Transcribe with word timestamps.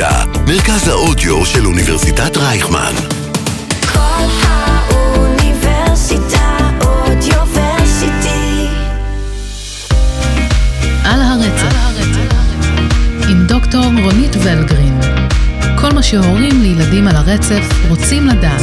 אוניברסיטה, 0.00 0.40
מרכז 0.46 0.88
האודיו 0.88 1.46
של 1.46 1.66
אוניברסיטת 1.66 2.36
רייכמן. 2.36 2.92
כל 3.92 4.26
האוניברסיטה 4.42 5.58
אודיוורסיטי. 6.84 8.66
על 11.04 11.22
הרצף, 11.22 11.76
עם 13.28 13.46
דוקטור 13.46 13.84
רונית 13.84 14.36
ולגרין. 14.36 15.00
כל 15.80 15.90
מה 15.94 16.02
שהורים 16.02 16.62
לילדים 16.62 17.08
על 17.08 17.16
הרצף 17.16 17.64
רוצים 17.88 18.26
לדעת. 18.26 18.62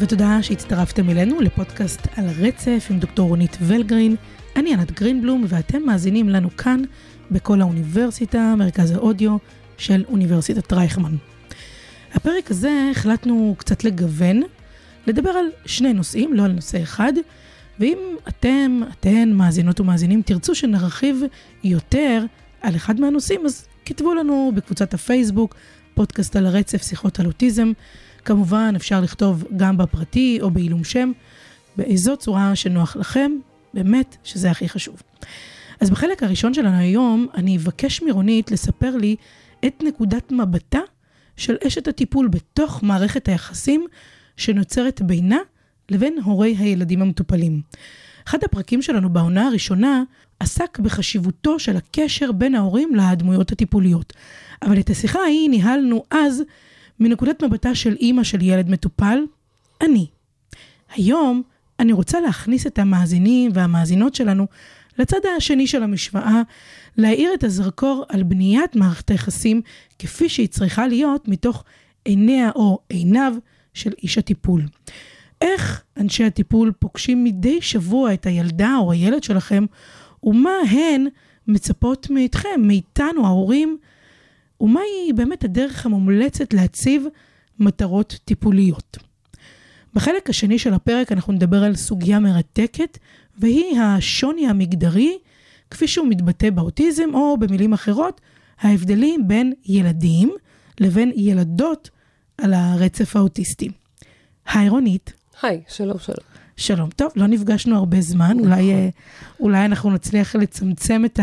ותודה 0.00 0.42
שהצטרפתם 0.42 1.10
אלינו 1.10 1.40
לפודקאסט 1.40 2.00
על 2.16 2.28
הרצף 2.28 2.86
עם 2.90 2.98
דוקטור 2.98 3.28
רונית 3.28 3.58
ולגרין. 3.60 4.16
אני 4.56 4.74
ענת 4.74 4.92
גרינבלום, 4.92 5.44
ואתם 5.48 5.82
מאזינים 5.82 6.28
לנו 6.28 6.56
כאן, 6.56 6.82
בכל 7.30 7.60
האוניברסיטה, 7.60 8.54
מרכז 8.58 8.90
האודיו 8.90 9.36
של 9.78 10.04
אוניברסיטת 10.08 10.72
רייכמן. 10.72 11.16
הפרק 12.14 12.50
הזה 12.50 12.88
החלטנו 12.90 13.54
קצת 13.58 13.84
לגוון, 13.84 14.42
לדבר 15.06 15.30
על 15.30 15.46
שני 15.66 15.92
נושאים, 15.92 16.34
לא 16.34 16.44
על 16.44 16.52
נושא 16.52 16.82
אחד, 16.82 17.12
ואם 17.80 17.98
אתם, 18.28 18.80
אתן, 18.88 19.32
מאזינות 19.32 19.80
ומאזינים, 19.80 20.22
תרצו 20.22 20.54
שנרחיב 20.54 21.22
יותר 21.64 22.24
על 22.60 22.76
אחד 22.76 23.00
מהנושאים, 23.00 23.46
אז 23.46 23.66
כתבו 23.84 24.14
לנו 24.14 24.52
בקבוצת 24.54 24.94
הפייסבוק, 24.94 25.54
פודקאסט 25.94 26.36
על 26.36 26.46
הרצף, 26.46 26.82
שיחות 26.82 27.20
על 27.20 27.26
אוטיזם. 27.26 27.72
כמובן, 28.28 28.72
אפשר 28.76 29.00
לכתוב 29.00 29.44
גם 29.56 29.76
בפרטי 29.76 30.38
או 30.42 30.50
בעילום 30.50 30.84
שם, 30.84 31.12
באיזו 31.76 32.16
צורה 32.16 32.56
שנוח 32.56 32.96
לכם, 32.96 33.32
באמת 33.74 34.16
שזה 34.24 34.50
הכי 34.50 34.68
חשוב. 34.68 35.02
אז 35.80 35.90
בחלק 35.90 36.22
הראשון 36.22 36.54
שלנו 36.54 36.76
היום, 36.76 37.26
אני 37.34 37.56
אבקש 37.56 38.02
מרונית 38.02 38.50
לספר 38.50 38.96
לי 38.96 39.16
את 39.66 39.82
נקודת 39.86 40.32
מבטה 40.32 40.80
של 41.36 41.56
אשת 41.66 41.88
הטיפול 41.88 42.28
בתוך 42.28 42.82
מערכת 42.82 43.28
היחסים 43.28 43.86
שנוצרת 44.36 45.02
בינה 45.02 45.38
לבין 45.90 46.18
הורי 46.24 46.56
הילדים 46.58 47.02
המטופלים. 47.02 47.60
אחד 48.28 48.44
הפרקים 48.44 48.82
שלנו 48.82 49.12
בעונה 49.12 49.46
הראשונה 49.46 50.02
עסק 50.40 50.78
בחשיבותו 50.78 51.58
של 51.58 51.76
הקשר 51.76 52.32
בין 52.32 52.54
ההורים 52.54 52.94
לדמויות 52.94 53.52
הטיפוליות. 53.52 54.12
אבל 54.62 54.80
את 54.80 54.90
השיחה 54.90 55.18
ההיא 55.18 55.50
ניהלנו 55.50 56.02
אז 56.10 56.42
מנקודת 57.00 57.42
מבטה 57.42 57.74
של 57.74 57.96
אימא 58.00 58.22
של 58.22 58.42
ילד 58.42 58.70
מטופל, 58.70 59.18
אני. 59.80 60.06
היום 60.94 61.42
אני 61.80 61.92
רוצה 61.92 62.20
להכניס 62.20 62.66
את 62.66 62.78
המאזינים 62.78 63.50
והמאזינות 63.54 64.14
שלנו 64.14 64.46
לצד 64.98 65.20
השני 65.36 65.66
של 65.66 65.82
המשוואה, 65.82 66.42
להאיר 66.96 67.34
את 67.34 67.44
הזרקור 67.44 68.04
על 68.08 68.22
בניית 68.22 68.76
מערכת 68.76 69.10
היחסים 69.10 69.62
כפי 69.98 70.28
שהיא 70.28 70.48
צריכה 70.48 70.86
להיות 70.86 71.28
מתוך 71.28 71.64
עיניה 72.04 72.50
או 72.54 72.78
עיניו 72.88 73.32
של 73.74 73.92
איש 74.02 74.18
הטיפול. 74.18 74.62
איך 75.40 75.82
אנשי 75.96 76.24
הטיפול 76.24 76.72
פוגשים 76.78 77.24
מדי 77.24 77.62
שבוע 77.62 78.14
את 78.14 78.26
הילדה 78.26 78.76
או 78.80 78.92
הילד 78.92 79.22
שלכם, 79.22 79.64
ומה 80.22 80.50
הן 80.70 81.06
מצפות 81.48 82.10
מאיתכם, 82.10 82.60
מאיתנו, 82.60 83.26
ההורים, 83.26 83.78
ומהי 84.60 85.12
באמת 85.14 85.44
הדרך 85.44 85.86
המומלצת 85.86 86.52
להציב 86.52 87.06
מטרות 87.58 88.18
טיפוליות. 88.24 88.96
בחלק 89.94 90.30
השני 90.30 90.58
של 90.58 90.74
הפרק 90.74 91.12
אנחנו 91.12 91.32
נדבר 91.32 91.64
על 91.64 91.76
סוגיה 91.76 92.18
מרתקת, 92.18 92.98
והיא 93.38 93.80
השוני 93.80 94.46
המגדרי, 94.46 95.18
כפי 95.70 95.88
שהוא 95.88 96.08
מתבטא 96.08 96.50
באוטיזם, 96.50 97.14
או 97.14 97.36
במילים 97.36 97.72
אחרות, 97.72 98.20
ההבדלים 98.60 99.28
בין 99.28 99.52
ילדים 99.66 100.32
לבין 100.80 101.12
ילדות 101.16 101.90
על 102.38 102.54
הרצף 102.54 103.16
האוטיסטי. 103.16 103.68
היי 104.46 104.68
רונית. 104.68 105.12
היי, 105.42 105.62
שלום, 105.68 105.98
שלום. 105.98 106.26
שלום. 106.56 106.90
טוב, 106.90 107.12
לא 107.16 107.26
נפגשנו 107.26 107.76
הרבה 107.76 108.00
זמן, 108.00 108.36
נכון. 108.36 108.52
אולי, 108.52 108.72
אה, 108.72 108.88
אולי 109.40 109.64
אנחנו 109.64 109.90
נצליח 109.90 110.36
לצמצם 110.36 111.04
את 111.04 111.20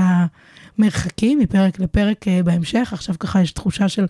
המרחקים 0.80 1.40
מפרק 1.40 1.80
לפרק 1.80 2.28
אה, 2.28 2.44
בהמשך. 2.44 2.90
עכשיו 2.94 3.16
ככה 3.20 3.42
יש 3.42 3.52
תחושה 3.52 3.90
של 3.90 4.06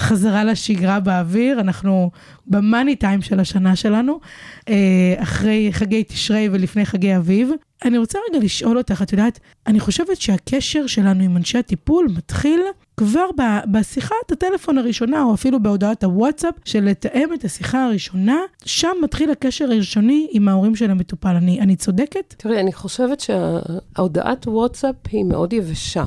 חזרה 0.00 0.44
לשגרה 0.44 1.00
באוויר, 1.00 1.60
אנחנו 1.60 2.10
במאני 2.46 2.96
טיים 2.96 3.22
של 3.22 3.40
השנה 3.40 3.76
שלנו, 3.76 4.20
אה, 4.68 5.14
אחרי 5.18 5.68
חגי 5.72 6.04
תשרי 6.04 6.48
ולפני 6.52 6.86
חגי 6.86 7.16
אביב. 7.16 7.50
אני 7.84 7.98
רוצה 7.98 8.18
רגע 8.30 8.44
לשאול 8.44 8.78
אותך, 8.78 9.02
את 9.02 9.12
יודעת, 9.12 9.40
אני 9.66 9.80
חושבת 9.80 10.20
שהקשר 10.20 10.86
שלנו 10.86 11.24
עם 11.24 11.36
אנשי 11.36 11.58
הטיפול 11.58 12.06
מתחיל 12.16 12.60
כבר 12.96 13.26
בשיחת 13.70 14.32
הטלפון 14.32 14.78
הראשונה, 14.78 15.22
או 15.22 15.34
אפילו 15.34 15.62
בהודעת 15.62 16.04
הוואטסאפ, 16.04 16.54
של 16.64 16.84
לתאם 16.84 17.34
את 17.34 17.44
השיחה 17.44 17.84
הראשונה, 17.84 18.36
שם 18.64 18.92
מתחיל 19.02 19.30
הקשר 19.30 19.64
הראשוני 19.64 20.28
עם 20.30 20.48
ההורים 20.48 20.76
של 20.76 20.90
המטופל. 20.90 21.36
אני, 21.36 21.60
אני 21.60 21.76
צודקת? 21.76 22.34
תראי, 22.38 22.60
אני 22.60 22.72
חושבת 22.72 23.20
שההודעת 23.20 24.46
וואטסאפ 24.46 24.96
היא 25.10 25.24
מאוד 25.24 25.52
יבשה. 25.52 26.04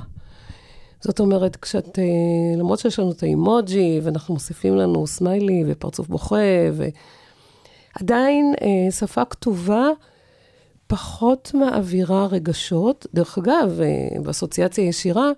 זאת 1.03 1.19
אומרת, 1.19 1.55
כשאת, 1.55 1.99
אה, 1.99 2.03
למרות 2.57 2.79
שיש 2.79 2.99
לנו 2.99 3.11
את 3.11 3.23
האימוג'י, 3.23 3.99
ואנחנו 4.03 4.33
מוסיפים 4.33 4.75
לנו 4.75 5.07
סמיילי 5.07 5.63
ופרצוף 5.67 6.07
בוכה, 6.07 6.35
ועדיין 6.73 8.53
אה, 8.61 8.91
שפה 8.91 9.25
כתובה 9.25 9.87
פחות 10.87 11.51
מעבירה 11.53 12.27
רגשות. 12.27 13.07
דרך 13.13 13.37
אגב, 13.37 13.79
אה, 13.81 14.21
באסוציאציה 14.21 14.83
ישירה, 14.83 15.31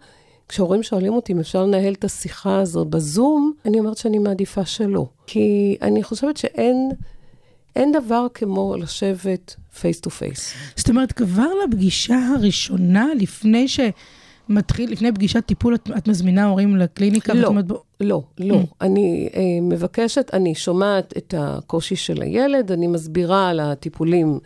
כשהורים 0.49 0.83
שואלים 0.83 1.13
אותי 1.13 1.33
אם 1.33 1.39
אפשר 1.39 1.63
לנהל 1.63 1.93
את 1.93 2.03
השיחה 2.03 2.59
הזו 2.59 2.85
בזום, 2.85 3.53
אני 3.65 3.79
אומרת 3.79 3.97
שאני 3.97 4.19
מעדיפה 4.19 4.65
שלא. 4.65 5.05
כי 5.27 5.77
אני 5.81 6.03
חושבת 6.03 6.37
שאין 6.37 6.89
אין 7.75 7.91
דבר 7.91 8.27
כמו 8.33 8.75
לשבת 8.77 9.55
face 9.79 9.99
to 9.99 10.09
face. 10.09 10.53
זאת 10.75 10.89
אומרת, 10.89 11.11
כבר 11.11 11.47
לפגישה 11.67 12.19
הראשונה, 12.35 13.07
לפני 13.19 13.67
שמתחיל, 14.47 14.91
לפני 14.91 15.11
פגישת 15.11 15.45
טיפול, 15.45 15.75
את, 15.75 15.89
את 15.97 16.07
מזמינה 16.07 16.45
הורים 16.45 16.75
לקליניקה? 16.75 17.33
לא. 17.33 17.39
ואת 17.39 17.47
אומרת, 17.47 17.65
לא, 17.99 18.23
לא. 18.39 18.55
Mm. 18.55 18.65
אני 18.81 19.29
אה, 19.35 19.41
מבקשת, 19.61 20.29
אני 20.33 20.55
שומעת 20.55 21.13
את 21.17 21.33
הקושי 21.37 21.95
של 21.95 22.21
הילד, 22.21 22.71
אני 22.71 22.87
מסבירה 22.87 23.49
על 23.49 23.59
הטיפולים 23.59 24.39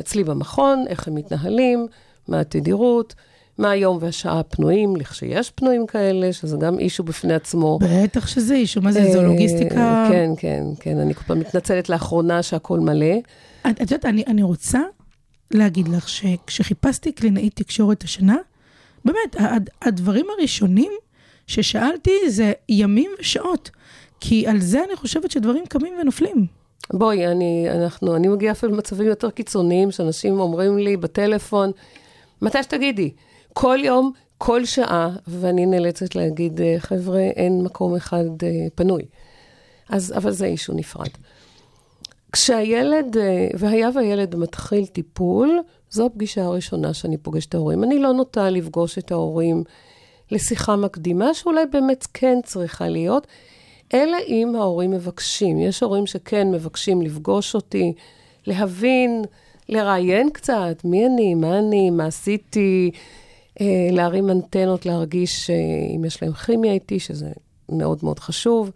אצלי 0.00 0.24
במכון, 0.24 0.84
איך 0.88 1.08
הם 1.08 1.14
מתנהלים, 1.14 1.86
מה 2.28 2.40
התדירות, 2.40 3.14
מה 3.58 3.70
היום 3.70 3.98
והשעה 4.00 4.40
הפנויים, 4.40 4.96
לכשיש 4.96 5.50
פנויים 5.50 5.86
כאלה, 5.86 6.32
שזה 6.32 6.56
גם 6.56 6.78
issue 6.78 7.02
בפני 7.02 7.34
עצמו. 7.34 7.78
בטח 7.82 8.26
שזה 8.26 8.54
אישו, 8.54 8.80
מה 8.82 8.92
זה, 8.92 9.12
זו 9.12 9.18
אה, 9.18 9.24
לוגיסטיקה? 9.26 10.08
כן, 10.10 10.30
כן, 10.38 10.64
כן. 10.80 10.98
אני 10.98 11.14
כל 11.14 11.22
פעם 11.26 11.38
מתנצלת 11.38 11.88
לאחרונה 11.88 12.42
שהכל 12.42 12.80
מלא. 12.80 13.16
את 13.60 13.70
את 13.70 13.80
יודעת, 13.80 14.04
אני, 14.04 14.24
אני 14.26 14.42
רוצה 14.42 14.80
להגיד 15.50 15.88
לך 15.88 16.08
שכשחיפשתי 16.08 17.12
קלינאית 17.12 17.56
תקשורת 17.56 18.02
השנה, 18.02 18.36
באמת, 19.06 19.36
הד- 19.38 19.70
הדברים 19.82 20.26
הראשונים 20.38 20.92
ששאלתי 21.46 22.10
זה 22.30 22.52
ימים 22.68 23.10
ושעות. 23.20 23.70
כי 24.20 24.46
על 24.46 24.60
זה 24.60 24.84
אני 24.88 24.96
חושבת 24.96 25.30
שדברים 25.30 25.66
קמים 25.66 25.94
ונופלים. 26.00 26.46
בואי, 26.92 27.26
אני, 27.26 27.66
אנחנו, 27.70 28.16
אני 28.16 28.28
מגיעה 28.28 28.52
אפילו 28.52 28.72
למצבים 28.72 29.06
יותר 29.06 29.30
קיצוניים, 29.30 29.90
שאנשים 29.90 30.40
אומרים 30.40 30.78
לי 30.78 30.96
בטלפון, 30.96 31.70
מתי 32.42 32.62
שתגידי, 32.62 33.10
כל 33.52 33.78
יום, 33.84 34.12
כל 34.38 34.64
שעה, 34.64 35.10
ואני 35.26 35.66
נאלצת 35.66 36.14
להגיד, 36.14 36.60
"אה, 36.60 36.74
חבר'ה, 36.78 37.20
אין 37.20 37.62
מקום 37.62 37.94
אחד 37.96 38.24
אה, 38.42 38.66
פנוי. 38.74 39.02
אז, 39.88 40.14
אבל 40.16 40.30
זה 40.30 40.46
אישו 40.46 40.72
נפרד. 40.72 41.08
כשהילד, 42.32 43.16
אה, 43.16 43.48
והיה 43.58 43.90
והילד 43.94 44.36
מתחיל 44.36 44.86
טיפול, 44.86 45.58
זו 45.90 46.06
הפגישה 46.06 46.44
הראשונה 46.44 46.94
שאני 46.94 47.16
פוגשת 47.16 47.48
את 47.48 47.54
ההורים. 47.54 47.84
אני 47.84 47.98
לא 47.98 48.12
נוטה 48.12 48.50
לפגוש 48.50 48.98
את 48.98 49.10
ההורים 49.10 49.64
לשיחה 50.30 50.76
מקדימה, 50.76 51.34
שאולי 51.34 51.66
באמת 51.66 52.06
כן 52.14 52.38
צריכה 52.44 52.88
להיות, 52.88 53.26
אלא 53.94 54.16
אם 54.28 54.52
ההורים 54.56 54.90
מבקשים. 54.90 55.58
יש 55.58 55.80
הורים 55.82 56.06
שכן 56.06 56.50
מבקשים 56.50 57.02
לפגוש 57.02 57.54
אותי, 57.54 57.92
להבין, 58.46 59.24
לראיין 59.68 60.30
קצת, 60.30 60.84
מי 60.84 61.06
אני, 61.06 61.34
מה 61.34 61.58
אני, 61.58 61.90
מה 61.90 62.06
עשיתי, 62.06 62.90
אה, 63.60 63.88
להרים 63.92 64.30
אנטנות, 64.30 64.86
להרגיש 64.86 65.50
אה, 65.50 65.56
אם 65.96 66.04
יש 66.04 66.22
להם 66.22 66.32
כימיה 66.32 66.72
איתי, 66.72 67.00
שזה 67.00 67.32
מאוד 67.68 67.98
מאוד 68.02 68.18
חשוב. 68.18 68.70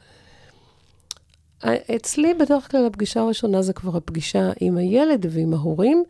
אצלי 1.96 2.34
בדרך 2.34 2.70
כלל 2.70 2.86
הפגישה 2.86 3.20
הראשונה 3.20 3.62
זה 3.62 3.72
כבר 3.72 3.96
הפגישה 3.96 4.50
עם 4.60 4.76
הילד 4.76 5.26
ועם 5.30 5.54
ההורים. 5.54 6.04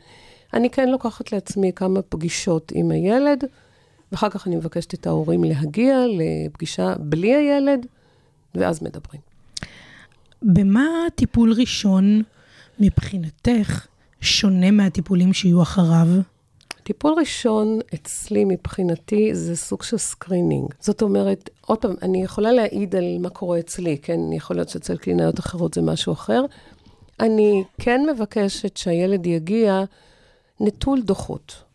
אני 0.55 0.70
כן 0.70 0.88
לוקחת 0.88 1.32
לעצמי 1.32 1.73
כמה 1.76 2.02
פגישות 2.02 2.73
עם 2.75 2.91
הילד, 2.91 3.44
ואחר 4.12 4.29
כך 4.29 4.47
אני 4.47 4.56
מבקשת 4.56 4.94
את 4.94 5.06
ההורים 5.06 5.44
להגיע 5.44 5.97
לפגישה 6.19 6.94
בלי 6.99 7.35
הילד, 7.35 7.87
ואז 8.55 8.82
מדברים. 8.82 9.20
במה 10.43 10.88
טיפול 11.14 11.52
ראשון 11.52 12.23
מבחינתך 12.81 13.87
שונה 14.20 14.70
מהטיפולים 14.70 15.32
שיהיו 15.32 15.62
אחריו? 15.62 16.06
טיפול 16.82 17.14
ראשון 17.19 17.79
אצלי 17.94 18.44
מבחינתי 18.44 19.35
זה 19.35 19.56
סוג 19.56 19.82
של 19.82 19.99
screening. 19.99 20.75
זאת 20.81 21.03
אומרת, 21.03 21.50
עוד 21.67 21.79
פעם, 21.79 21.94
אני 22.03 22.23
יכולה 22.23 22.53
להעיד 22.53 22.96
על 22.96 23.19
מה 23.20 23.29
קורה 23.29 23.58
אצלי, 23.58 23.99
כן? 24.03 24.32
יכול 24.32 24.56
להיות 24.56 24.69
שאצל 24.69 24.96
קלינאיות 24.96 25.41
אחרות 25.41 25.75
זה 25.75 25.82
משהו 25.82 26.12
אחר. 26.12 26.44
אני 27.20 27.64
כן 27.79 28.00
מבקשת 28.14 28.76
שהילד 28.76 29.26
יגיע 29.26 29.85
נטול 30.61 31.03
דוחות. 31.03 31.71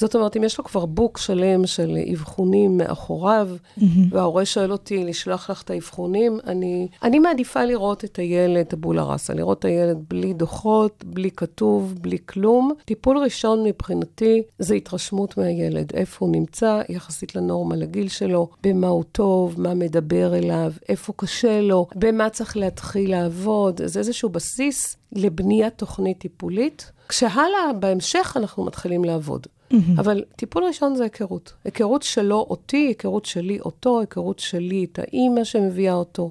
זאת 0.00 0.14
אומרת, 0.14 0.36
אם 0.36 0.44
יש 0.44 0.58
לו 0.58 0.64
כבר 0.64 0.86
book 0.86 1.18
שלם 1.18 1.66
של 1.66 1.98
אבחונים 2.12 2.76
מאחוריו, 2.76 3.48
mm-hmm. 3.78 3.82
וההורה 4.10 4.44
שואל 4.44 4.72
אותי 4.72 5.04
לשלוח 5.04 5.50
לך 5.50 5.62
את 5.62 5.70
האבחונים, 5.70 6.38
אני, 6.46 6.88
אני 7.02 7.18
מעדיפה 7.18 7.64
לראות 7.64 8.04
את 8.04 8.16
הילד, 8.16 8.66
טבולה 8.66 9.02
ראסה, 9.02 9.34
לראות 9.34 9.58
את 9.58 9.64
הילד 9.64 10.04
בלי 10.08 10.32
דוחות, 10.32 11.04
בלי 11.06 11.30
כתוב, 11.30 11.94
בלי 12.00 12.18
כלום. 12.26 12.72
טיפול 12.84 13.18
ראשון 13.18 13.64
מבחינתי 13.64 14.42
זה 14.58 14.74
התרשמות 14.74 15.38
מהילד, 15.38 15.92
איפה 15.94 16.26
הוא 16.26 16.32
נמצא 16.32 16.80
יחסית 16.88 17.34
לנורמה, 17.34 17.76
לגיל 17.76 18.08
שלו, 18.08 18.48
במה 18.62 18.88
הוא 18.88 19.04
טוב, 19.12 19.60
מה 19.60 19.74
מדבר 19.74 20.34
אליו, 20.34 20.72
איפה 20.88 21.12
קשה 21.16 21.60
לו, 21.60 21.86
במה 21.94 22.30
צריך 22.30 22.56
להתחיל 22.56 23.10
לעבוד. 23.10 23.80
זה 23.84 23.98
איזשהו 23.98 24.28
בסיס 24.28 24.96
לבניית 25.12 25.78
תוכנית 25.78 26.18
טיפולית. 26.18 26.92
כשהלאה, 27.10 27.72
בהמשך 27.80 28.36
אנחנו 28.36 28.64
מתחילים 28.64 29.04
לעבוד. 29.04 29.46
Mm-hmm. 29.46 29.76
אבל 29.98 30.24
טיפול 30.36 30.64
ראשון 30.64 30.94
זה 30.94 31.02
היכרות. 31.02 31.52
היכרות 31.64 32.02
שלו 32.02 32.46
אותי, 32.50 32.76
היכרות 32.76 33.24
שלי 33.24 33.60
אותו, 33.60 34.00
היכרות 34.00 34.38
שלי 34.38 34.86
את 34.92 34.98
האימא 34.98 35.44
שמביאה 35.44 35.94
אותו. 35.94 36.30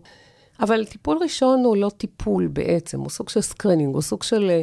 אבל 0.59 0.85
טיפול 0.85 1.17
ראשון 1.21 1.63
הוא 1.63 1.77
לא 1.77 1.89
טיפול 1.97 2.47
בעצם, 2.47 2.99
הוא 2.99 3.09
סוג 3.09 3.29
של 3.29 3.41
screening, 3.41 3.93
הוא 3.93 4.01
סוג 4.01 4.23
של 4.23 4.49
אה, 4.49 4.61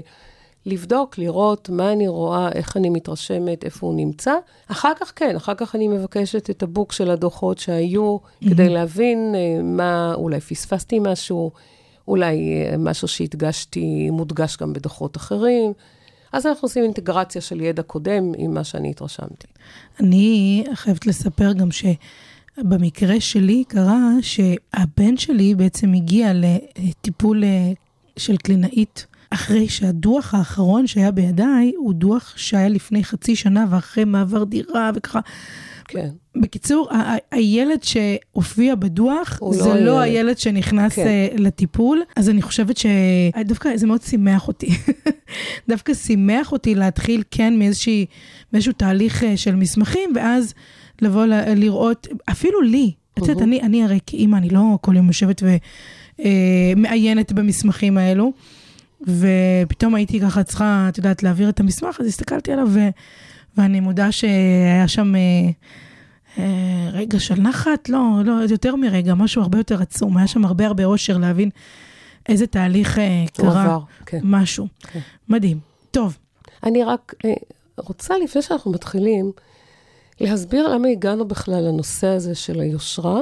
לבדוק, 0.67 1.19
לראות 1.19 1.69
מה 1.69 1.93
אני 1.93 2.09
רואה, 2.09 2.53
איך 2.53 2.77
אני 2.77 2.91
מתרשמת, 2.91 3.65
איפה 3.65 3.87
הוא 3.87 3.95
נמצא. 3.95 4.35
אחר 4.71 4.93
כך 5.01 5.13
כן, 5.17 5.37
אחר 5.37 5.55
כך 5.55 5.75
אני 5.75 5.89
מבקשת 5.89 6.51
את 6.51 6.63
ה 6.63 6.69
book 6.69 6.93
של 6.93 7.11
הדוחות 7.11 7.59
שהיו, 7.59 8.17
mm-hmm. 8.17 8.51
כדי 8.51 8.69
להבין 8.69 9.35
אה, 9.35 9.63
מה, 9.63 10.15
אולי 10.15 10.41
פספסתי 10.41 10.99
משהו, 10.99 11.51
אולי 12.09 12.65
אה, 12.65 12.77
משהו 12.77 13.09
שהדגשתי, 13.09 14.11
מודגש 14.11 14.57
גם 14.57 14.73
בדוחות 14.73 15.17
אחרים. 15.17 15.73
אז 16.33 16.47
אנחנו 16.47 16.67
עושים 16.67 16.83
אינטגרציה 16.85 17.41
של 17.41 17.61
ידע 17.61 17.83
קודם 17.83 18.33
עם 18.39 18.55
מה 18.55 18.65
שאני 18.65 18.91
התרשמתי. 18.91 19.47
אני 20.01 20.65
חייבת 20.75 21.07
לספר 21.07 21.53
גם 21.53 21.69
שבמקרה 21.71 23.21
שלי 23.21 23.65
קרה 23.69 24.11
שהבן 24.23 25.17
שלי 25.17 25.55
בעצם 25.55 25.93
הגיע 25.93 26.33
לטיפול 26.35 27.45
אה, 27.45 27.73
של 28.17 28.37
קלינאית. 28.37 29.07
אחרי 29.31 29.69
שהדוח 29.69 30.35
האחרון 30.35 30.87
שהיה 30.87 31.11
בידיי 31.11 31.73
הוא 31.77 31.95
דוח 31.95 32.33
שהיה 32.37 32.69
לפני 32.69 33.05
חצי 33.05 33.37
שנה 33.37 33.65
ואחרי 33.71 34.05
מעבר 34.05 34.45
דירה 34.45 34.91
וככה. 34.95 35.21
כן. 35.89 36.09
בקיצור, 36.37 36.89
ה- 36.95 37.15
הילד 37.31 37.79
שהופיע 37.83 38.75
בדוח, 38.75 39.41
זה 39.51 39.69
לא 39.69 39.75
לא 39.81 40.01
הילד. 40.01 40.17
הילד 40.17 40.39
שנכנס 40.39 40.93
כן. 40.93 41.05
כן. 41.37 41.43
לטיפול, 41.43 42.03
אז 42.17 42.29
אני 42.31 42.43
חושבת 42.43 42.77
שדווקא 42.77 43.77
זה 43.77 43.87
מאוד 43.87 44.03
שימח 44.03 44.49
אותי. 44.49 44.69
דווקא 45.69 45.95
שימח 45.95 46.53
אותי 46.53 46.75
להתחיל 46.75 47.23
כן 47.31 47.59
מאיזושהי, 47.59 48.07
מאיזשהו 48.53 48.73
תהליך 48.73 49.25
אה, 49.25 49.37
של 49.37 49.55
מסמכים, 49.55 50.11
ואז 50.15 50.55
לבוא 51.03 51.27
ל- 51.27 51.53
לראות, 51.55 52.07
אפילו 52.31 52.61
לי, 52.61 52.93
את 53.19 53.29
יודעת, 53.29 53.43
אני, 53.43 53.63
אני 53.63 53.85
הרי 53.85 53.99
כאימא, 54.07 54.37
אני 54.37 54.49
לא 54.51 54.79
כל 54.81 54.97
יום 54.97 55.07
יושבת 55.07 55.43
ומעיינת 56.19 57.33
במסמכים 57.33 57.99
האלו. 57.99 58.33
ופתאום 59.01 59.95
הייתי 59.95 60.21
ככה 60.21 60.43
צריכה, 60.43 60.87
את 60.89 60.99
יודעת, 60.99 61.23
להעביר 61.23 61.49
את 61.49 61.61
המסמך, 61.61 61.97
אז 62.01 62.07
הסתכלתי 62.07 62.53
עליו, 62.53 62.69
ו... 62.71 62.81
ואני 63.57 63.81
מודה 63.81 64.13
שהיה 64.13 64.89
שם 64.89 65.15
אה, 65.15 65.21
אה, 66.39 66.91
רגע 66.93 67.21
של 67.21 67.41
נחת, 67.41 67.89
לא, 67.89 68.01
לא, 68.25 68.33
יותר 68.51 68.77
מרגע, 68.77 69.15
משהו 69.15 69.43
הרבה 69.43 69.59
יותר 69.59 69.83
עצום. 69.83 70.17
היה 70.17 70.27
שם 70.27 70.45
הרבה 70.45 70.67
הרבה 70.67 70.85
אושר 70.85 71.19
להבין 71.19 71.51
איזה 72.29 72.47
תהליך 72.47 72.99
אה, 72.99 73.25
קרה, 73.33 73.65
עבר, 73.65 73.81
כן. 74.07 74.21
משהו. 74.23 74.67
כן. 74.81 75.01
מדהים. 75.29 75.59
טוב, 75.91 76.17
אני 76.65 76.85
רק 76.85 77.15
אה, 77.25 77.33
רוצה, 77.77 78.15
לפני 78.19 78.43
שאנחנו 78.43 78.71
מתחילים, 78.71 79.33
להסביר 80.21 80.69
למה 80.69 80.89
הגענו 80.89 81.29
בכלל 81.29 81.65
לנושא 81.65 82.07
הזה 82.07 82.35
של 82.35 82.61
היושרה. 82.61 83.21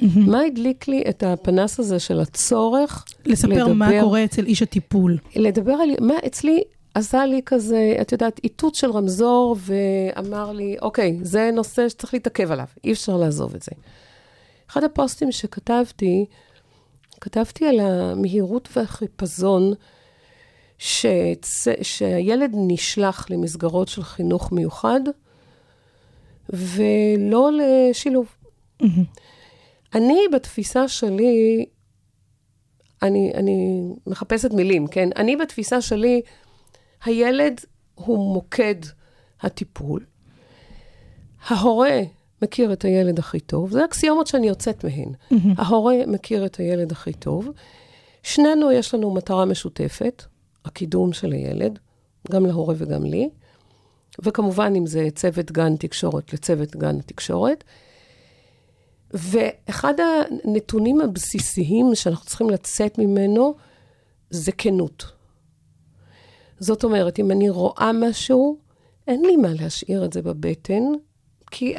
מה 0.00 0.40
הדליק 0.40 0.88
לי 0.88 1.02
את 1.08 1.22
הפנס 1.22 1.80
הזה 1.80 1.98
של 1.98 2.20
הצורך 2.20 3.04
לספר 3.26 3.48
לדבר, 3.48 3.72
מה 3.72 3.90
קורה 4.00 4.24
אצל 4.24 4.44
איש 4.44 4.62
הטיפול. 4.62 5.18
לדבר 5.36 5.72
על, 5.72 5.90
מה 6.00 6.14
אצלי 6.26 6.62
עשה 6.94 7.26
לי 7.26 7.40
כזה, 7.46 7.96
את 8.00 8.12
יודעת, 8.12 8.40
איתות 8.44 8.74
של 8.74 8.90
רמזור, 8.90 9.56
ואמר 9.58 10.52
לי, 10.52 10.76
אוקיי, 10.82 11.18
זה 11.22 11.50
נושא 11.52 11.88
שצריך 11.88 12.14
להתעכב 12.14 12.52
עליו, 12.52 12.66
אי 12.84 12.92
אפשר 12.92 13.16
לעזוב 13.16 13.54
את 13.54 13.62
זה. 13.62 13.72
אחד 14.70 14.84
הפוסטים 14.84 15.32
שכתבתי, 15.32 16.26
כתבתי 17.20 17.66
על 17.66 17.80
המהירות 17.80 18.68
והחיפזון 18.76 19.72
שצ... 20.78 21.66
שהילד 21.82 22.50
נשלח 22.54 23.30
למסגרות 23.30 23.88
של 23.88 24.02
חינוך 24.02 24.52
מיוחד, 24.52 25.00
ולא 26.52 27.50
לשילוב. 27.52 28.26
אני, 29.94 30.20
בתפיסה 30.32 30.88
שלי, 30.88 31.66
אני, 33.02 33.32
אני 33.34 33.88
מחפשת 34.06 34.52
מילים, 34.52 34.86
כן? 34.86 35.08
אני, 35.16 35.36
בתפיסה 35.36 35.80
שלי, 35.80 36.22
הילד 37.04 37.60
הוא 37.94 38.34
מוקד 38.34 38.74
הטיפול. 39.40 40.04
ההורה 41.46 42.00
מכיר 42.42 42.72
את 42.72 42.84
הילד 42.84 43.18
הכי 43.18 43.40
טוב, 43.40 43.70
זה 43.70 43.84
אקסיומות 43.84 44.26
שאני 44.26 44.48
יוצאת 44.48 44.84
מהן. 44.84 45.12
ההורה 45.58 45.94
מכיר 46.06 46.46
את 46.46 46.56
הילד 46.56 46.92
הכי 46.92 47.12
טוב. 47.12 47.48
שנינו, 48.22 48.72
יש 48.72 48.94
לנו 48.94 49.14
מטרה 49.14 49.44
משותפת, 49.44 50.24
הקידום 50.64 51.12
של 51.12 51.32
הילד, 51.32 51.78
גם 52.32 52.46
להורה 52.46 52.74
וגם 52.78 53.04
לי. 53.04 53.28
וכמובן, 54.24 54.72
אם 54.76 54.86
זה 54.86 55.08
צוות 55.14 55.52
גן 55.52 55.76
תקשורת 55.76 56.32
לצוות 56.32 56.76
גן 56.76 56.98
התקשורת. 56.98 57.64
ואחד 59.10 59.94
הנתונים 60.00 61.00
הבסיסיים 61.00 61.94
שאנחנו 61.94 62.26
צריכים 62.26 62.50
לצאת 62.50 62.98
ממנו 62.98 63.54
זה 64.30 64.52
כנות. 64.52 65.17
זאת 66.60 66.84
אומרת, 66.84 67.18
אם 67.18 67.30
אני 67.30 67.50
רואה 67.50 67.90
משהו, 67.94 68.58
אין 69.06 69.24
לי 69.24 69.36
מה 69.36 69.48
להשאיר 69.60 70.04
את 70.04 70.12
זה 70.12 70.22
בבטן, 70.22 70.82
כי 71.50 71.74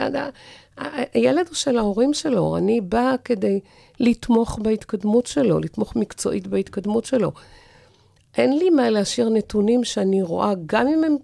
הילד 1.14 1.48
הוא 1.48 1.56
של 1.56 1.78
ההורים 1.78 2.14
שלו, 2.14 2.58
אני 2.58 2.82
באה 2.82 3.18
כדי 3.18 3.60
לתמוך 4.00 4.60
בהתקדמות 4.62 5.26
שלו, 5.26 5.60
לתמוך 5.60 5.96
מקצועית 5.96 6.48
בהתקדמות 6.48 7.06
שלו. 7.06 7.32
אין 8.38 8.58
לי 8.58 8.70
מה 8.70 8.90
להשאיר 8.90 9.30
נתונים 9.30 9.84
שאני 9.84 10.22
רואה, 10.22 10.54
גם 10.66 10.88
אם 10.88 11.04
הם 11.04 11.16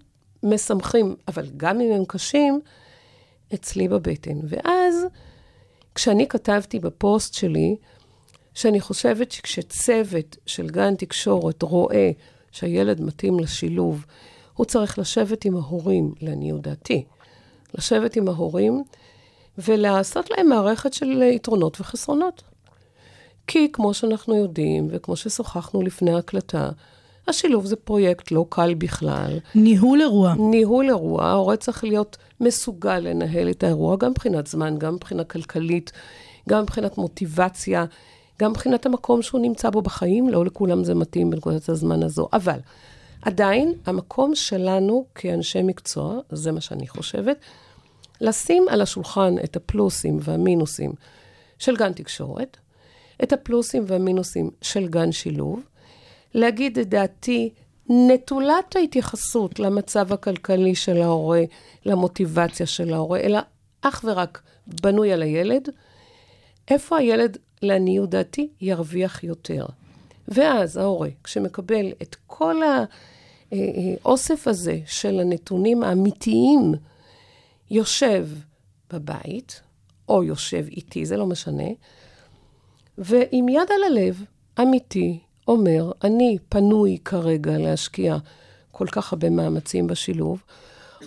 משמחים, 0.42 1.16
אבל 1.28 1.46
גם 1.56 1.80
אם 1.80 1.92
הם 1.92 2.04
קשים, 2.04 2.60
אצלי 3.54 3.88
בבטן. 3.88 4.38
ואז, 4.48 5.06
כשאני 5.94 6.28
כתבתי 6.28 6.78
בפוסט 6.78 7.34
שלי, 7.34 7.76
שאני 8.54 8.80
חושבת 8.80 9.32
שכשצוות 9.32 10.36
של 10.46 10.66
גן 10.66 10.94
תקשורת 10.94 11.62
רואה 11.62 12.10
שהילד 12.56 13.00
מתאים 13.00 13.40
לשילוב, 13.40 14.04
הוא 14.54 14.66
צריך 14.66 14.98
לשבת 14.98 15.44
עם 15.44 15.56
ההורים, 15.56 16.14
לעניות 16.20 16.62
דעתי, 16.62 17.04
לשבת 17.74 18.16
עם 18.16 18.28
ההורים 18.28 18.82
ולעשות 19.58 20.30
להם 20.30 20.48
מערכת 20.48 20.92
של 20.92 21.22
יתרונות 21.22 21.80
וחסרונות. 21.80 22.42
כי 23.46 23.72
כמו 23.72 23.94
שאנחנו 23.94 24.36
יודעים, 24.36 24.88
וכמו 24.90 25.16
ששוחחנו 25.16 25.82
לפני 25.82 26.12
ההקלטה, 26.12 26.70
השילוב 27.28 27.66
זה 27.66 27.76
פרויקט 27.76 28.30
לא 28.30 28.46
קל 28.48 28.74
בכלל. 28.74 29.38
ניהול 29.54 30.00
אירוע. 30.00 30.34
ניהול 30.38 30.88
אירוע, 30.88 31.24
ההורה 31.24 31.56
צריך 31.56 31.84
להיות 31.84 32.16
מסוגל 32.40 32.98
לנהל 32.98 33.50
את 33.50 33.64
האירוע, 33.64 33.96
גם 33.96 34.10
מבחינת 34.10 34.46
זמן, 34.46 34.78
גם 34.78 34.94
מבחינה 34.94 35.24
כלכלית, 35.24 35.92
גם 36.48 36.62
מבחינת 36.62 36.98
מוטיבציה, 36.98 37.84
גם 38.38 38.50
מבחינת 38.50 38.86
המקום 38.86 39.22
שהוא 39.22 39.40
נמצא 39.40 39.70
בו 39.70 39.82
בחיים, 39.82 40.28
לא 40.28 40.44
לכולם 40.44 40.84
זה 40.84 40.94
מתאים 40.94 41.30
בנקודת 41.30 41.68
הזמן 41.68 42.02
הזו. 42.02 42.28
אבל 42.32 42.58
עדיין, 43.22 43.74
המקום 43.86 44.34
שלנו 44.34 45.06
כאנשי 45.14 45.62
מקצוע, 45.62 46.18
זה 46.30 46.52
מה 46.52 46.60
שאני 46.60 46.88
חושבת, 46.88 47.38
לשים 48.20 48.66
על 48.70 48.80
השולחן 48.80 49.34
את 49.44 49.56
הפלוסים 49.56 50.18
והמינוסים 50.22 50.92
של 51.58 51.76
גן 51.76 51.92
תקשורת, 51.92 52.56
את 53.22 53.32
הפלוסים 53.32 53.84
והמינוסים 53.86 54.50
של 54.62 54.88
גן 54.88 55.12
שילוב, 55.12 55.60
להגיד 56.34 56.78
את 56.78 56.88
דעתי 56.88 57.50
נטולת 57.88 58.76
ההתייחסות 58.76 59.58
למצב 59.58 60.12
הכלכלי 60.12 60.74
של 60.74 61.02
ההורה, 61.02 61.42
למוטיבציה 61.86 62.66
של 62.66 62.94
ההורה, 62.94 63.20
אלא 63.20 63.38
אך 63.82 64.04
ורק 64.04 64.42
בנוי 64.66 65.12
על 65.12 65.22
הילד, 65.22 65.68
איפה 66.70 66.96
הילד, 66.96 67.38
לעניות 67.62 68.10
דעתי, 68.10 68.48
ירוויח 68.60 69.24
יותר. 69.24 69.66
ואז 70.28 70.76
ההורה, 70.76 71.08
כשמקבל 71.24 71.92
את 72.02 72.16
כל 72.26 72.56
האוסף 73.52 74.48
הזה 74.48 74.78
של 74.86 75.20
הנתונים 75.20 75.82
האמיתיים 75.82 76.74
יושב 77.70 78.28
בבית, 78.92 79.60
או 80.08 80.24
יושב 80.24 80.66
איתי, 80.68 81.06
זה 81.06 81.16
לא 81.16 81.26
משנה, 81.26 81.68
ועם 82.98 83.48
יד 83.48 83.68
על 83.70 83.84
הלב, 83.86 84.24
אמיתי, 84.60 85.18
אומר, 85.48 85.92
אני 86.04 86.38
פנוי 86.48 86.98
כרגע 87.04 87.58
להשקיע 87.58 88.16
כל 88.70 88.86
כך 88.86 89.12
הרבה 89.12 89.30
מאמצים 89.30 89.86
בשילוב, 89.86 90.42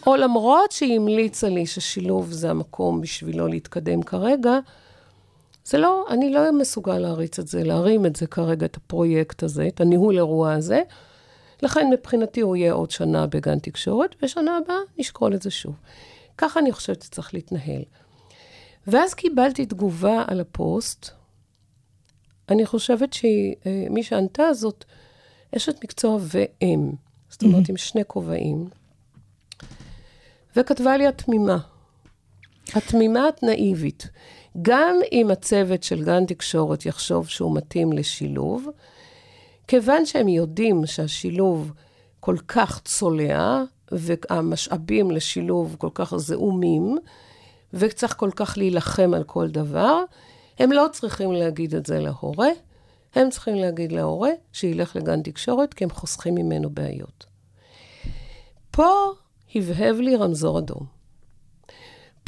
או 0.07 0.15
למרות 0.15 0.71
שהיא 0.71 0.95
המליצה 0.95 1.49
לי 1.49 1.65
ששילוב 1.65 2.31
זה 2.31 2.49
המקום 2.49 3.01
בשבילו 3.01 3.47
להתקדם 3.47 4.03
כרגע, 4.03 4.59
זה 5.69 5.77
לא, 5.77 6.05
אני 6.09 6.29
לא 6.29 6.51
מסוגל 6.51 6.97
להריץ 6.97 7.39
את 7.39 7.47
זה, 7.47 7.63
להרים 7.63 8.05
את 8.05 8.15
זה 8.15 8.27
כרגע, 8.27 8.65
את 8.65 8.77
הפרויקט 8.77 9.43
הזה, 9.43 9.67
את 9.67 9.81
הניהול 9.81 10.17
אירוע 10.17 10.53
הזה. 10.53 10.81
לכן 11.63 11.89
מבחינתי 11.89 12.41
הוא 12.41 12.55
יהיה 12.55 12.73
עוד 12.73 12.91
שנה 12.91 13.27
בגן 13.27 13.59
תקשורת, 13.59 14.15
ושנה 14.23 14.57
הבאה 14.57 14.77
נשקול 14.97 15.35
את 15.35 15.41
זה 15.41 15.51
שוב. 15.51 15.75
ככה 16.37 16.59
אני 16.59 16.71
חושבת 16.71 17.01
שצריך 17.01 17.33
להתנהל. 17.33 17.81
ואז 18.87 19.13
קיבלתי 19.13 19.65
תגובה 19.65 20.23
על 20.27 20.39
הפוסט. 20.39 21.09
אני 22.49 22.65
חושבת 22.65 23.13
שמי 23.13 24.03
שענתה 24.03 24.53
זאת 24.53 24.85
אשת 25.55 25.83
מקצוע 25.83 26.17
ואם. 26.21 26.91
זאת 27.29 27.43
אומרת, 27.43 27.69
עם 27.69 27.77
שני 27.77 28.01
כובעים. 28.07 28.69
וכתבה 30.55 30.97
לי 30.97 31.07
התמימה. 31.07 31.57
התמימה 32.75 33.29
הנאיבית. 33.41 34.09
גם 34.61 34.95
אם 35.11 35.31
הצוות 35.31 35.83
של 35.83 36.03
גן 36.03 36.25
תקשורת 36.25 36.85
יחשוב 36.85 37.27
שהוא 37.27 37.55
מתאים 37.55 37.93
לשילוב, 37.93 38.67
כיוון 39.67 40.05
שהם 40.05 40.27
יודעים 40.27 40.85
שהשילוב 40.85 41.71
כל 42.19 42.37
כך 42.47 42.81
צולע, 42.85 43.63
והמשאבים 43.91 45.11
לשילוב 45.11 45.75
כל 45.79 45.89
כך 45.93 46.17
זעומים, 46.17 46.97
וצריך 47.73 48.15
כל 48.17 48.29
כך 48.35 48.57
להילחם 48.57 49.13
על 49.13 49.23
כל 49.23 49.47
דבר, 49.47 50.03
הם 50.59 50.71
לא 50.71 50.85
צריכים 50.91 51.31
להגיד 51.31 51.75
את 51.75 51.85
זה 51.85 51.99
להורה, 51.99 52.49
הם 53.15 53.29
צריכים 53.29 53.55
להגיד 53.55 53.91
להורה 53.91 54.29
שילך 54.53 54.95
לגן 54.95 55.21
תקשורת, 55.21 55.73
כי 55.73 55.83
הם 55.83 55.89
חוסכים 55.89 56.35
ממנו 56.35 56.69
בעיות. 56.69 57.25
פה 58.71 58.93
הבהב 59.55 59.95
לי 59.95 60.15
רמזור 60.15 60.59
אדום. 60.59 60.98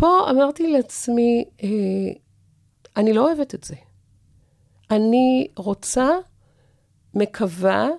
פה 0.01 0.29
אמרתי 0.29 0.71
לעצמי, 0.71 1.45
אה, 1.63 1.69
אני 2.97 3.13
לא 3.13 3.27
אוהבת 3.27 3.55
את 3.55 3.63
זה. 3.63 3.75
אני 4.91 5.47
רוצה, 5.55 6.09
מקווה, 7.13 7.89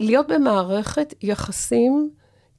להיות 0.00 0.26
במערכת 0.28 1.14
יחסים 1.22 2.10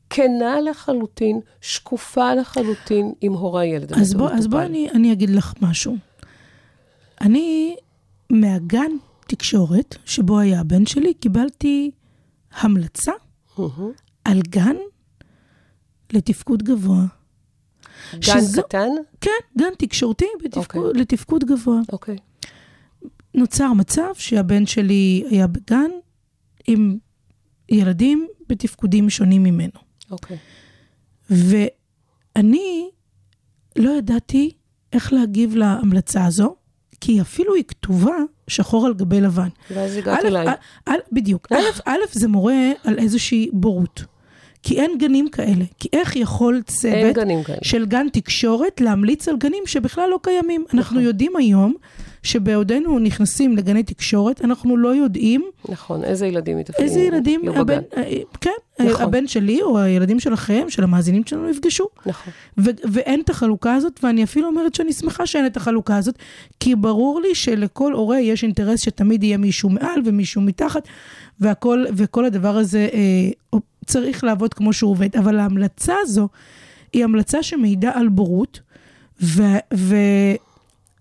כנה 0.10 0.62
לחלוטין, 0.62 1.40
שקופה 1.62 2.34
לחלוטין 2.34 3.14
עם 3.22 3.34
הורי 3.34 3.68
הילד. 3.68 3.94
אז 3.94 4.14
בוא, 4.14 4.30
אז 4.30 4.48
בוא 4.48 4.62
אני, 4.62 4.90
אני 4.90 5.14
אגיד 5.14 5.30
לך 5.30 5.54
משהו. 5.62 5.96
אני, 7.22 7.76
מהגן 8.30 8.92
תקשורת, 9.28 9.96
שבו 10.06 10.40
היה 10.40 10.60
הבן 10.60 10.86
שלי, 10.86 11.14
קיבלתי 11.14 11.92
המלצה 12.52 13.12
על 14.26 14.42
גן 14.50 14.76
לתפקוד 16.14 16.64
גבוה. 16.64 17.23
גן 18.14 18.20
שזו- 18.22 18.64
קטן? 18.64 18.90
כן, 19.22 19.32
גן 19.58 19.74
תקשורתי 19.78 20.26
בתפקוד, 20.44 20.86
אוקיי. 20.86 21.02
לתפקוד 21.02 21.44
גבוה. 21.44 21.80
אוקיי. 21.92 22.16
נוצר 23.34 23.74
מצב 23.74 24.10
שהבן 24.14 24.66
שלי 24.66 25.24
היה 25.30 25.48
בגן 25.48 25.92
עם 26.68 26.98
ילדים 27.70 28.28
בתפקודים 28.50 29.10
שונים 29.10 29.44
ממנו. 29.44 29.80
אוקיי. 30.12 30.38
ואני 31.30 32.90
לא 33.78 33.92
ידעתי 33.92 34.52
איך 34.94 35.14
להגיב 35.14 35.56
להמלצה 35.56 36.26
הזו, 36.26 36.56
כי 37.02 37.22
אפילו 37.22 37.56
היא 37.56 37.64
כתובה 37.64 38.16
שחור 38.48 38.86
על 38.86 38.94
גבי 38.94 39.22
לבן. 39.22 39.50
ואז 39.72 39.98
הגעת 39.98 40.26
אליי. 40.26 40.48
בדיוק. 41.12 41.48
א', 41.52 41.56
א', 41.86 41.98
זה 42.12 42.28
מורה 42.28 42.72
על 42.84 43.00
איזושהי 43.00 43.50
בורות. 43.54 44.04
כי 44.64 44.82
אין 44.82 44.98
גנים 44.98 45.30
כאלה. 45.30 45.66
כי 45.80 45.90
איך 45.94 46.16
יכול 46.16 46.62
צוות. 46.68 47.18
של 47.62 47.86
גן 47.86 48.08
תקשורת 48.14 48.82
להמליץ 48.82 49.28
על 49.28 49.38
גנים 49.38 49.64
שבכלל 49.66 50.10
לא 50.10 50.20
קיימים? 50.24 50.66
אנחנו 50.74 50.96
נכון. 50.96 51.08
יודעים 51.08 51.36
היום 51.36 51.74
שבעודנו 52.24 53.00
נכנסים 53.00 53.58
לגני 53.58 53.84
תקשורת, 53.84 54.42
אנחנו 54.42 54.78
לא 54.78 54.96
יודעים 54.96 55.46
נכון, 55.70 56.04
איזה 56.04 56.28
ילדים 56.28 56.60
יתפקדו? 56.60 56.84
איזה 56.84 57.00
ילדים 57.00 57.42
יהיו 57.44 57.62
הבן, 57.62 57.78
בגן. 57.78 58.02
אה, 58.02 58.18
כן, 58.42 58.52
נכון. 58.80 59.02
הבן 59.02 59.28
שלי 59.28 59.62
או 59.62 59.80
הילדים 59.80 60.20
שלכם, 60.20 60.66
של 60.70 60.84
המאזינים 60.84 61.22
שלנו, 61.26 61.50
יפגשו. 61.50 61.88
נכון. 62.06 62.34
ו- 62.58 62.70
ואין 62.92 63.22
את 63.22 63.30
החלוקה 63.30 63.74
הזאת, 63.76 64.00
ואני 64.04 64.24
אפילו 64.24 64.48
אומרת 64.48 64.76
שאני 64.76 64.94
שמחה 64.94 65.26
שאין 65.26 65.46
את 65.46 65.58
החלוקה 65.58 65.98
הזאת, 65.98 66.16
כי 66.60 66.76
ברור 66.76 67.22
לי 67.22 67.36
שלכל 67.36 67.94
הורה 67.94 68.20
יש 68.20 68.44
אינטרס 68.44 68.80
שתמיד 68.80 69.24
יהיה 69.24 69.38
מישהו 69.38 69.70
מעל 69.70 70.02
ומישהו 70.06 70.42
מתחת, 70.42 70.88
והכל, 71.40 71.86
וכל 71.96 72.26
הדבר 72.26 72.58
הזה 72.58 72.88
אה, 72.94 73.60
צריך 73.84 74.24
לעבוד 74.24 74.54
כמו 74.54 74.74
שהוא 74.74 74.92
עובד. 74.92 75.16
אבל 75.18 75.40
ההמלצה 75.40 75.96
הזו 76.02 76.30
היא 76.94 77.04
המלצה 77.04 77.44
שמעידה 77.44 77.92
על 77.94 78.10
בורות, 78.10 78.60
ו- 79.22 79.58
ו- 79.74 80.36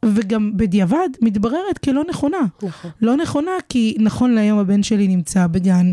וגם 0.05 0.57
בדיעבד 0.57 1.09
מתבררת 1.21 1.79
כלא 1.85 2.03
נכונה. 2.09 2.39
נכון. 2.63 2.91
לא 3.01 3.17
נכונה, 3.17 3.51
כי 3.69 3.97
נכון 3.99 4.31
להיום 4.31 4.59
הבן 4.59 4.83
שלי 4.83 5.09
נמצא 5.09 5.47
בגן 5.47 5.93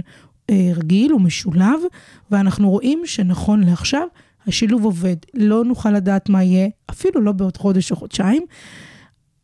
אה, 0.50 0.72
רגיל 0.75 1.13
ומשולב, 1.13 1.79
ואנחנו 2.31 2.69
רואים 2.69 3.01
שנכון 3.05 3.63
לעכשיו 3.63 4.08
השילוב 4.48 4.86
עובד. 4.86 5.15
לא 5.34 5.63
נוכל 5.65 5.91
לדעת 5.91 6.29
מה 6.29 6.43
יהיה, 6.43 6.67
אפילו 6.89 7.22
לא 7.22 7.31
בעוד 7.31 7.58
חודש 7.58 7.91
או 7.91 7.96
חודשיים, 7.96 8.46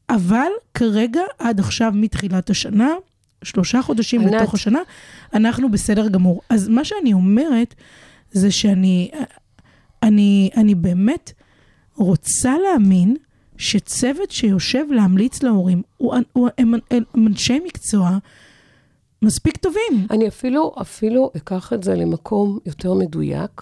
אבל 0.09 0.47
כרגע, 0.73 1.21
עד 1.39 1.59
עכשיו, 1.59 1.91
מתחילת 1.95 2.49
השנה, 2.49 2.89
שלושה 3.45 3.81
חודשים 3.81 4.21
ענת. 4.21 4.33
לתוך 4.33 4.53
השנה, 4.53 4.79
אנחנו 5.33 5.71
בסדר 5.71 6.07
גמור. 6.07 6.41
אז 6.49 6.67
מה 6.67 6.85
שאני 6.85 7.13
אומרת, 7.13 7.75
זה 8.31 8.51
שאני 8.51 9.11
אני, 10.05 10.49
אני 10.57 10.75
באמת 10.75 11.31
רוצה 11.95 12.57
להאמין 12.57 13.15
שצוות 13.57 14.31
שיושב 14.31 14.85
להמליץ 14.89 15.43
להורים, 15.43 15.81
הוא, 15.97 16.15
הוא, 16.33 16.49
הם, 16.57 16.73
הם 16.91 17.27
אנשי 17.27 17.59
מקצוע 17.59 18.17
מספיק 19.21 19.57
טובים. 19.57 20.07
אני 20.11 20.27
אפילו, 20.27 20.75
אפילו 20.81 21.31
אקח 21.37 21.73
את 21.73 21.83
זה 21.83 21.95
למקום 21.95 22.59
יותר 22.65 22.93
מדויק. 22.93 23.61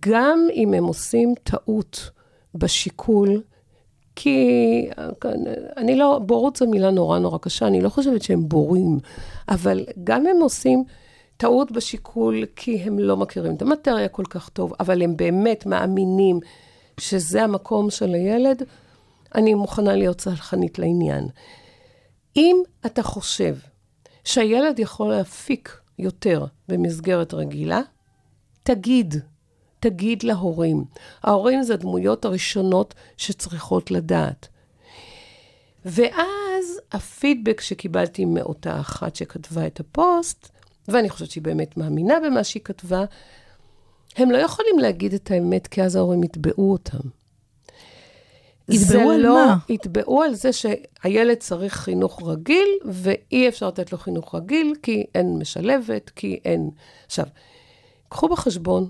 גם 0.00 0.38
אם 0.54 0.74
הם 0.74 0.84
עושים 0.84 1.34
טעות 1.42 2.10
בשיקול, 2.54 3.42
כי 4.16 4.88
אני 5.76 5.96
לא, 5.96 6.20
בורות 6.26 6.56
זו 6.56 6.66
מילה 6.66 6.90
נורא 6.90 7.18
נורא 7.18 7.38
קשה, 7.38 7.66
אני 7.66 7.80
לא 7.80 7.88
חושבת 7.88 8.22
שהם 8.22 8.48
בורים, 8.48 8.98
אבל 9.48 9.86
גם 10.04 10.26
הם 10.26 10.36
עושים 10.40 10.84
טעות 11.36 11.72
בשיקול 11.72 12.44
כי 12.56 12.76
הם 12.76 12.98
לא 12.98 13.16
מכירים 13.16 13.54
את 13.54 13.62
המטריה 13.62 14.08
כל 14.08 14.24
כך 14.30 14.48
טוב, 14.48 14.72
אבל 14.80 15.02
הם 15.02 15.16
באמת 15.16 15.66
מאמינים 15.66 16.40
שזה 17.00 17.42
המקום 17.42 17.90
של 17.90 18.14
הילד, 18.14 18.62
אני 19.34 19.54
מוכנה 19.54 19.96
להיות 19.96 20.18
צלחנית 20.18 20.78
לעניין. 20.78 21.28
אם 22.36 22.56
אתה 22.86 23.02
חושב 23.02 23.56
שהילד 24.24 24.78
יכול 24.78 25.10
להפיק 25.10 25.80
יותר 25.98 26.44
במסגרת 26.68 27.34
רגילה, 27.34 27.80
תגיד, 28.62 29.14
תגיד 29.80 30.22
להורים. 30.22 30.84
ההורים 31.22 31.62
זה 31.62 31.74
הדמויות 31.74 32.24
הראשונות 32.24 32.94
שצריכות 33.16 33.90
לדעת. 33.90 34.48
ואז 35.84 36.80
הפידבק 36.92 37.60
שקיבלתי 37.60 38.24
מאותה 38.24 38.80
אחת 38.80 39.16
שכתבה 39.16 39.66
את 39.66 39.80
הפוסט, 39.80 40.48
ואני 40.88 41.10
חושבת 41.10 41.30
שהיא 41.30 41.42
באמת 41.42 41.76
מאמינה 41.76 42.14
במה 42.26 42.44
שהיא 42.44 42.62
כתבה, 42.62 43.04
הם 44.16 44.30
לא 44.30 44.38
יכולים 44.38 44.78
להגיד 44.78 45.14
את 45.14 45.30
האמת, 45.30 45.66
כי 45.66 45.82
אז 45.82 45.96
ההורים 45.96 46.22
יתבעו 46.22 46.72
אותם. 46.72 47.08
יתבעו 48.68 49.10
על 49.10 49.20
לא, 49.20 49.34
מה? 49.34 49.56
יתבעו 49.68 50.22
על 50.22 50.34
זה 50.34 50.50
שהילד 50.52 51.36
צריך 51.36 51.74
חינוך 51.74 52.22
רגיל, 52.24 52.68
ואי 52.84 53.48
אפשר 53.48 53.68
לתת 53.68 53.92
לו 53.92 53.98
חינוך 53.98 54.34
רגיל, 54.34 54.74
כי 54.82 55.04
אין 55.14 55.38
משלבת, 55.38 56.10
כי 56.10 56.40
אין... 56.44 56.70
עכשיו, 57.06 57.26
קחו 58.08 58.28
בחשבון 58.28 58.88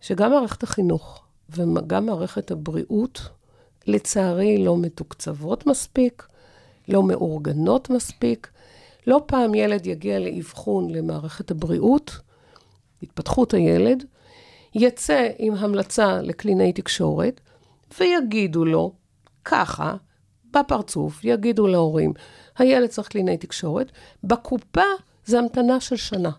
שגם 0.00 0.30
מערכת 0.30 0.62
החינוך 0.62 1.24
וגם 1.50 2.06
מערכת 2.06 2.50
הבריאות, 2.50 3.20
לצערי, 3.86 4.64
לא 4.64 4.76
מתוקצבות 4.76 5.66
מספיק, 5.66 6.26
לא 6.88 7.02
מאורגנות 7.02 7.90
מספיק. 7.90 8.48
לא 9.06 9.20
פעם 9.26 9.54
ילד 9.54 9.86
יגיע 9.86 10.18
לאבחון 10.18 10.90
למערכת 10.90 11.50
הבריאות, 11.50 12.16
התפתחות 13.02 13.54
הילד, 13.54 14.04
יצא 14.74 15.28
עם 15.38 15.54
המלצה 15.54 16.22
לקלינאי 16.22 16.72
תקשורת, 16.72 17.40
ויגידו 18.00 18.64
לו, 18.64 18.92
ככה, 19.44 19.96
בפרצוף, 20.50 21.24
יגידו 21.24 21.66
להורים, 21.66 22.12
הילד 22.58 22.88
צריך 22.88 23.08
קלינאי 23.08 23.36
תקשורת, 23.36 23.92
בקופה 24.24 24.82
זה 25.24 25.38
המתנה 25.38 25.80
של 25.80 25.96
שנה. 25.96 26.30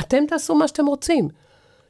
אתם 0.00 0.26
תעשו 0.26 0.54
מה 0.54 0.68
שאתם 0.68 0.86
רוצים. 0.86 1.28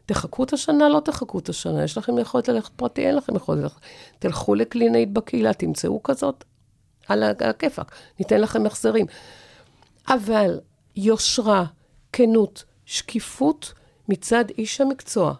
תחכו 0.08 0.44
את 0.44 0.52
השנה, 0.52 0.88
לא 0.88 1.00
תחכו 1.00 1.38
את 1.38 1.48
השנה. 1.48 1.84
יש 1.84 1.98
לכם 1.98 2.18
יכולת 2.18 2.48
ללכת 2.48 2.72
פרטי, 2.76 3.06
אין 3.06 3.16
לכם 3.16 3.36
יכולת 3.36 3.62
ללכת. 3.62 3.80
תלכו 4.18 4.54
לקלינאית 4.54 5.12
בקהילה, 5.12 5.54
תמצאו 5.54 6.02
כזאת, 6.02 6.44
על 7.08 7.22
הכיפאק. 7.22 7.92
ניתן 8.18 8.40
לכם 8.40 8.66
החזרים. 8.66 9.06
אבל 10.08 10.60
יושרה, 10.96 11.64
כנות, 12.12 12.64
שקיפות 12.86 13.72
מצד 14.08 14.44
איש 14.58 14.80
המקצוע. 14.80 15.34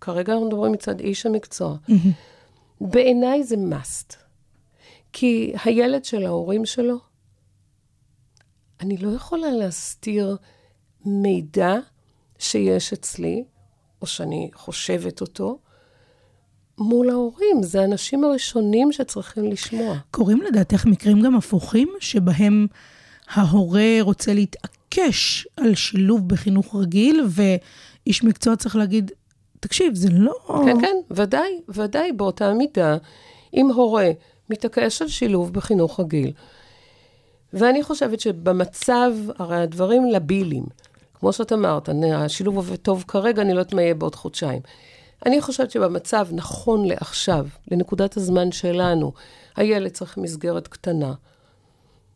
כרגע 0.00 0.32
אנחנו 0.32 0.46
מדברים 0.46 0.72
מצד 0.72 1.00
איש 1.00 1.26
המקצוע. 1.26 1.76
בעיניי 2.80 3.44
זה 3.44 3.56
must. 3.56 4.16
כי 5.12 5.52
הילד 5.64 6.04
של 6.04 6.26
ההורים 6.26 6.66
שלו, 6.66 6.96
אני 8.80 8.96
לא 8.96 9.08
יכולה 9.08 9.50
להסתיר 9.50 10.36
מידע 11.04 11.74
שיש 12.38 12.92
אצלי, 12.92 13.44
או 14.04 14.08
שאני 14.08 14.50
חושבת 14.54 15.20
אותו, 15.20 15.58
מול 16.78 17.10
ההורים. 17.10 17.62
זה 17.62 17.80
האנשים 17.80 18.24
הראשונים 18.24 18.92
שצריכים 18.92 19.50
לשמוע. 19.50 19.96
קורים 20.10 20.42
לדעתך 20.42 20.86
מקרים 20.86 21.20
גם 21.20 21.36
הפוכים, 21.36 21.88
שבהם 22.00 22.66
ההורה 23.28 23.96
רוצה 24.00 24.34
להתעקש 24.34 25.48
על 25.56 25.74
שילוב 25.74 26.28
בחינוך 26.28 26.74
רגיל, 26.76 27.24
ואיש 27.28 28.24
מקצוע 28.24 28.56
צריך 28.56 28.76
להגיד, 28.76 29.10
תקשיב, 29.60 29.94
זה 29.94 30.08
לא... 30.12 30.34
כן, 30.66 30.80
כן, 30.80 30.96
ודאי, 31.10 31.60
ודאי, 31.68 32.12
באותה 32.12 32.54
מידה, 32.54 32.96
אם 33.54 33.70
הורה 33.70 34.10
מתעקש 34.50 35.02
על 35.02 35.08
שילוב 35.08 35.52
בחינוך 35.52 36.00
רגיל, 36.00 36.32
ואני 37.52 37.82
חושבת 37.82 38.20
שבמצב, 38.20 39.12
הרי 39.38 39.56
הדברים 39.56 40.06
לבילים, 40.10 40.64
כמו 41.14 41.32
שאת 41.32 41.52
אמרת, 41.52 41.88
אני- 41.88 42.14
השילוב 42.14 42.56
עובד 42.56 42.76
טוב 42.76 43.04
כרגע, 43.08 43.42
אני 43.42 43.54
לא 43.54 43.58
יודעת 43.58 43.74
מה 43.74 43.82
יהיה 43.82 43.94
בעוד 43.94 44.14
חודשיים. 44.14 44.62
אני 45.26 45.40
חושבת 45.40 45.70
שבמצב 45.70 46.28
נכון 46.32 46.84
לעכשיו, 46.88 47.46
לנקודת 47.70 48.16
הזמן 48.16 48.52
שלנו, 48.52 49.12
הילד 49.56 49.90
צריך 49.90 50.18
מסגרת 50.18 50.68
קטנה. 50.68 51.14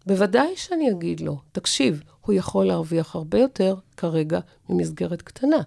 בוודאי 0.06 0.56
שאני 0.56 0.90
אגיד 0.90 1.20
לו, 1.20 1.36
תקשיב, 1.52 2.02
הוא 2.20 2.34
יכול 2.34 2.66
להרוויח 2.66 3.14
הרבה 3.14 3.38
יותר 3.38 3.74
כרגע 3.96 4.40
ממסגרת 4.68 5.22
קטנה. 5.22 5.60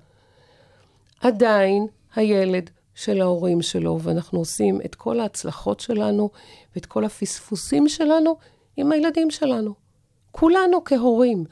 עדיין 1.21 1.87
הילד 2.15 2.69
של 2.95 3.21
ההורים 3.21 3.61
שלו, 3.61 3.99
ואנחנו 4.01 4.39
עושים 4.39 4.81
את 4.85 4.95
כל 4.95 5.19
ההצלחות 5.19 5.79
שלנו 5.79 6.29
ואת 6.75 6.85
כל 6.85 7.05
הפספוסים 7.05 7.89
שלנו 7.89 8.35
עם 8.77 8.91
הילדים 8.91 9.31
שלנו. 9.31 9.73
כולנו 10.31 10.83
כהורים. 10.85 11.45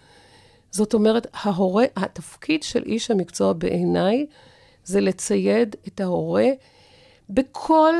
זאת 0.72 0.94
אומרת, 0.94 1.28
ההורה, 1.34 1.86
התפקיד 1.96 2.64
של 2.64 2.84
איש 2.86 3.12
המקצוע 3.12 3.54
בעיניי 3.54 4.26
זה 4.84 5.02
לצייד 5.02 5.76
את 5.88 6.00
ההורה 6.00 6.48
בכל 7.30 7.96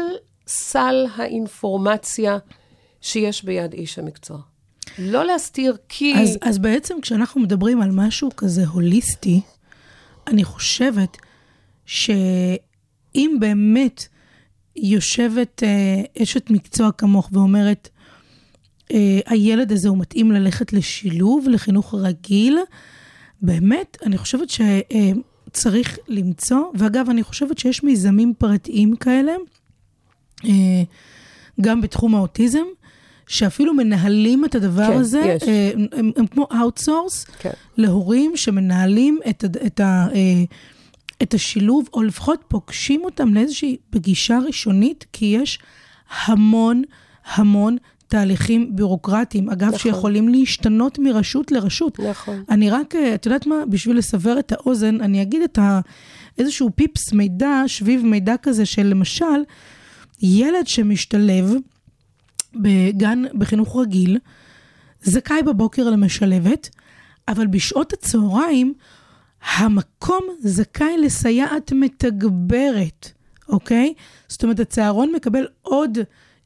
סל 0.48 1.06
האינפורמציה 1.16 2.38
שיש 3.02 3.44
ביד 3.44 3.74
איש 3.74 4.00
המקצוע. 4.00 4.38
לא 4.98 5.26
להסתיר 5.26 5.78
כי... 5.90 6.14
אז, 6.22 6.38
אז 6.42 6.58
בעצם 6.58 6.96
כשאנחנו 7.02 7.42
מדברים 7.42 7.82
על 7.82 7.92
משהו 7.92 8.30
כזה 8.38 8.66
הוליסטי, 8.68 9.42
אני 10.28 10.44
חושבת 10.44 11.18
שאם 11.86 13.38
באמת 13.40 14.08
יושבת 14.76 15.64
אה, 15.64 16.24
אשת 16.24 16.50
מקצוע 16.50 16.92
כמוך 16.92 17.30
ואומרת, 17.34 17.90
הילד 19.26 19.72
הזה 19.72 19.90
הוא 19.90 19.98
מתאים 19.98 20.32
ללכת 20.32 20.74
לשילוב, 20.74 21.48
לחינוך 21.50 21.96
רגיל, 21.98 22.58
באמת, 23.42 23.98
אני 24.06 24.18
חושבת 24.18 24.48
שצריך 24.50 25.98
למצוא, 26.08 26.64
ואגב, 26.74 27.10
אני 27.10 27.24
חושבת 27.24 27.58
שיש 27.58 27.84
מיזמים 27.84 28.34
פרטיים 28.38 28.96
כאלה, 28.96 29.32
אה, 30.46 30.84
גם 31.62 31.82
בתחום 31.82 32.16
האוטיזם, 32.16 32.64
שאפילו 33.28 33.74
מנהלים 33.74 34.46
את 34.46 34.56
הדבר 34.56 34.88
כן, 34.88 34.98
הזה, 34.98 35.20
יש. 35.20 35.44
אה, 35.44 35.72
הם, 35.74 35.86
הם, 35.92 36.12
הם 36.16 36.28
כמו 36.28 36.48
outsource 36.60 37.24
כן. 37.24 37.52
להורים 37.78 38.32
שמנהלים 38.38 39.20
את, 39.30 39.46
את, 39.66 39.80
ה, 39.80 40.08
אה, 40.14 40.44
את 41.22 41.34
השילוב, 41.34 41.90
או 41.94 42.04
לפחות 42.04 42.44
פוגשים 42.48 43.04
אותם 43.04 43.34
לאיזושהי 43.34 43.78
פגישה 43.90 44.40
ראשונית, 44.48 45.06
כי 45.14 45.26
יש 45.26 45.60
המון 46.26 46.84
המון 47.34 47.78
תהליכים 48.10 48.76
ביורוקרטיים, 48.76 49.50
אגב, 49.50 49.68
נכון. 49.68 49.80
שיכולים 49.80 50.30
להשתנות 50.30 51.00
מרשות 51.00 51.52
לרשות. 51.52 52.00
נכון. 52.00 52.44
אני 52.50 52.70
רק, 52.70 52.96
אה, 52.96 53.16
את 53.16 53.26
יודעת 53.26 53.48
מה, 53.48 53.56
בשביל 53.70 53.98
לסבר 53.98 54.40
את 54.40 54.52
האוזן, 54.52 55.02
אני 55.02 55.22
אגיד 55.22 55.42
את 55.42 55.58
ה... 55.58 55.80
איזשהו 56.38 56.70
פיפס 56.76 57.14
מידע, 57.14 57.64
שביב 57.68 58.06
מידע 58.06 58.36
כזה 58.42 58.66
של 58.66 58.84
למשל, 58.84 59.26
ילד 60.22 60.68
שמשתלב 60.68 61.54
בגן, 62.56 63.24
בחינוך 63.34 63.78
רגיל, 63.80 64.18
זכאי 65.04 65.44
בבוקר 65.44 65.90
למשלבת, 65.90 66.70
אבל 67.28 67.48
בשעות 67.48 67.94
הצהריים, 67.94 68.74
המקום 69.58 70.22
זכאי 70.40 70.98
לסייעת 70.98 71.72
מתגברת, 71.76 73.12
אוקיי? 73.50 73.94
זאת 74.28 74.44
אומרת, 74.44 74.60
הצהרון 74.60 75.12
מקבל 75.16 75.48
עוד 75.62 75.98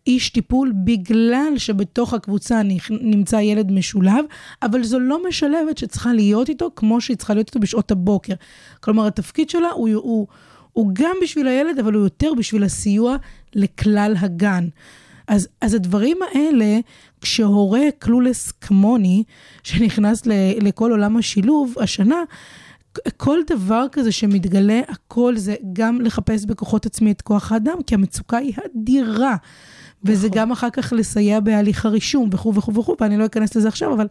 איש 0.08 0.30
טיפול 0.30 0.74
בגלל 0.84 1.54
שבתוך 1.58 2.14
הקבוצה 2.14 2.62
נמצא 2.90 3.36
ילד 3.36 3.72
משולב, 3.72 4.26
אבל 4.62 4.84
זו 4.84 5.00
לא 5.00 5.28
משלבת 5.28 5.78
שצריכה 5.78 6.14
להיות 6.14 6.50
איתו 6.50 6.70
כמו 6.76 7.02
שהיא 7.02 7.18
צריכה 7.18 7.34
להיות 7.34 7.48
איתו 7.48 7.60
בשעות 7.60 7.92
הבוקר. 7.92 8.34
כלומר, 8.80 9.08
התפקיד 9.08 9.50
שלה 9.50 9.70
הוא, 9.70 9.90
הוא, 9.94 10.28
הוא 10.74 10.92
גם 10.94 11.16
בשביל 11.22 11.48
הילד, 11.48 11.80
אבל 11.80 11.94
הוא 11.94 12.04
יותר 12.04 12.34
בשביל 12.38 12.64
הסיוע 12.64 13.16
לכלל 13.56 14.14
הגן. 14.20 14.68
אז, 15.28 15.48
אז 15.62 15.74
הדברים 15.74 16.18
האלה, 16.34 16.80
כשהורה 17.22 17.82
קלולס 18.00 18.52
כמוני, 18.52 19.24
שנכנס 19.64 20.26
ל, 20.26 20.32
לכל 20.62 20.92
עולם 20.92 21.18
השילוב 21.18 21.76
השנה, 21.80 22.24
כל 23.18 23.40
דבר 23.48 23.86
כזה 23.92 24.12
שמתגלה, 24.12 24.82
הכל 24.88 25.38
זה 25.38 25.56
גם 25.74 26.02
לחפש 26.02 26.46
בכוחות 26.46 26.86
עצמי 26.86 27.12
את 27.12 27.22
כוח 27.22 27.52
האדם, 27.52 27.78
כי 27.88 27.96
המצוקה 27.96 28.38
היא 28.38 28.54
אדירה. 28.66 29.36
וזה 30.06 30.30
גם 30.32 30.52
אחר 30.52 30.70
כך 30.70 30.94
לסייע 30.98 31.40
בהליך 31.40 31.86
הרישום 31.86 32.30
וכו' 32.32 32.56
וכו' 32.56 32.74
וכו', 32.74 32.96
ואני 33.00 33.18
לא 33.18 33.26
אכנס 33.26 33.56
לזה 33.56 33.68
עכשיו, 33.68 33.94
אבל 33.94 34.08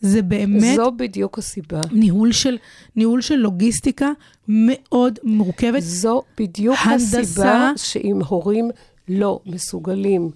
זה 0.00 0.22
באמת 0.22 0.76
זו 0.76 0.92
בדיוק 0.96 1.38
הסיבה. 1.38 1.80
ניהול 1.92 2.32
של, 2.32 2.56
ניהול 2.96 3.20
של 3.20 3.34
לוגיסטיקה 3.34 4.10
מאוד 4.48 5.18
מורכבת. 5.22 5.82
זו 5.82 6.22
בדיוק 6.40 6.76
הנדסה. 6.84 7.20
הסיבה 7.20 7.70
שאם 7.76 8.20
הורים 8.28 8.70
לא 9.08 9.40
מסוגלים 9.46 10.30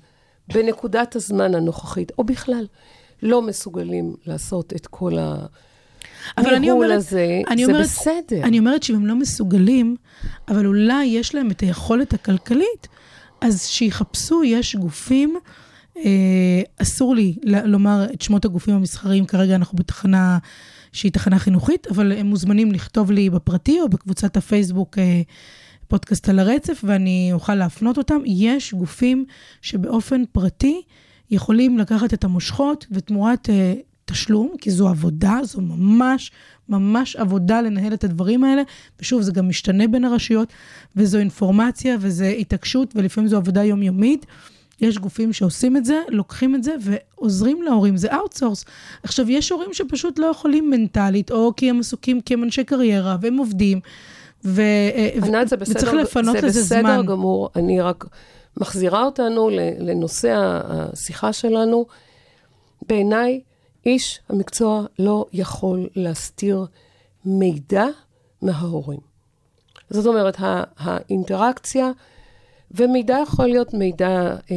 בנקודת 0.54 1.16
הזמן 1.16 1.54
הנוכחית, 1.54 2.12
או 2.18 2.24
בכלל, 2.24 2.66
לא 3.22 3.42
מסוגלים 3.42 4.14
לעשות 4.26 4.72
את 4.72 4.86
כל 4.86 5.18
אבל 6.38 6.54
אני 6.54 6.70
אומרת, 6.70 6.96
הזה, 6.96 7.40
אני 7.48 7.64
זה 7.64 7.72
אומרת, 7.72 7.84
בסדר. 7.84 8.42
אני 8.42 8.58
אומרת 8.58 8.82
שאם 8.82 8.96
הם 8.96 9.06
לא 9.06 9.14
מסוגלים, 9.14 9.96
אבל 10.48 10.66
אולי 10.66 11.04
יש 11.04 11.34
להם 11.34 11.50
את 11.50 11.60
היכולת 11.60 12.14
הכלכלית, 12.14 12.88
אז 13.42 13.66
שיחפשו, 13.66 14.44
יש 14.44 14.76
גופים, 14.76 15.36
אה, 15.96 16.62
אסור 16.78 17.14
לי 17.14 17.36
לומר 17.44 18.06
את 18.14 18.22
שמות 18.22 18.44
הגופים 18.44 18.74
המסחריים, 18.74 19.26
כרגע 19.26 19.54
אנחנו 19.54 19.78
בתחנה 19.78 20.38
שהיא 20.92 21.12
תחנה 21.12 21.38
חינוכית, 21.38 21.86
אבל 21.86 22.12
הם 22.12 22.26
מוזמנים 22.26 22.72
לכתוב 22.72 23.10
לי 23.10 23.30
בפרטי 23.30 23.80
או 23.80 23.88
בקבוצת 23.88 24.36
הפייסבוק 24.36 24.98
אה, 24.98 25.22
פודקאסט 25.88 26.28
על 26.28 26.38
הרצף, 26.38 26.80
ואני 26.84 27.30
אוכל 27.32 27.54
להפנות 27.54 27.98
אותם. 27.98 28.18
יש 28.26 28.74
גופים 28.74 29.24
שבאופן 29.62 30.22
פרטי 30.32 30.82
יכולים 31.30 31.78
לקחת 31.78 32.14
את 32.14 32.24
המושכות 32.24 32.86
ותמורת 32.90 33.50
אה, 33.50 33.74
תשלום, 34.04 34.54
כי 34.60 34.70
זו 34.70 34.88
עבודה, 34.88 35.38
זו 35.44 35.60
ממש 35.60 36.30
ממש 36.72 37.16
עבודה 37.16 37.60
לנהל 37.60 37.94
את 37.94 38.04
הדברים 38.04 38.44
האלה, 38.44 38.62
ושוב, 39.00 39.22
זה 39.22 39.32
גם 39.32 39.48
משתנה 39.48 39.88
בין 39.88 40.04
הרשויות, 40.04 40.48
וזו 40.96 41.18
אינפורמציה 41.18 41.96
וזו 42.00 42.24
התעקשות, 42.24 42.92
ולפעמים 42.94 43.28
זו 43.28 43.36
עבודה 43.36 43.64
יומיומית. 43.64 44.26
יש 44.80 44.98
גופים 44.98 45.32
שעושים 45.32 45.76
את 45.76 45.84
זה, 45.84 46.02
לוקחים 46.08 46.54
את 46.54 46.62
זה 46.62 46.74
ועוזרים 46.80 47.62
להורים, 47.62 47.96
זה 47.96 48.14
outsource. 48.14 48.64
עכשיו, 49.02 49.30
יש 49.30 49.50
הורים 49.50 49.72
שפשוט 49.72 50.18
לא 50.18 50.26
יכולים 50.26 50.70
מנטלית, 50.70 51.30
או 51.30 51.52
כי 51.56 51.70
הם 51.70 51.80
עסוקים, 51.80 52.20
כי 52.20 52.34
הם 52.34 52.44
אנשי 52.44 52.64
קריירה, 52.64 53.16
והם 53.20 53.36
עובדים, 53.36 53.80
ו... 54.44 54.62
ענת, 55.24 55.48
זה 55.48 55.56
בסדר, 55.56 55.78
וצריך 55.78 55.94
לפנות 55.94 56.36
זה 56.40 56.46
לזה 56.46 56.60
בסדר 56.60 56.80
זמן. 56.80 57.06
גמור. 57.06 57.48
אני 57.56 57.80
רק 57.80 58.04
מחזירה 58.56 59.04
אותנו 59.04 59.50
לנושא 59.78 60.60
השיחה 60.64 61.32
שלנו. 61.32 61.86
בעיניי, 62.88 63.40
איש 63.86 64.20
המקצוע 64.28 64.84
לא 64.98 65.26
יכול 65.32 65.88
להסתיר 65.96 66.66
מידע 67.24 67.84
מההורים. 68.42 69.00
זאת 69.90 70.06
אומרת, 70.06 70.36
האינטראקציה 70.78 71.90
ומידע 72.74 73.18
יכול 73.22 73.46
להיות 73.46 73.74
מידע 73.74 74.08
אה, 74.50 74.56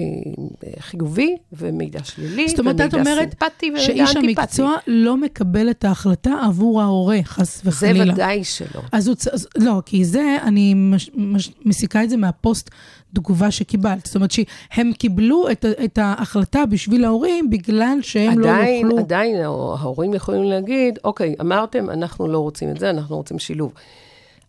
חיובי 0.79 1.35
ומידע 1.53 1.99
שלילי, 2.03 2.49
זאת 2.49 2.59
אומרת, 2.59 2.75
ומידע 2.79 2.97
אומרת 2.99 3.29
סימפטי 3.39 3.65
ומידע 3.69 3.81
שאיש 3.83 4.15
אנטיפטי. 4.15 4.41
המקצוע 4.41 4.75
לא 4.87 5.17
מקבל 5.17 5.69
את 5.69 5.85
ההחלטה 5.85 6.31
עבור 6.45 6.81
ההורה, 6.81 7.19
חס 7.23 7.63
זה 7.63 7.69
וחלילה. 7.69 8.13
ודאי 8.13 8.43
שלא. 8.43 8.81
אז 8.91 9.07
הוא, 9.07 9.15
צ- 9.15 9.27
אז- 9.27 9.47
לא, 9.57 9.81
כי 9.85 10.05
זה, 10.05 10.37
אני 10.43 10.73
מש, 10.73 11.09
מש, 11.15 11.51
מסיקה 11.65 12.03
את 12.03 12.09
זה 12.09 12.17
מהפוסט 12.17 12.69
תגובה 13.15 13.51
שקיבלת. 13.51 14.05
זאת 14.05 14.15
אומרת 14.15 14.31
שהם 14.31 14.93
קיבלו 14.93 15.49
את, 15.51 15.65
את 15.83 15.97
ההחלטה 15.97 16.65
בשביל 16.65 17.05
ההורים 17.05 17.49
בגלל 17.49 17.97
שהם 18.01 18.39
עדיין, 18.39 18.87
לא 18.87 18.91
יוכלו... 18.91 18.99
עדיין 18.99 19.35
ההורים 19.41 20.13
יכולים 20.13 20.43
להגיד, 20.43 20.99
אוקיי, 21.03 21.35
אמרתם, 21.41 21.89
אנחנו 21.89 22.27
לא 22.27 22.39
רוצים 22.39 22.69
את 22.71 22.79
זה, 22.79 22.89
אנחנו 22.89 23.15
רוצים 23.15 23.39
שילוב. 23.39 23.73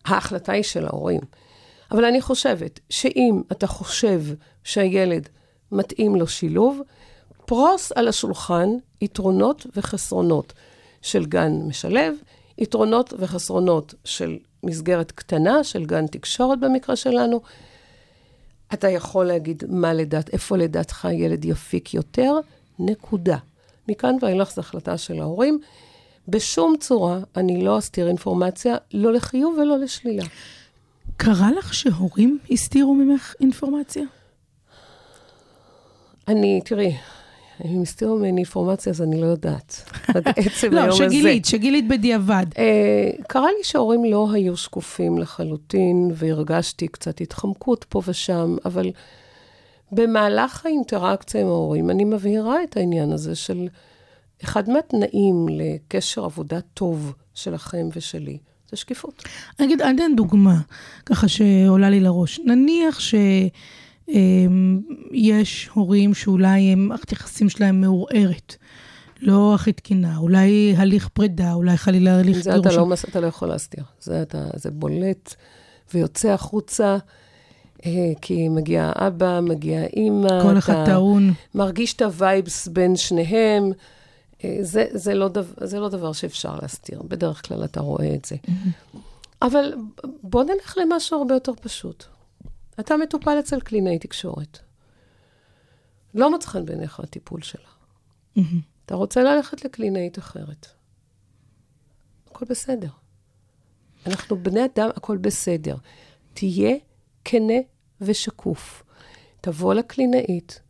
ההחלטה 0.05 0.51
היא 0.51 0.63
של 0.63 0.85
ההורים. 0.85 1.21
אבל 1.91 2.05
אני 2.05 2.21
חושבת 2.21 2.79
שאם 2.89 3.41
אתה 3.51 3.67
חושב 3.67 4.21
שהילד 4.63 5.29
מתאים 5.71 6.15
לו 6.15 6.27
שילוב, 6.27 6.81
פרוס 7.45 7.91
על 7.91 8.07
השולחן 8.07 8.69
יתרונות 9.01 9.65
וחסרונות 9.75 10.53
של 11.01 11.25
גן 11.25 11.51
משלב, 11.67 12.13
יתרונות 12.57 13.13
וחסרונות 13.19 13.93
של 14.05 14.37
מסגרת 14.63 15.11
קטנה, 15.11 15.63
של 15.63 15.85
גן 15.85 16.07
תקשורת 16.07 16.59
במקרה 16.59 16.95
שלנו. 16.95 17.41
אתה 18.73 18.89
יכול 18.89 19.25
להגיד 19.25 19.63
מה 19.69 19.93
לדעת, 19.93 20.29
איפה 20.33 20.57
לדעתך 20.57 21.05
הילד 21.05 21.45
יפיק 21.45 21.93
יותר, 21.93 22.33
נקודה. 22.79 23.37
מכאן 23.87 24.15
ואילך 24.21 24.51
זו 24.51 24.61
החלטה 24.61 24.97
של 24.97 25.21
ההורים. 25.21 25.59
בשום 26.27 26.75
צורה 26.79 27.19
אני 27.35 27.63
לא 27.63 27.77
אסתיר 27.77 28.07
אינפורמציה, 28.07 28.75
לא 28.93 29.13
לחיוב 29.13 29.57
ולא 29.57 29.77
לשלילה. 29.77 30.23
קרה 31.17 31.51
לך 31.51 31.73
שהורים 31.73 32.39
הסתירו 32.51 32.95
ממך 32.95 33.33
אינפורמציה? 33.39 34.03
אני, 36.27 36.61
תראי, 36.65 36.95
הם 37.59 37.81
הסתירו 37.81 38.17
ממני 38.17 38.37
אינפורמציה, 38.37 38.89
אז 38.89 39.01
אני 39.01 39.21
לא 39.21 39.25
יודעת. 39.25 39.83
עד 40.15 40.27
עצם 40.27 40.73
לא, 40.73 40.79
היום 40.81 41.01
הזה. 41.01 41.05
שגילית, 41.05 41.45
שגילית 41.45 41.87
בדיעבד. 41.87 42.45
אה, 42.57 43.09
קרה 43.27 43.47
לי 43.57 43.63
שההורים 43.63 44.05
לא 44.05 44.29
היו 44.33 44.57
שקופים 44.57 45.17
לחלוטין, 45.17 46.11
והרגשתי 46.13 46.87
קצת 46.87 47.21
התחמקות 47.21 47.85
פה 47.89 48.01
ושם, 48.07 48.55
אבל 48.65 48.91
במהלך 49.91 50.65
האינטראקציה 50.65 51.41
עם 51.41 51.47
ההורים, 51.47 51.89
אני 51.89 52.03
מבהירה 52.03 52.63
את 52.63 52.77
העניין 52.77 53.11
הזה 53.11 53.35
של 53.35 53.67
אחד 54.43 54.69
מהתנאים 54.69 55.45
לקשר 55.49 56.25
עבודה 56.25 56.61
טוב 56.61 57.13
שלכם 57.33 57.89
ושלי, 57.95 58.37
זה 58.71 58.77
שקיפות. 58.77 59.23
אני 59.59 59.67
אגיד, 59.67 59.81
אני 59.81 59.95
אתן 59.95 60.15
דוגמה, 60.15 60.57
ככה 61.05 61.27
שעולה 61.27 61.89
לי 61.89 61.99
לראש. 61.99 62.39
נניח 62.39 62.99
שיש 64.09 65.67
הורים 65.73 66.13
שאולי 66.13 66.59
הם- 66.61 66.87
מערכת 66.87 67.09
היחסים 67.09 67.49
שלהם 67.49 67.81
מעורערת, 67.81 68.55
לא 69.21 69.55
הכי 69.55 69.71
תקינה, 69.73 70.17
אולי 70.17 70.73
הליך 70.77 71.07
פרידה, 71.07 71.53
אולי 71.53 71.77
חלילה 71.77 72.19
הליך 72.19 72.37
זה 72.37 72.49
אתה 72.49 72.59
גירושים. 72.59 72.79
לא, 72.79 72.85
מס- 72.85 73.05
אתה 73.05 73.19
לא 73.19 73.27
יכול 73.27 73.47
להסתיר. 73.47 73.83
זה, 74.01 74.21
אתה, 74.21 74.47
זה 74.55 74.71
בולט 74.71 75.35
ויוצא 75.93 76.29
החוצה, 76.29 76.97
אה, 77.85 77.91
כי 78.21 78.49
מגיע 78.49 78.91
האבא, 78.95 79.39
מגיע 79.43 79.79
האימא. 79.79 80.41
כל 80.43 80.57
אחד 80.57 80.85
טעון. 80.85 81.33
מרגיש 81.55 81.93
את 81.93 82.01
ה 82.01 82.12
vibes 82.12 82.67
בין 82.67 82.95
שניהם. 82.95 83.71
אה, 84.43 84.57
זה, 84.61 84.85
זה, 84.93 85.13
לא 85.13 85.27
דבר, 85.27 85.67
זה 85.67 85.79
לא 85.79 85.89
דבר 85.89 86.13
שאפשר 86.13 86.55
להסתיר, 86.61 87.01
בדרך 87.07 87.47
כלל 87.47 87.63
אתה 87.63 87.79
רואה 87.79 88.13
את 88.13 88.25
זה. 88.25 88.35
אבל 89.41 89.73
בוא 90.23 90.43
נלך 90.43 90.77
למשהו 90.81 91.17
הרבה 91.19 91.33
יותר 91.33 91.51
פשוט. 91.61 92.05
אתה 92.79 92.97
מטופל 92.97 93.39
אצל 93.39 93.59
קלינאי 93.59 93.99
תקשורת. 93.99 94.59
לא 96.13 96.31
מוצא 96.31 96.47
חן 96.47 96.65
בעיניך 96.65 96.99
הטיפול 96.99 97.41
שלה. 97.41 97.69
אתה 98.85 98.95
רוצה 98.95 99.23
ללכת 99.23 99.65
לקלינאית 99.65 100.19
אחרת. 100.19 100.67
הכל 102.27 102.45
בסדר. 102.49 102.89
אנחנו 104.05 104.43
בני 104.43 104.65
אדם, 104.65 104.89
הכל 104.95 105.17
בסדר. 105.17 105.75
תהיה 106.33 106.75
כנה 107.25 107.59
ושקוף. 108.01 108.83
תבוא 109.41 109.73
לקלינאית, 109.73 110.61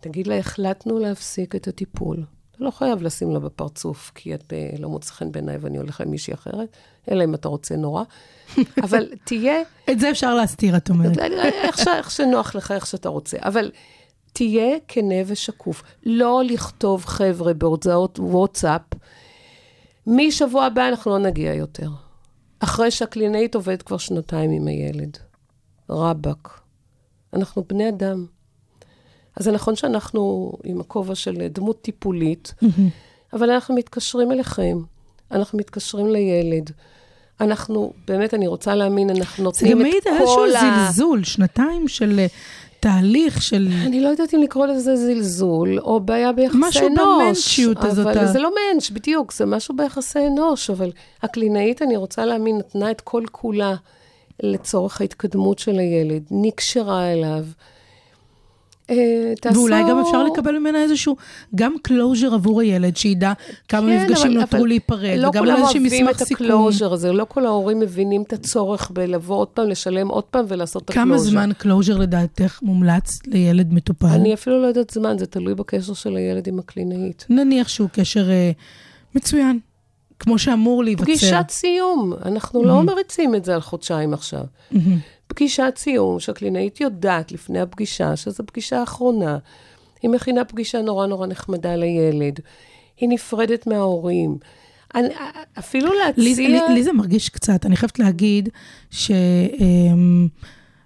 תגיד 0.00 0.26
לה, 0.26 0.38
החלטנו 0.38 0.98
להפסיק 0.98 1.56
את 1.56 1.68
הטיפול. 1.68 2.24
אתה 2.56 2.64
לא 2.64 2.70
חייב 2.70 3.02
לשים 3.02 3.30
לה 3.30 3.38
בפרצוף, 3.38 4.12
כי 4.14 4.34
את 4.34 4.52
אה, 4.52 4.70
לא 4.78 4.88
מוצא 4.88 5.12
חן 5.12 5.32
בעיניי 5.32 5.56
ואני 5.56 5.78
הולך 5.78 6.00
עם 6.00 6.10
מישהי 6.10 6.34
אחרת, 6.34 6.76
אלא 7.10 7.24
אם 7.24 7.34
אתה 7.34 7.48
רוצה 7.48 7.76
נורא. 7.76 8.02
אבל 8.84 9.08
תהיה, 9.24 9.62
את 9.90 10.00
זה 10.00 10.10
אפשר 10.10 10.34
להסתיר, 10.34 10.76
את 10.76 10.90
אומרת. 10.90 11.18
איך, 11.18 11.78
ש, 11.78 11.88
איך 11.88 12.10
שנוח 12.10 12.54
לך, 12.54 12.72
איך 12.72 12.86
שאתה 12.86 13.08
רוצה. 13.08 13.36
אבל 13.40 13.70
תהיה 14.32 14.76
כנה 14.88 15.14
ושקוף. 15.26 15.82
לא 16.06 16.42
לכתוב, 16.44 17.04
חבר'ה, 17.04 17.54
בהודעות 17.54 18.18
וואטסאפ, 18.18 18.82
משבוע 20.06 20.64
הבא 20.64 20.88
אנחנו 20.88 21.10
לא 21.10 21.18
נגיע 21.18 21.54
יותר. 21.54 21.90
אחרי 22.60 22.90
שהקלינאית 22.90 23.54
עובדת 23.54 23.82
כבר 23.82 23.98
שנתיים 23.98 24.50
עם 24.50 24.68
הילד. 24.68 25.16
רבאק. 25.90 26.60
אנחנו 27.32 27.64
בני 27.68 27.88
אדם. 27.88 28.26
אז 29.36 29.44
זה 29.44 29.52
נכון 29.52 29.76
שאנחנו 29.76 30.52
עם 30.64 30.80
הכובע 30.80 31.14
של 31.14 31.46
דמות 31.50 31.80
טיפולית, 31.82 32.54
אבל 33.32 33.50
אנחנו 33.50 33.74
מתקשרים 33.74 34.32
אליכם, 34.32 34.78
אנחנו 35.30 35.58
מתקשרים 35.58 36.06
לילד. 36.08 36.70
אנחנו, 37.40 37.92
באמת, 38.06 38.34
אני 38.34 38.46
רוצה 38.46 38.74
להאמין, 38.74 39.10
אנחנו 39.10 39.36
זה 39.36 39.42
נותנים 39.42 39.72
גם 39.72 39.78
את 39.78 39.82
מעיד 39.82 40.02
על 40.06 40.12
איזשהו 40.14 40.36
כל 40.36 40.56
ה... 40.56 40.86
זלזול, 40.90 41.24
שנתיים 41.24 41.88
של 41.88 42.18
אה, 42.18 42.26
תהליך 42.80 43.42
של... 43.42 43.68
אני 43.86 44.00
לא 44.00 44.08
יודעת 44.08 44.34
אם 44.34 44.42
לקרוא 44.42 44.66
לזה 44.66 44.96
זלזול, 44.96 45.78
או 45.78 46.00
בעיה 46.00 46.32
ביחסי 46.32 46.56
אנוש. 46.56 46.76
משהו 46.76 46.88
במנצ'יות 46.94 47.84
הזאת, 47.84 48.06
אבל 48.06 48.18
ה- 48.18 48.26
זה 48.26 48.38
לא 48.38 48.50
מענץ', 48.54 48.90
בדיוק, 48.90 49.32
זה 49.32 49.46
משהו 49.46 49.76
ביחסי 49.76 50.18
אנוש, 50.26 50.70
אבל 50.70 50.90
הקלינאית, 51.22 51.82
אני 51.82 51.96
רוצה 51.96 52.24
להאמין, 52.24 52.58
נתנה 52.58 52.90
את 52.90 53.00
כל 53.00 53.22
כולה 53.32 53.74
לצורך 54.42 55.00
ההתקדמות 55.00 55.58
של 55.58 55.78
הילד, 55.78 56.22
נקשרה 56.30 57.12
אליו. 57.12 57.44
אה, 58.90 58.96
תעשו... 59.40 59.58
ואולי 59.58 59.82
גם 59.90 59.98
אפשר 59.98 60.22
לקבל 60.24 60.58
ממנה 60.58 60.82
איזשהו, 60.82 61.16
גם 61.54 61.74
closure 61.82 62.34
עבור 62.34 62.60
הילד, 62.60 62.96
שידע 62.96 63.32
כמה 63.68 63.86
כן, 63.88 64.02
מפגשים 64.02 64.30
אבל- 64.30 64.40
נותרו 64.40 64.58
אבל 64.58 64.68
להיפרד, 64.68 65.16
לא 65.18 65.28
וגם 65.28 65.44
כולם 65.44 65.56
איזשהו 65.56 65.80
אוהבים 65.80 66.04
מסמך 66.06 66.22
את 66.22 66.26
סיכום. 66.28 66.46
ה 66.46 66.52
closure 66.52 66.92
הזה, 66.92 67.12
לא 67.12 67.26
כל 67.28 67.46
ההורים 67.46 67.80
מבינים 67.80 68.22
את 68.22 68.32
הצורך 68.32 68.90
בלבוא 68.90 69.36
עוד 69.36 69.48
פעם, 69.48 69.68
לשלם 69.68 70.08
עוד 70.08 70.24
פעם 70.24 70.44
ולעשות 70.48 70.82
את 70.84 70.90
ה 70.90 70.92
closure. 70.92 71.08
כמה 71.08 71.18
זמן 71.18 71.50
closure 71.58 71.96
לדעתך 71.98 72.58
מומלץ 72.62 73.18
לילד 73.26 73.72
מטופל? 73.72 74.06
אני 74.06 74.34
אפילו 74.34 74.62
לא 74.62 74.66
יודעת 74.66 74.90
זמן, 74.90 75.18
זה 75.18 75.26
תלוי 75.26 75.54
בקשר 75.54 75.94
של 75.94 76.16
הילד 76.16 76.48
עם 76.48 76.58
הקלינאית. 76.58 77.26
נניח 77.30 77.68
שהוא 77.68 77.88
קשר 77.92 78.30
אה, 78.30 78.50
מצוין, 79.14 79.58
כמו 80.18 80.38
שאמור 80.38 80.84
להיווצר. 80.84 81.04
פגישת 81.04 81.44
סיום, 81.48 82.12
אנחנו 82.24 82.64
לא 82.64 82.82
מריצים 82.82 83.34
את 83.34 83.44
זה 83.44 83.54
על 83.54 83.60
חודשיים 83.60 84.14
עכשיו. 84.14 84.40
פגישת 85.36 85.72
סיום, 85.76 86.20
שהקלינאית 86.20 86.80
יודעת 86.80 87.32
לפני 87.32 87.60
הפגישה, 87.60 88.16
שזו 88.16 88.44
פגישה 88.46 88.80
האחרונה. 88.80 89.38
היא 90.02 90.10
מכינה 90.10 90.44
פגישה 90.44 90.82
נורא 90.82 91.06
נורא 91.06 91.26
נחמדה 91.26 91.76
לילד. 91.76 92.40
היא 93.00 93.08
נפרדת 93.08 93.66
מההורים. 93.66 94.38
אני, 94.94 95.08
אפילו 95.58 95.92
לי, 95.92 95.98
להציע... 95.98 96.48
לי, 96.48 96.74
לי 96.74 96.82
זה 96.82 96.92
מרגיש 96.92 97.28
קצת, 97.28 97.66
אני 97.66 97.76
חייבת 97.76 97.98
להגיד 97.98 98.48
ש, 98.90 99.10
אמ, 99.60 100.28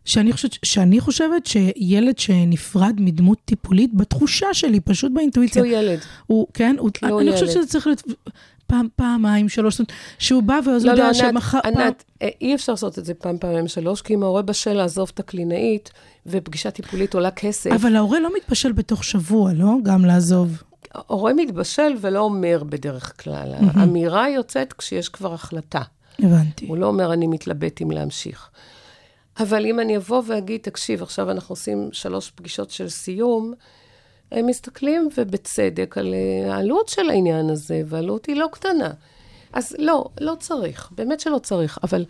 שאני, 0.04 0.32
חושבת, 0.32 0.56
שאני 0.64 1.00
חושבת 1.00 1.46
שילד 1.46 2.18
שנפרד 2.18 2.94
מדמות 2.98 3.38
טיפולית, 3.44 3.94
בתחושה 3.94 4.46
שלי, 4.52 4.80
פשוט 4.80 5.12
באינטואיציה, 5.14 5.62
כי 5.62 5.68
הוא 5.68 5.78
ילד. 5.78 5.98
הוא, 6.26 6.46
כן, 6.54 6.76
הוא, 6.78 6.90
כי 6.94 7.06
הוא 7.06 7.20
אני 7.20 7.32
חושבת 7.32 7.48
ילד. 7.48 7.58
שזה 7.60 7.66
צריך 7.66 7.86
להיות 7.86 8.02
פעם, 8.66 8.88
פעמיים, 8.96 9.48
שלוש, 9.48 9.74
זאת 9.74 9.80
אומרת, 9.80 9.92
שהוא 10.18 10.42
בא 10.42 10.60
ואז 10.66 10.84
הוא 10.84 10.92
לא, 10.92 10.98
לא, 10.98 11.04
יודע 11.04 11.06
ענת, 11.24 11.32
שמחר... 11.32 11.60
פעם- 11.62 11.76
ענת, 11.78 12.04
אה, 12.22 12.28
אי 12.40 12.54
אפשר 12.54 12.72
לעשות 12.72 12.98
את 12.98 13.04
זה 13.04 13.14
פעם, 13.14 13.38
פעמיים, 13.38 13.68
שלוש, 13.68 14.02
כי 14.02 14.14
אם 14.14 14.22
ההורה 14.22 14.42
בשל 14.42 14.72
לעזוב 14.72 15.10
את 15.14 15.20
הקלינאית, 15.20 15.90
ופגישה 16.26 16.70
טיפולית 16.70 17.14
עולה 17.14 17.30
כסף, 17.30 17.70
אבל 17.70 17.96
ההורה 17.96 18.20
לא 18.20 18.30
מתבשל 18.36 18.72
בתוך 18.72 19.04
שבוע, 19.04 19.52
לא? 19.52 19.74
גם 19.82 20.04
לעזוב. 20.04 20.62
ההורה 20.94 21.32
מתבשל 21.34 21.92
ולא 22.00 22.20
אומר 22.20 22.62
בדרך 22.68 23.22
כלל. 23.22 23.54
האמירה 23.74 24.30
יוצאת 24.30 24.72
כשיש 24.72 25.08
כבר 25.08 25.34
החלטה. 25.34 25.82
הבנתי. 26.18 26.66
הוא 26.66 26.76
לא 26.76 26.86
אומר, 26.86 27.12
אני 27.12 27.26
מתלבט 27.26 27.82
אם 27.82 27.90
להמשיך. 27.90 28.48
אבל 29.42 29.66
אם 29.66 29.80
אני 29.80 29.96
אבוא 29.96 30.22
ואגיד, 30.26 30.60
תקשיב, 30.60 31.02
עכשיו 31.02 31.30
אנחנו 31.30 31.52
עושים 31.52 31.88
שלוש 31.92 32.30
פגישות 32.30 32.70
של 32.70 32.88
סיום, 32.88 33.54
הם 34.32 34.46
מסתכלים, 34.46 35.08
ובצדק, 35.16 35.98
על 35.98 36.14
אה, 36.14 36.54
העלות 36.54 36.88
של 36.88 37.10
העניין 37.10 37.50
הזה, 37.50 37.82
והעלות 37.86 38.26
היא 38.26 38.36
לא 38.36 38.48
קטנה. 38.52 38.90
אז 39.52 39.76
לא, 39.78 40.04
לא 40.20 40.36
צריך, 40.40 40.90
באמת 40.94 41.20
שלא 41.20 41.38
צריך, 41.38 41.78
אבל 41.82 42.04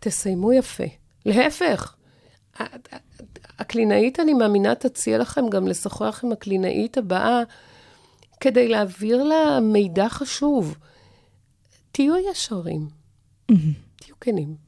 תסיימו 0.00 0.52
יפה. 0.52 0.84
להפך, 1.26 1.94
הקלינאית, 3.58 4.20
אני 4.20 4.34
מאמינה, 4.34 4.74
תציע 4.74 5.18
לכם 5.18 5.48
גם 5.48 5.68
לשוחח 5.68 6.20
עם 6.24 6.32
הקלינאית 6.32 6.98
הבאה, 6.98 7.42
כדי 8.40 8.68
להעביר 8.68 9.22
לה 9.22 9.60
מידע 9.60 10.08
חשוב. 10.08 10.76
תהיו 11.92 12.14
ישרים, 12.30 12.88
תהיו 13.96 14.14
כנים. 14.20 14.63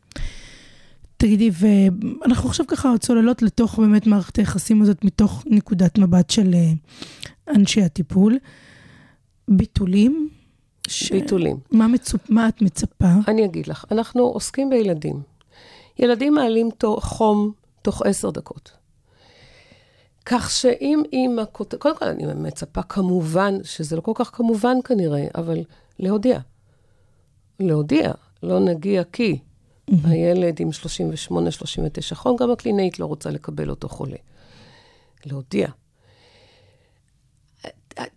תגידי, 1.17 1.51
ואנחנו 1.53 2.49
עכשיו 2.49 2.67
ככה 2.67 2.99
צוללות 3.01 3.43
לתוך 3.43 3.79
באמת 3.79 4.07
מערכת 4.07 4.37
היחסים 4.37 4.83
הזאת 4.83 5.05
מתוך 5.05 5.45
נקודת 5.47 5.99
מבט 5.99 6.31
של 6.31 6.55
אה, 6.55 6.73
אנשי 7.55 7.83
הטיפול. 7.83 8.39
ביטולים? 9.49 10.29
ש- 10.89 11.13
ביטולים. 11.13 11.57
מה, 11.71 11.89
מצופ... 11.89 12.31
מה 12.31 12.49
את 12.49 12.63
מצפה? 12.63 13.09
אני 13.29 13.45
אגיד 13.45 13.67
לך, 13.67 13.85
אנחנו 13.91 14.23
עוסקים 14.23 14.71
בילדים. 14.71 15.23
ילדים 15.99 16.35
מעלים 16.35 16.69
חום 16.99 17.53
תוך 17.83 18.03
עשר 18.03 18.31
דקות. 18.31 18.71
כך 20.27 20.51
שאם 20.51 21.03
אימא 21.13 21.43
כותבת, 21.53 21.81
קודם 21.81 21.97
כל 21.97 22.05
אני 22.05 22.25
מצפה 22.35 22.83
כמובן, 22.83 23.55
שזה 23.65 23.97
לא 23.97 24.01
כל 24.01 24.13
כך 24.15 24.31
כמובן 24.37 24.77
כנראה, 24.85 25.27
אבל 25.35 25.59
להודיע. 25.99 26.39
להודיע, 27.61 28.13
לא 28.43 28.61
נגיע 28.61 29.03
כי 29.13 29.39
הילד 30.05 30.61
עם 30.61 30.69
38-39 31.31 32.15
חום, 32.15 32.37
גם 32.37 32.51
הקלינאית 32.51 32.99
לא 32.99 33.07
רוצה 33.07 33.31
לקבל 33.31 33.71
אותו 33.71 33.89
חולה. 33.89 34.17
להודיע. 35.27 35.69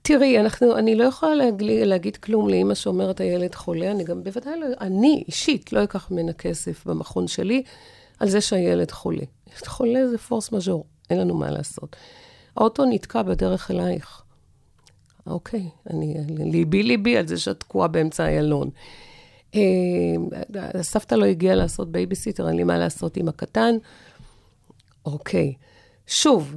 תראי, 0.02 0.40
אנחנו, 0.40 0.78
אני 0.78 0.96
לא 0.96 1.04
יכולה 1.04 1.36
להגיד, 1.36 1.88
להגיד 1.88 2.18
כלום 2.18 2.50
לאימא 2.50 2.76
שאומרת 2.76 3.20
הילד 3.20 3.56
חולה, 3.56 3.92
אני 3.92 4.04
גם 4.04 4.24
בוודאי 4.24 4.60
לא, 4.60 4.66
אני 4.82 5.24
אישית 5.28 5.74
לא 5.74 5.84
אקח 5.84 6.12
ממנה 6.12 6.34
כסף 6.34 6.86
במכון 6.86 7.28
שלי 7.28 7.64
על 8.20 8.30
זה 8.30 8.42
שהילד 8.42 8.92
חולה. 8.92 9.24
ילד 9.48 9.68
חולה 9.68 10.08
זה 10.08 10.18
פורס 10.18 10.52
מז'ור, 10.52 10.86
אין 11.10 11.20
לנו 11.20 11.36
מה 11.36 11.52
לעשות. 11.52 11.96
האוטו 12.56 12.86
נתקע 12.86 13.22
בדרך 13.22 13.72
אלייך. 13.72 14.22
אוקיי, 15.28 15.70
אני, 15.90 16.16
ליבי 16.30 16.84
ליבי 16.84 17.18
על 17.18 17.28
זה 17.28 17.38
שאת 17.38 17.60
תקועה 17.60 17.88
באמצע 17.88 18.26
איילון. 18.26 18.70
אה, 19.56 19.62
הסבתא 20.74 21.16
לא 21.16 21.26
הגיעה 21.26 21.56
לעשות 21.56 21.92
בייביסיטר, 21.92 22.48
אין 22.48 22.56
לי 22.56 22.64
מה 22.64 22.78
לעשות 22.78 23.18
עם 23.18 23.28
הקטן. 23.28 23.76
אוקיי. 25.06 25.54
שוב, 26.08 26.56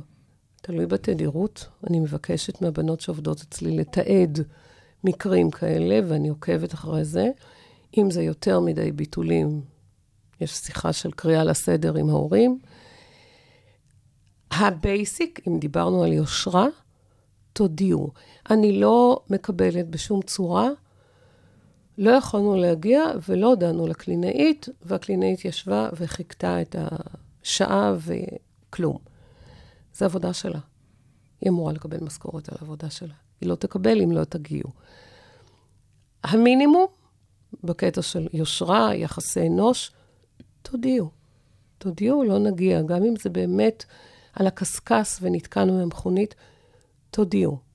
תלוי 0.62 0.86
בתדירות. 0.86 1.66
אני 1.90 2.00
מבקשת 2.00 2.62
מהבנות 2.62 3.00
שעובדות 3.00 3.40
אצלי 3.40 3.76
לתעד 3.76 4.38
מקרים 5.04 5.50
כאלה, 5.50 6.00
ואני 6.08 6.28
עוקבת 6.28 6.74
אחרי 6.74 7.04
זה. 7.04 7.30
אם 7.98 8.10
זה 8.10 8.22
יותר 8.22 8.60
מדי 8.60 8.92
ביטולים, 8.92 9.62
יש 10.40 10.50
שיחה 10.50 10.92
של 10.92 11.10
קריאה 11.10 11.44
לסדר 11.44 11.94
עם 11.96 12.08
ההורים. 12.10 12.58
ה 14.50 14.63
basic, 14.63 15.40
אם 15.48 15.58
דיברנו 15.58 16.04
על 16.04 16.12
יושרה, 16.12 16.66
תודיעו. 17.52 18.10
אני 18.50 18.80
לא 18.80 19.20
מקבלת 19.30 19.88
בשום 19.88 20.22
צורה, 20.22 20.68
לא 21.98 22.10
יכולנו 22.10 22.56
להגיע 22.56 23.04
ולא 23.28 23.46
הודענו 23.46 23.86
לקלינאית, 23.86 24.68
והקלינאית 24.82 25.44
ישבה 25.44 25.88
וחיכתה 25.96 26.62
את 26.62 26.76
השעה 27.42 27.94
וכלום. 27.98 28.98
זו 29.94 30.04
עבודה 30.04 30.32
שלה. 30.32 30.58
היא 31.40 31.50
אמורה 31.50 31.72
לקבל 31.72 31.98
משכורת 32.00 32.48
על 32.48 32.56
העבודה 32.60 32.90
שלה. 32.90 33.14
היא 33.40 33.48
לא 33.48 33.54
תקבל 33.54 34.00
אם 34.00 34.12
לא 34.12 34.24
תגיעו. 34.24 34.70
המינימום, 36.24 36.86
בקטע 37.64 38.02
של 38.02 38.28
יושרה, 38.32 38.94
יחסי 38.94 39.46
אנוש, 39.46 39.92
תודיעו. 40.62 41.10
תודיעו, 41.78 42.24
לא 42.24 42.38
נגיע. 42.38 42.82
גם 42.82 43.04
אם 43.04 43.14
זה 43.22 43.30
באמת 43.30 43.84
על 44.32 44.46
הקשקש 44.46 45.18
ונתקענו 45.20 45.82
במכונית, 45.82 46.34
תודיעו. 47.10 47.71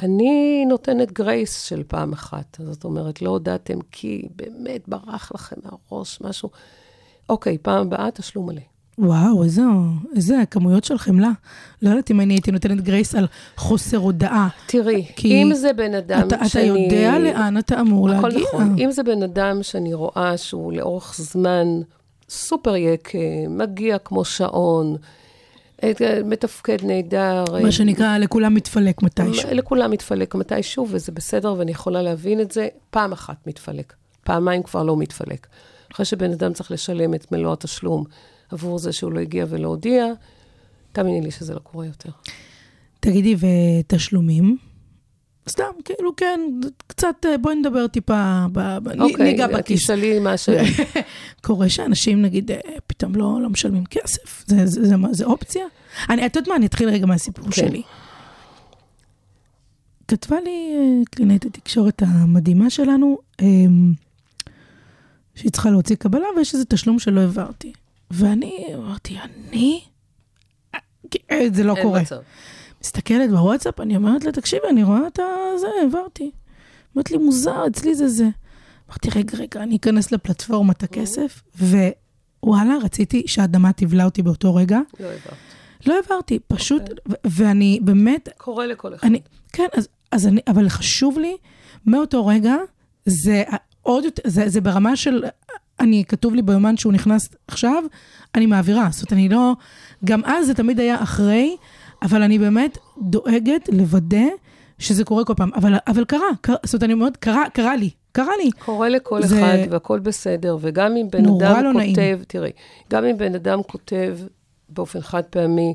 אני 0.00 0.64
נותנת 0.68 1.12
גרייס 1.12 1.62
של 1.62 1.82
פעם 1.88 2.12
אחת. 2.12 2.58
זאת 2.62 2.84
אומרת, 2.84 3.22
לא 3.22 3.30
הודעתם 3.30 3.78
כי 3.92 4.28
באמת 4.36 4.88
ברח 4.88 5.32
לכם 5.34 5.56
מהראש 5.64 6.20
משהו. 6.20 6.50
אוקיי, 7.28 7.58
פעם 7.58 7.86
הבאה 7.86 8.10
תשלום 8.10 8.46
מלא. 8.46 8.60
וואו, 8.98 9.42
איזה, 9.44 9.62
איזה 10.16 10.36
כמויות 10.50 10.84
של 10.84 10.98
חמלה. 10.98 11.30
לא 11.82 11.90
יודעת 11.90 12.10
אם 12.10 12.20
אני 12.20 12.34
הייתי 12.34 12.50
נותנת 12.50 12.80
גרייס 12.80 13.14
על 13.14 13.26
חוסר 13.56 13.96
הודעה. 13.96 14.48
תראי, 14.66 15.06
אם 15.24 15.50
זה 15.54 15.72
בן 15.72 15.94
אדם 15.94 16.26
אתה, 16.26 16.36
אתה 16.36 16.48
שאני... 16.48 16.64
יודע 16.64 17.18
לאן 17.18 17.58
אתה 17.58 17.80
אמור 17.80 18.10
הכל 18.10 18.28
להגיע. 18.28 18.42
נכון. 18.42 18.76
אם 18.78 18.90
זה 18.90 19.02
בן 19.02 19.22
אדם 19.22 19.62
שאני 19.62 19.94
רואה 19.94 20.36
שהוא 20.36 20.72
לאורך 20.72 21.14
זמן 21.18 21.66
סופר 22.28 22.76
יקה, 22.76 23.18
מגיע 23.48 23.98
כמו 23.98 24.24
שעון, 24.24 24.96
מתפקד 26.24 26.76
נהדר. 26.82 27.44
מה 27.62 27.72
שנקרא, 27.72 28.18
לכולם 28.18 28.54
מתפלק 28.54 29.02
מתישהו. 29.02 29.48
לכולם 29.52 29.90
מתפלק 29.90 30.34
מתישהו, 30.34 30.86
וזה 30.90 31.12
בסדר, 31.12 31.54
ואני 31.58 31.70
יכולה 31.70 32.02
להבין 32.02 32.40
את 32.40 32.52
זה. 32.52 32.68
פעם 32.90 33.12
אחת 33.12 33.46
מתפלק, 33.46 33.94
פעמיים 34.24 34.62
כבר 34.62 34.82
לא 34.82 34.96
מתפלק. 34.96 35.46
אחרי 35.92 36.06
שבן 36.06 36.32
אדם 36.32 36.52
צריך 36.52 36.70
לשלם 36.70 37.14
את 37.14 37.32
מלוא 37.32 37.52
התשלום 37.52 38.04
עבור 38.50 38.78
זה 38.78 38.92
שהוא 38.92 39.12
לא 39.12 39.20
הגיע 39.20 39.46
ולא 39.48 39.68
הודיע, 39.68 40.06
תאמיני 40.92 41.20
לי 41.20 41.30
שזה 41.30 41.54
לא 41.54 41.58
קורה 41.58 41.86
יותר. 41.86 42.10
תגידי, 43.00 43.36
ותשלומים? 43.40 44.58
סתם, 45.48 45.64
כאילו, 45.84 46.16
כן, 46.16 46.40
קצת, 46.86 47.26
אה, 47.26 47.38
בואי 47.38 47.54
נדבר 47.54 47.86
טיפה, 47.86 48.46
ב- 48.52 49.00
אוקיי, 49.00 49.24
ניגע 49.24 49.46
בכיס. 49.46 49.82
תשאלי 49.82 50.18
מה 50.18 50.36
ש... 50.36 50.48
קורה 51.46 51.68
שאנשים, 51.68 52.22
נגיד, 52.22 52.50
אה, 52.50 52.58
פתאום 52.86 53.14
לא, 53.14 53.38
לא 53.42 53.48
משלמים 53.50 53.84
כסף. 53.86 54.44
זה, 54.46 54.66
זה, 54.66 54.86
זה, 54.86 54.96
מה, 54.96 55.08
זה 55.12 55.24
אופציה? 55.24 55.64
אני, 56.10 56.26
את 56.26 56.36
יודעת 56.36 56.48
מה, 56.48 56.56
אני 56.56 56.66
אתחיל 56.66 56.88
רגע 56.88 57.06
מהסיפור 57.06 57.44
כן. 57.44 57.50
שלי. 57.52 57.82
כתבה 60.08 60.40
לי 60.40 60.72
אה, 60.76 61.04
קלינאית 61.10 61.44
התקשורת 61.44 62.02
המדהימה 62.06 62.70
שלנו, 62.70 63.18
אה, 63.40 63.46
שהיא 65.34 65.50
צריכה 65.50 65.70
להוציא 65.70 65.96
קבלה 65.96 66.26
ויש 66.36 66.54
איזה 66.54 66.64
תשלום 66.64 66.98
שלא 66.98 67.20
העברתי. 67.20 67.72
ואני 68.10 68.66
אמרתי, 68.74 69.16
אני? 69.18 69.80
זה 71.52 71.64
לא 71.64 71.74
קורה. 71.82 72.02
מצב. 72.02 72.16
מסתכלת 72.82 73.30
בוואטסאפ, 73.30 73.80
אני 73.80 73.96
אומרת 73.96 74.24
לה, 74.24 74.32
תקשיבי, 74.32 74.68
אני 74.70 74.82
רואה 74.82 75.06
את 75.06 75.18
זה, 75.56 75.66
העברתי. 75.82 76.30
אומרת 76.94 77.10
לי, 77.10 77.16
מוזר, 77.16 77.66
אצלי 77.66 77.94
זה 77.94 78.08
זה. 78.08 78.28
אמרתי, 78.88 79.08
רגע, 79.18 79.38
רגע, 79.38 79.62
אני 79.62 79.76
אכנס 79.76 80.12
לפלטפורמת 80.12 80.82
הכסף, 80.82 81.42
ווואלה, 82.42 82.74
רציתי 82.82 83.22
שהאדמה 83.26 83.72
תבלע 83.72 84.04
אותי 84.04 84.22
באותו 84.22 84.54
רגע. 84.54 84.78
לא 85.00 85.06
העברת. 85.06 85.34
לא 85.86 85.94
העברתי, 85.94 86.38
פשוט, 86.48 86.82
ו- 87.08 87.14
ואני 87.24 87.80
באמת, 87.82 88.28
קורה 88.36 88.66
לכל 88.66 88.94
אחד. 88.94 89.06
אני, 89.06 89.20
כן, 89.52 89.66
אז, 89.76 89.88
אז 90.12 90.26
אני, 90.26 90.40
אבל 90.46 90.68
חשוב 90.68 91.18
לי, 91.18 91.36
מאותו 91.86 92.26
רגע, 92.26 92.54
זה 93.06 93.44
עוד 93.82 94.04
יותר, 94.04 94.22
זה, 94.26 94.48
זה 94.48 94.60
ברמה 94.60 94.96
של, 94.96 95.24
אני, 95.80 96.04
כתוב 96.08 96.34
לי 96.34 96.42
ביומן 96.42 96.76
שהוא 96.76 96.92
נכנס 96.92 97.28
עכשיו, 97.48 97.84
אני 98.34 98.46
מעבירה. 98.46 98.88
זאת 98.90 99.00
אומרת, 99.00 99.12
אני 99.12 99.28
לא, 99.28 99.52
גם 100.04 100.24
אז 100.24 100.46
זה 100.46 100.54
תמיד 100.54 100.80
היה 100.80 101.02
אחרי, 101.02 101.56
אבל 102.02 102.22
אני 102.22 102.38
באמת 102.38 102.78
דואגת 103.02 103.68
לוודא 103.72 104.24
שזה 104.78 105.04
קורה 105.04 105.24
כל 105.24 105.34
פעם. 105.36 105.50
אבל, 105.54 105.74
אבל 105.86 106.04
קרה, 106.04 106.20
קרה, 106.40 106.56
זאת 106.64 106.74
אומרת, 106.74 106.82
אני 106.82 106.92
אומרת, 106.92 107.16
קרה, 107.16 107.44
קרה 107.52 107.76
לי, 107.76 107.90
קרה 108.12 108.32
לי. 108.44 108.50
קורה 108.52 108.88
לכל 108.88 109.22
זה- 109.22 109.38
אחד, 109.38 109.72
והכל 109.72 109.98
בסדר, 109.98 110.56
וגם 110.60 110.96
אם 110.96 111.08
בן 111.10 111.24
אדם 111.26 111.64
לא 111.64 111.72
נעים. 111.72 111.94
כותב, 111.94 112.20
תראי, 112.28 112.50
גם 112.90 113.04
אם 113.04 113.18
בן 113.18 113.34
אדם 113.34 113.62
כותב 113.62 114.18
באופן 114.68 115.00
חד 115.00 115.22
פעמי, 115.24 115.74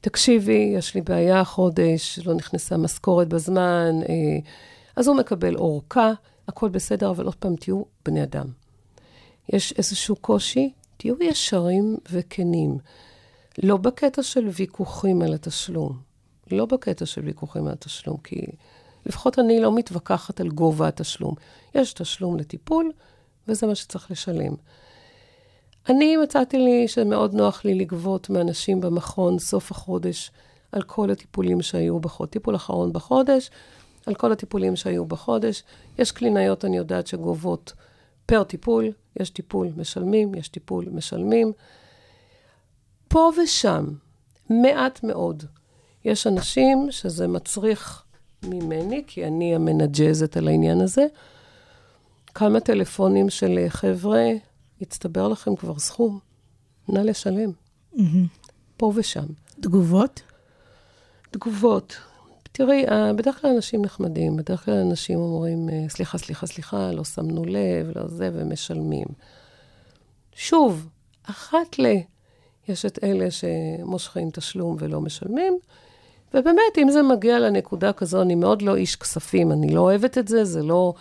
תקשיבי, 0.00 0.72
יש 0.76 0.94
לי 0.94 1.00
בעיה 1.00 1.40
החודש, 1.40 2.18
לא 2.24 2.34
נכנסה 2.34 2.76
משכורת 2.76 3.28
בזמן, 3.28 3.90
אה, 4.08 4.14
אז 4.96 5.08
הוא 5.08 5.16
מקבל 5.16 5.56
אורכה, 5.56 6.12
הכל 6.48 6.68
בסדר, 6.68 7.10
אבל 7.10 7.24
עוד 7.24 7.34
פעם, 7.34 7.56
תהיו 7.56 7.82
בני 8.04 8.22
אדם. 8.22 8.46
יש 9.52 9.72
איזשהו 9.78 10.16
קושי, 10.16 10.72
תהיו 10.96 11.14
ישרים 11.22 11.96
וכנים. 12.12 12.78
לא 13.62 13.76
בקטע 13.76 14.22
של 14.22 14.48
ויכוחים 14.48 15.22
על 15.22 15.34
התשלום. 15.34 15.98
לא 16.50 16.66
בקטע 16.66 17.06
של 17.06 17.20
ויכוחים 17.24 17.66
על 17.66 17.72
התשלום, 17.72 18.16
כי 18.24 18.46
לפחות 19.06 19.38
אני 19.38 19.60
לא 19.60 19.74
מתווכחת 19.74 20.40
על 20.40 20.48
גובה 20.48 20.88
התשלום. 20.88 21.34
יש 21.74 21.92
תשלום 21.92 22.36
לטיפול, 22.36 22.92
וזה 23.48 23.66
מה 23.66 23.74
שצריך 23.74 24.10
לשלם. 24.10 24.54
אני 25.88 26.16
מצאתי 26.16 26.58
לי 26.58 26.88
שמאוד 26.88 27.34
נוח 27.34 27.64
לי 27.64 27.74
לגבות 27.74 28.30
מאנשים 28.30 28.80
במכון 28.80 29.38
סוף 29.38 29.70
החודש 29.70 30.30
על 30.72 30.82
כל 30.82 31.10
הטיפולים 31.10 31.62
שהיו 31.62 32.00
בחודש, 32.00 32.30
טיפול 32.30 32.56
אחרון 32.56 32.92
בחודש, 32.92 33.50
על 34.06 34.14
כל 34.14 34.32
הטיפולים 34.32 34.76
שהיו 34.76 35.04
בחודש. 35.04 35.62
יש 35.98 36.12
קלינאיות, 36.12 36.64
אני 36.64 36.76
יודעת, 36.76 37.06
שגובות 37.06 37.72
פר 38.26 38.44
טיפול, 38.44 38.92
יש 39.20 39.30
טיפול 39.30 39.68
משלמים, 39.76 40.34
יש 40.34 40.48
טיפול 40.48 40.88
משלמים. 40.92 41.52
פה 43.10 43.30
ושם, 43.42 43.84
מעט 44.50 45.02
מאוד, 45.02 45.44
יש 46.04 46.26
אנשים 46.26 46.86
שזה 46.90 47.28
מצריך 47.28 48.02
ממני, 48.42 49.02
כי 49.06 49.26
אני 49.26 49.54
המנג'זת 49.54 50.36
על 50.36 50.48
העניין 50.48 50.80
הזה, 50.80 51.06
כמה 52.34 52.60
טלפונים 52.60 53.30
של 53.30 53.58
חבר'ה, 53.68 54.26
הצטבר 54.80 55.28
לכם 55.28 55.56
כבר 55.56 55.78
סכום, 55.78 56.18
נא 56.88 56.98
לשלם. 56.98 57.52
פה 58.76 58.92
ושם. 58.94 59.26
תגובות? 59.60 60.22
תגובות. 61.30 61.96
תראי, 62.52 62.88
אה, 62.88 63.12
בדרך 63.12 63.40
כלל 63.40 63.50
אנשים 63.50 63.84
נחמדים, 63.84 64.36
בדרך 64.36 64.64
כלל 64.64 64.74
אנשים 64.74 65.18
אומרים, 65.18 65.68
אה, 65.68 65.88
סליחה, 65.88 66.18
סליחה, 66.18 66.46
סליחה, 66.46 66.92
לא 66.92 67.04
שמנו 67.04 67.44
לב, 67.44 67.98
לא 67.98 68.08
זה, 68.08 68.30
ומשלמים. 68.34 69.06
שוב, 70.34 70.88
אחת 71.22 71.78
ל... 71.78 71.86
יש 72.70 72.86
את 72.86 72.98
אלה 73.02 73.30
שמושכים 73.30 74.30
תשלום 74.30 74.76
ולא 74.78 75.00
משלמים, 75.00 75.58
ובאמת, 76.34 76.78
אם 76.78 76.90
זה 76.90 77.02
מגיע 77.02 77.38
לנקודה 77.38 77.92
כזו, 77.92 78.22
אני 78.22 78.34
מאוד 78.34 78.62
לא 78.62 78.76
איש 78.76 78.96
כספים, 78.96 79.52
אני 79.52 79.74
לא 79.74 79.80
אוהבת 79.80 80.18
את 80.18 80.28
זה, 80.28 80.44
זה 80.44 80.62
לא... 80.62 80.94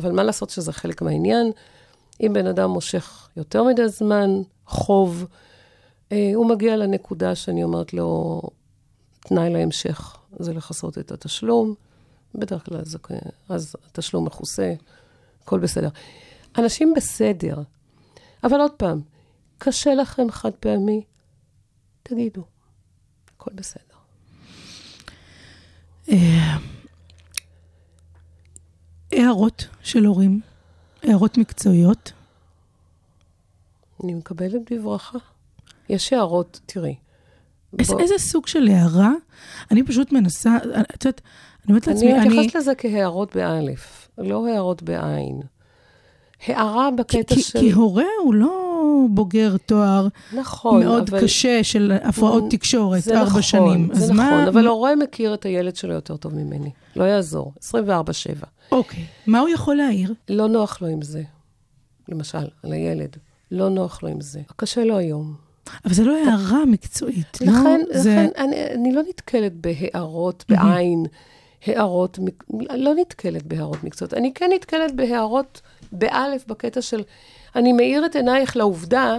אבל 0.00 0.12
מה 0.12 0.22
לעשות 0.22 0.50
שזה 0.50 0.72
חלק 0.72 1.02
מהעניין? 1.02 1.52
אם 2.20 2.32
בן 2.32 2.46
אדם 2.46 2.70
מושך 2.70 3.28
יותר 3.36 3.62
מדי 3.64 3.88
זמן, 3.88 4.42
חוב, 4.66 5.26
אה, 6.12 6.32
הוא 6.34 6.46
מגיע 6.46 6.76
לנקודה 6.76 7.34
שאני 7.34 7.64
אומרת 7.64 7.94
לו, 7.94 8.42
תנאי 9.20 9.50
להמשך 9.50 10.16
זה 10.38 10.52
לכסות 10.54 10.98
את 10.98 11.12
התשלום. 11.12 11.74
בדרך 12.34 12.64
כלל 12.66 12.84
זה, 12.84 12.98
כ- 12.98 13.12
אז 13.48 13.76
התשלום 13.86 14.24
מכוסה, 14.24 14.74
הכל 15.42 15.58
בסדר. 15.58 15.88
אנשים 16.58 16.94
בסדר, 16.96 17.62
אבל 18.44 18.60
עוד 18.60 18.70
פעם, 18.70 19.00
קשה 19.58 19.94
לכם 19.94 20.30
חד 20.30 20.50
פעמי, 20.60 21.04
תגידו, 22.04 22.44
הכל 23.36 23.50
בסדר. 23.54 23.80
אה, 26.08 26.56
הערות 29.12 29.68
של 29.82 30.04
הורים, 30.04 30.40
הערות 31.02 31.38
מקצועיות. 31.38 32.12
אני 34.04 34.14
מקבלת 34.14 34.72
בברכה. 34.72 35.18
יש 35.88 36.12
הערות, 36.12 36.60
תראי. 36.66 36.96
איזה, 37.78 37.94
איזה 38.00 38.14
סוג 38.18 38.46
של 38.46 38.68
הערה? 38.68 39.12
אני 39.70 39.82
פשוט 39.82 40.12
מנסה, 40.12 40.56
את 40.94 41.04
יודעת, 41.04 41.20
אני 41.64 41.68
אומרת 41.68 41.86
לעצמי, 41.86 42.12
אני 42.12 42.20
אני... 42.20 42.28
מתייחסת 42.28 42.54
לזה 42.56 42.74
כהערות 42.74 43.36
באלף, 43.36 44.08
לא 44.18 44.46
הערות 44.46 44.82
בעין. 44.82 45.40
הערה 46.46 46.90
בקטע 46.90 47.34
כי, 47.34 47.42
של... 47.42 47.60
כי 47.60 47.72
הורה 47.72 48.04
הוא 48.24 48.34
לא 48.34 48.63
בוגר 49.10 49.56
תואר 49.56 50.08
נכון, 50.32 50.84
מאוד 50.84 51.08
אבל... 51.08 51.20
קשה 51.20 51.64
של 51.64 51.92
הפרעות 52.04 52.44
תקשורת, 52.50 53.08
ארבע 53.08 53.24
נכון, 53.24 53.42
שנים. 53.42 53.88
זה 53.92 54.12
נכון, 54.12 54.16
מה... 54.16 54.48
אבל 54.48 54.66
הורה 54.66 54.96
מכיר 54.96 55.34
את 55.34 55.44
הילד 55.44 55.76
שלו 55.76 55.94
יותר 55.94 56.16
טוב 56.16 56.34
ממני. 56.34 56.70
לא 56.96 57.04
יעזור, 57.04 57.52
24-7. 57.60 57.70
אוקיי, 58.72 59.04
מה 59.26 59.40
הוא 59.40 59.48
יכול 59.48 59.76
להעיר? 59.76 60.14
לא 60.28 60.48
נוח 60.48 60.82
לו 60.82 60.88
עם 60.88 61.02
זה. 61.02 61.22
למשל, 62.08 62.48
על 62.62 62.72
הילד. 62.72 63.16
לא 63.50 63.68
נוח 63.68 64.02
לו 64.02 64.08
עם 64.08 64.20
זה. 64.20 64.40
קשה 64.56 64.84
לו 64.84 64.96
היום. 64.98 65.34
אבל 65.84 65.94
זה 65.94 66.04
לא 66.04 66.16
הערה 66.16 66.64
מקצועית, 66.64 67.38
לא? 67.40 67.52
לכן, 67.52 67.80
זה... 67.92 68.10
לכן 68.10 68.28
אני, 68.36 68.56
אני 68.74 68.92
לא 68.92 69.02
נתקלת 69.08 69.52
בהערות 69.52 70.44
בעין, 70.48 71.06
הערות, 71.66 72.18
לא 72.74 72.94
נתקלת 72.94 73.42
בהערות 73.42 73.84
מקצועיות. 73.84 74.14
אני 74.14 74.32
כן 74.34 74.50
נתקלת 74.54 74.96
בהערות 74.96 75.60
באלף, 75.92 76.44
בקטע 76.46 76.82
של, 76.82 77.02
אני 77.56 77.72
מאיר 77.72 78.06
את 78.06 78.16
עינייך 78.16 78.56
לעובדה 78.56 79.18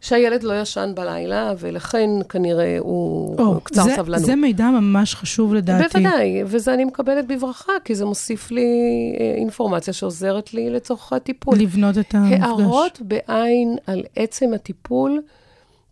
שהילד 0.00 0.42
לא 0.42 0.60
ישן 0.60 0.92
בלילה, 0.94 1.52
ולכן 1.58 2.10
כנראה 2.28 2.76
הוא 2.78 3.38
או, 3.38 3.60
קצר 3.60 3.82
זה, 3.82 3.94
סבלנות. 3.96 4.24
זה 4.24 4.36
מידע 4.36 4.64
ממש 4.64 5.14
חשוב 5.14 5.54
לדעתי. 5.54 5.98
בוודאי, 5.98 6.42
וזה 6.46 6.74
אני 6.74 6.84
מקבלת 6.84 7.26
בברכה, 7.26 7.72
כי 7.84 7.94
זה 7.94 8.04
מוסיף 8.04 8.50
לי 8.50 8.66
אה, 9.20 9.34
אינפורמציה 9.34 9.92
שעוזרת 9.92 10.54
לי 10.54 10.70
לצורך 10.70 11.12
הטיפול. 11.12 11.58
לבנות 11.58 11.98
את 11.98 12.14
המפגש. 12.14 12.40
הערות 12.42 12.98
בעין 13.00 13.76
על 13.86 14.02
עצם 14.16 14.54
הטיפול, 14.54 15.22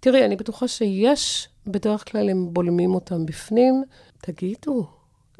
תראי, 0.00 0.24
אני 0.24 0.36
בטוחה 0.36 0.68
שיש, 0.68 1.48
בדרך 1.66 2.12
כלל 2.12 2.30
הם 2.30 2.46
בולמים 2.50 2.94
אותם 2.94 3.26
בפנים. 3.26 3.84
תגידו, 4.20 4.86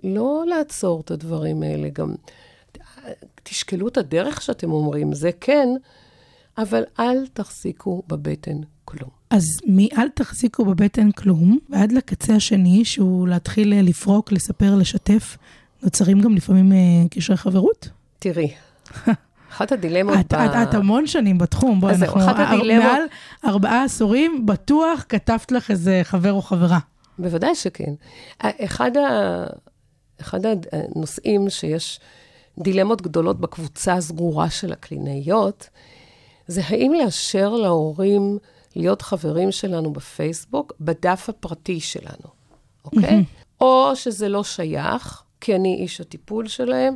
לא 0.04 0.44
לעצור 0.46 1.00
את 1.00 1.10
הדברים 1.10 1.62
האלה, 1.62 1.88
גם 1.88 2.14
תשקלו 3.42 3.88
את 3.88 3.96
הדרך 3.96 4.42
שאתם 4.42 4.72
אומרים, 4.72 5.12
זה 5.12 5.30
כן, 5.40 5.68
אבל 6.58 6.82
אל 7.00 7.26
תחזיקו 7.32 8.02
בבטן 8.08 8.56
כלום. 8.84 9.10
אז 9.30 9.44
מאל 9.66 10.08
תחזיקו 10.14 10.64
בבטן 10.64 11.10
כלום, 11.10 11.58
ועד 11.70 11.92
לקצה 11.92 12.34
השני, 12.34 12.84
שהוא 12.84 13.28
להתחיל 13.28 13.72
אה, 13.72 13.82
לפרוק, 13.82 14.32
לספר, 14.32 14.74
לשתף, 14.74 15.36
נוצרים 15.82 16.20
גם 16.20 16.34
לפעמים 16.34 16.72
אה, 16.72 16.76
קשרי 17.10 17.36
חברות. 17.36 17.88
תראי, 18.18 18.52
אחת 19.52 19.72
הדילמות 19.72 20.14
את, 20.20 20.34
את, 20.34 20.68
את 20.68 20.74
המון 20.74 21.06
שנים 21.06 21.38
בתחום, 21.38 21.80
בואי, 21.80 21.94
אנחנו 21.94 22.20
אחת 22.20 22.36
הדילמות- 22.38 22.84
מעל 22.84 23.02
ארבעה 23.44 23.84
עשורים, 23.84 24.46
בטוח 24.46 25.04
כתבת 25.08 25.52
לך 25.52 25.70
איזה 25.70 26.00
חבר 26.04 26.32
או 26.32 26.42
חברה. 26.42 26.78
בוודאי 27.18 27.54
שכן. 27.54 27.92
אחד, 28.40 28.96
ה... 28.96 29.44
אחד 30.20 30.40
הנושאים 30.72 31.50
שיש 31.50 32.00
דילמות 32.58 33.02
גדולות 33.02 33.40
בקבוצה 33.40 33.94
הסגורה 33.94 34.50
של 34.50 34.72
הקלינאיות, 34.72 35.68
זה 36.46 36.60
האם 36.64 36.92
לאשר 36.92 37.50
להורים 37.50 38.38
להיות 38.76 39.02
חברים 39.02 39.52
שלנו 39.52 39.92
בפייסבוק 39.92 40.72
בדף 40.80 41.28
הפרטי 41.28 41.80
שלנו, 41.80 42.28
אוקיי? 42.84 43.24
או 43.60 43.90
שזה 43.94 44.28
לא 44.28 44.44
שייך, 44.44 45.22
כי 45.40 45.54
אני 45.54 45.74
איש 45.74 46.00
הטיפול 46.00 46.48
שלהם, 46.48 46.94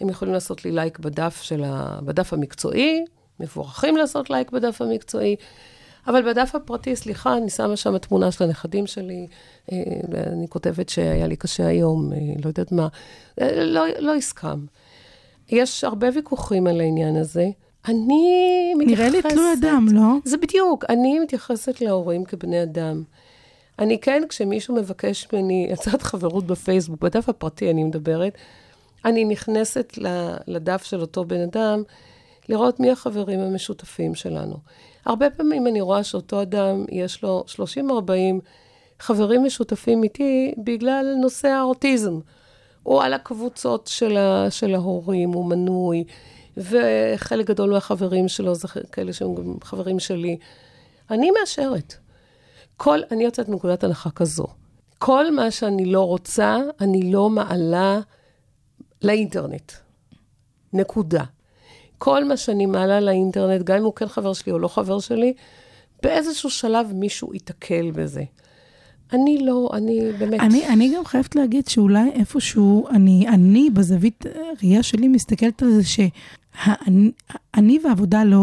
הם 0.00 0.08
יכולים 0.08 0.34
לעשות 0.34 0.64
לי 0.64 0.70
לייק 0.70 0.98
בדף, 0.98 1.42
של 1.42 1.64
ה... 1.64 1.98
בדף 2.04 2.32
המקצועי, 2.32 3.04
מבורכים 3.40 3.96
לעשות 3.96 4.30
לייק 4.30 4.50
בדף 4.50 4.82
המקצועי, 4.82 5.36
אבל 6.06 6.30
בדף 6.30 6.54
הפרטי, 6.54 6.96
סליחה, 6.96 7.36
אני 7.36 7.50
שמה 7.50 7.76
שם 7.76 7.98
תמונה 7.98 8.32
של 8.32 8.44
הנכדים 8.44 8.86
שלי, 8.86 9.26
אה, 9.72 9.78
אני 10.26 10.48
כותבת 10.48 10.88
שהיה 10.88 11.26
לי 11.26 11.36
קשה 11.36 11.66
היום, 11.66 12.12
אה, 12.12 12.18
לא 12.44 12.48
יודעת 12.48 12.72
מה, 12.72 12.88
אה, 13.40 13.64
לא, 13.64 13.84
לא 13.98 14.14
הסכם. 14.14 14.64
יש 15.48 15.84
הרבה 15.84 16.08
ויכוחים 16.14 16.66
על 16.66 16.80
העניין 16.80 17.16
הזה. 17.16 17.46
אני 17.88 18.74
מתייחסת... 18.78 19.00
נראה 19.00 19.10
לי 19.10 19.22
תלוי 19.22 19.52
אדם, 19.60 19.86
לא? 19.92 20.02
זה 20.24 20.36
בדיוק, 20.36 20.84
אני 20.88 21.18
מתייחסת 21.18 21.80
להורים 21.80 22.24
כבני 22.24 22.62
אדם. 22.62 23.02
אני 23.78 23.98
כן, 23.98 24.22
כשמישהו 24.28 24.74
מבקש 24.74 25.28
ממני 25.32 25.68
הצעת 25.72 26.02
חברות 26.02 26.46
בפייסבוק, 26.46 27.00
בדף 27.00 27.28
הפרטי 27.28 27.70
אני 27.70 27.84
מדברת, 27.84 28.32
אני 29.04 29.24
נכנסת 29.24 29.92
לדף 30.46 30.84
של 30.84 31.00
אותו 31.00 31.24
בן 31.24 31.40
אדם, 31.40 31.82
לראות 32.48 32.80
מי 32.80 32.90
החברים 32.90 33.40
המשותפים 33.40 34.14
שלנו. 34.14 34.56
הרבה 35.04 35.30
פעמים 35.30 35.66
אני 35.66 35.80
רואה 35.80 36.04
שאותו 36.04 36.42
אדם, 36.42 36.84
יש 36.90 37.22
לו 37.22 37.44
30-40 37.48 37.88
חברים 38.98 39.44
משותפים 39.44 40.02
איתי 40.02 40.54
בגלל 40.58 41.14
נושא 41.20 41.48
האוטיזם. 41.48 42.18
הוא 42.82 43.02
על 43.02 43.14
הקבוצות 43.14 43.86
של, 43.86 44.16
ה, 44.16 44.50
של 44.50 44.74
ההורים, 44.74 45.32
הוא 45.32 45.44
מנוי, 45.44 46.04
וחלק 46.56 47.46
גדול 47.46 47.70
מהחברים 47.70 48.28
שלו 48.28 48.54
זה 48.54 48.68
כאלה 48.92 49.12
שהם 49.12 49.34
גם 49.34 49.54
חברים 49.62 49.98
שלי. 49.98 50.36
אני 51.10 51.30
מאשרת. 51.30 51.94
כל, 52.76 53.00
אני 53.10 53.24
יוצאת 53.24 53.48
מנקודת 53.48 53.84
הנחה 53.84 54.10
כזו. 54.10 54.46
כל 54.98 55.34
מה 55.34 55.50
שאני 55.50 55.84
לא 55.84 56.06
רוצה, 56.06 56.58
אני 56.80 57.12
לא 57.12 57.30
מעלה 57.30 58.00
לאינטרנט. 59.02 59.72
נקודה. 60.72 61.24
כל 61.98 62.24
מה 62.24 62.36
שאני 62.36 62.66
מעלה 62.66 63.00
לאינטרנט, 63.00 63.62
גם 63.62 63.76
אם 63.76 63.84
הוא 63.84 63.94
כן 63.94 64.08
חבר 64.08 64.32
שלי 64.32 64.52
או 64.52 64.58
לא 64.58 64.68
חבר 64.68 65.00
שלי, 65.00 65.34
באיזשהו 66.02 66.50
שלב 66.50 66.92
מישהו 66.94 67.34
ייתקל 67.34 67.90
בזה. 67.90 68.22
אני 69.12 69.38
לא, 69.42 69.70
אני 69.72 70.00
באמת... 70.18 70.40
אני, 70.40 70.68
אני 70.68 70.92
גם 70.96 71.04
חייבת 71.04 71.36
להגיד 71.36 71.68
שאולי 71.68 72.10
איפשהו, 72.14 72.88
אני, 72.88 73.28
אני 73.28 73.70
בזווית 73.70 74.24
ראייה 74.62 74.82
שלי 74.82 75.08
מסתכלת 75.08 75.62
על 75.62 75.70
זה 75.70 75.82
שאני 75.84 77.78
והעבודה 77.84 78.24
לא, 78.24 78.38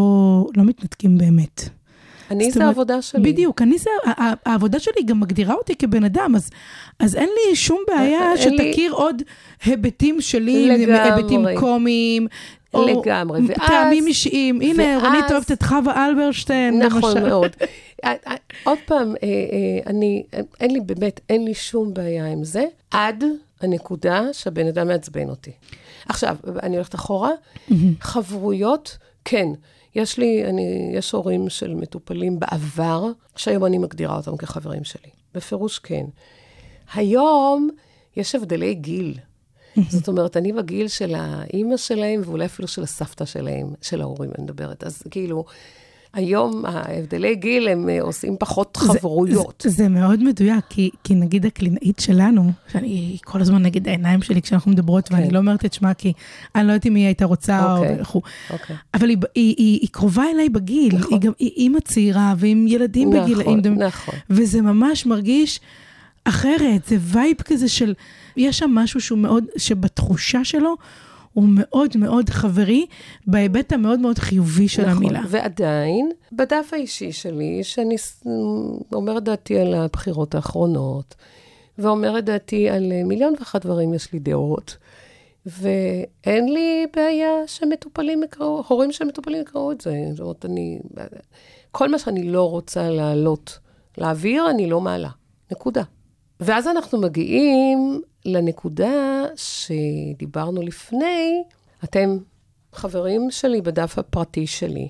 לא 0.56 0.64
מתנתקים 0.64 1.18
באמת. 1.18 1.68
אני 2.30 2.50
זה 2.50 2.60
אומרת, 2.60 2.68
העבודה 2.68 3.02
שלי. 3.02 3.22
בדיוק, 3.32 3.62
אני 3.62 3.78
זה, 3.78 3.90
העבודה 4.46 4.78
שלי 4.78 5.02
גם 5.04 5.20
מגדירה 5.20 5.54
אותי 5.54 5.74
כבן 5.76 6.04
אדם, 6.04 6.34
אז, 6.36 6.50
אז 6.98 7.16
אין 7.16 7.28
לי 7.28 7.56
שום 7.56 7.78
בעיה 7.88 8.32
אין 8.32 8.52
לי- 8.52 8.68
שתכיר 8.68 8.92
עוד 8.92 9.22
היבטים 9.64 10.20
שלי, 10.20 10.68
לגמרי. 10.68 10.98
היבטים 11.00 11.44
קומיים. 11.60 12.26
לגמרי, 12.74 13.40
ואז- 13.48 13.68
טעמים 13.68 14.06
אישיים. 14.06 14.60
הנה, 14.60 14.82
ואז- 14.82 15.02
רונית 15.02 15.32
אוהבת 15.32 15.52
את 15.52 15.62
חווה 15.62 16.06
אלברשטיין, 16.06 16.82
נכון 16.82 17.10
למשל. 17.16 17.28
מאוד. 17.28 17.50
אה, 18.04 18.14
אה, 18.26 18.34
עוד 18.64 18.78
פעם, 18.86 19.14
אה, 19.22 19.28
אני, 19.86 20.22
אין 20.60 20.70
לי, 20.70 20.80
באמת, 20.80 21.20
אין 21.28 21.44
לי 21.44 21.54
שום 21.54 21.94
בעיה 21.94 22.26
עם 22.26 22.44
זה, 22.44 22.64
עד 22.90 23.24
הנקודה 23.60 24.22
שהבן 24.32 24.66
אדם 24.66 24.88
מעצבן 24.88 25.28
אותי. 25.28 25.50
עכשיו, 26.08 26.36
אני 26.62 26.76
הולכת 26.76 26.94
אחורה, 26.94 27.30
חברויות, 28.00 28.98
כן. 29.24 29.48
יש 29.94 30.18
לי, 30.18 30.44
אני, 30.44 30.90
יש 30.94 31.12
הורים 31.12 31.48
של 31.48 31.74
מטופלים 31.74 32.40
בעבר, 32.40 33.04
שהיום 33.36 33.64
אני 33.64 33.78
מגדירה 33.78 34.16
אותם 34.16 34.36
כחברים 34.36 34.84
שלי. 34.84 35.10
בפירוש 35.34 35.78
כן. 35.78 36.04
היום 36.94 37.68
יש 38.16 38.34
הבדלי 38.34 38.74
גיל. 38.74 39.14
זאת 39.88 40.08
אומרת, 40.08 40.36
אני 40.36 40.52
בגיל 40.52 40.88
של 40.88 41.14
האימא 41.14 41.76
שלהם, 41.76 42.20
ואולי 42.24 42.44
אפילו 42.44 42.68
של 42.68 42.82
הסבתא 42.82 43.24
שלהם, 43.24 43.66
של 43.82 44.00
ההורים, 44.00 44.30
אני 44.38 44.44
מדברת. 44.44 44.84
אז 44.84 45.02
כאילו, 45.10 45.44
היום 46.14 46.64
ההבדלי 46.66 47.34
גיל, 47.34 47.68
הם 47.68 47.88
אה, 47.88 48.02
עושים 48.02 48.36
פחות 48.38 48.76
חברויות. 48.76 49.62
זה, 49.64 49.70
זה 49.70 49.88
מאוד 49.88 50.22
מדויק, 50.22 50.64
כי, 50.68 50.90
כי 51.04 51.14
נגיד 51.14 51.46
הקלינאית 51.46 52.00
שלנו, 52.00 52.50
שאני 52.72 53.16
כל 53.24 53.40
הזמן 53.40 53.62
נגד 53.62 53.88
העיניים 53.88 54.22
שלי 54.22 54.42
כשאנחנו 54.42 54.70
מדברות, 54.70 55.08
כן. 55.08 55.14
ואני 55.14 55.30
לא 55.30 55.38
אומרת 55.38 55.64
את 55.64 55.72
שמה, 55.72 55.94
כי 55.94 56.12
אני 56.54 56.66
לא 56.66 56.72
יודעת 56.72 56.86
אם 56.86 56.94
היא 56.94 57.04
הייתה 57.04 57.24
רוצה 57.24 57.74
אוקיי. 57.74 57.94
או 57.94 58.00
וכו'. 58.00 58.22
אוקיי. 58.50 58.76
אבל 58.94 59.08
היא, 59.08 59.18
היא, 59.34 59.54
היא, 59.58 59.78
היא 59.80 59.88
קרובה 59.92 60.24
אליי 60.34 60.48
בגיל, 60.48 60.96
נכון. 60.96 61.12
היא 61.12 61.20
גם 61.20 61.32
היא 61.38 61.50
אימא 61.56 61.80
צעירה 61.80 62.34
ועם 62.36 62.66
ילדים 62.68 63.14
נכון, 63.14 63.24
בגילאים. 63.24 63.60
נכון. 63.78 64.14
וזה 64.30 64.62
ממש 64.62 65.06
מרגיש 65.06 65.60
אחרת, 66.24 66.84
זה 66.86 66.96
vibe 67.00 67.36
כזה 67.36 67.68
של, 67.68 67.94
יש 68.36 68.58
שם 68.58 68.70
משהו 68.70 69.00
שהוא 69.00 69.18
מאוד, 69.18 69.44
שבתחושה 69.56 70.44
שלו, 70.44 70.74
הוא 71.32 71.44
מאוד 71.48 71.96
מאוד 71.96 72.30
חברי, 72.30 72.86
בהיבט 73.26 73.72
המאוד 73.72 74.00
מאוד 74.00 74.18
חיובי 74.18 74.68
של 74.68 74.82
נכון. 74.82 74.96
המילה. 74.96 75.22
ועדיין, 75.28 76.10
בדף 76.32 76.70
האישי 76.72 77.12
שלי, 77.12 77.64
שאני 77.64 77.96
אומרת 78.92 79.24
דעתי 79.24 79.58
על 79.58 79.74
הבחירות 79.74 80.34
האחרונות, 80.34 81.14
ואומרת 81.78 82.24
דעתי 82.24 82.70
על 82.70 82.92
מיליון 83.04 83.34
ואחת 83.38 83.66
דברים, 83.66 83.94
יש 83.94 84.12
לי 84.12 84.18
דעות. 84.18 84.76
ואין 85.46 86.52
לי 86.52 86.86
בעיה 86.96 87.30
שמטופלים 87.46 88.22
יקראו, 88.22 88.64
הורים 88.68 88.92
של 88.92 89.04
מטופלים 89.04 89.42
יקראו 89.42 89.72
את 89.72 89.80
זה. 89.80 89.94
זאת 90.10 90.20
אומרת, 90.20 90.44
אני... 90.44 90.78
כל 91.72 91.88
מה 91.88 91.98
שאני 91.98 92.32
לא 92.32 92.50
רוצה 92.50 92.90
להעלות 92.90 93.58
לאוויר, 93.98 94.50
אני 94.50 94.70
לא 94.70 94.80
מעלה. 94.80 95.08
נקודה. 95.52 95.82
ואז 96.40 96.68
אנחנו 96.68 97.00
מגיעים 97.00 98.02
לנקודה 98.24 99.24
שדיברנו 99.36 100.62
לפני, 100.62 101.42
אתם 101.84 102.18
חברים 102.72 103.30
שלי 103.30 103.60
בדף 103.60 103.98
הפרטי 103.98 104.46
שלי, 104.46 104.88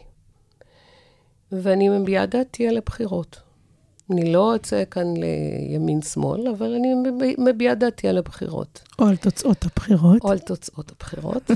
ואני 1.53 1.88
מביעה 1.88 2.26
דעתי 2.26 2.68
על 2.68 2.76
הבחירות. 2.76 3.40
אני 4.11 4.32
לא 4.32 4.57
אצא 4.57 4.82
כאן 4.90 5.07
לימין-שמאל, 5.68 6.48
אבל 6.48 6.74
אני 6.74 6.94
מב- 6.94 7.40
מביעה 7.51 7.74
דעתי 7.74 8.09
על 8.09 8.18
הבחירות. 8.18 8.82
או 8.98 9.07
על 9.07 9.16
תוצאות 9.16 9.64
הבחירות. 9.64 10.24
או 10.24 10.30
על 10.30 10.38
תוצאות 10.38 10.90
הבחירות. 10.92 11.51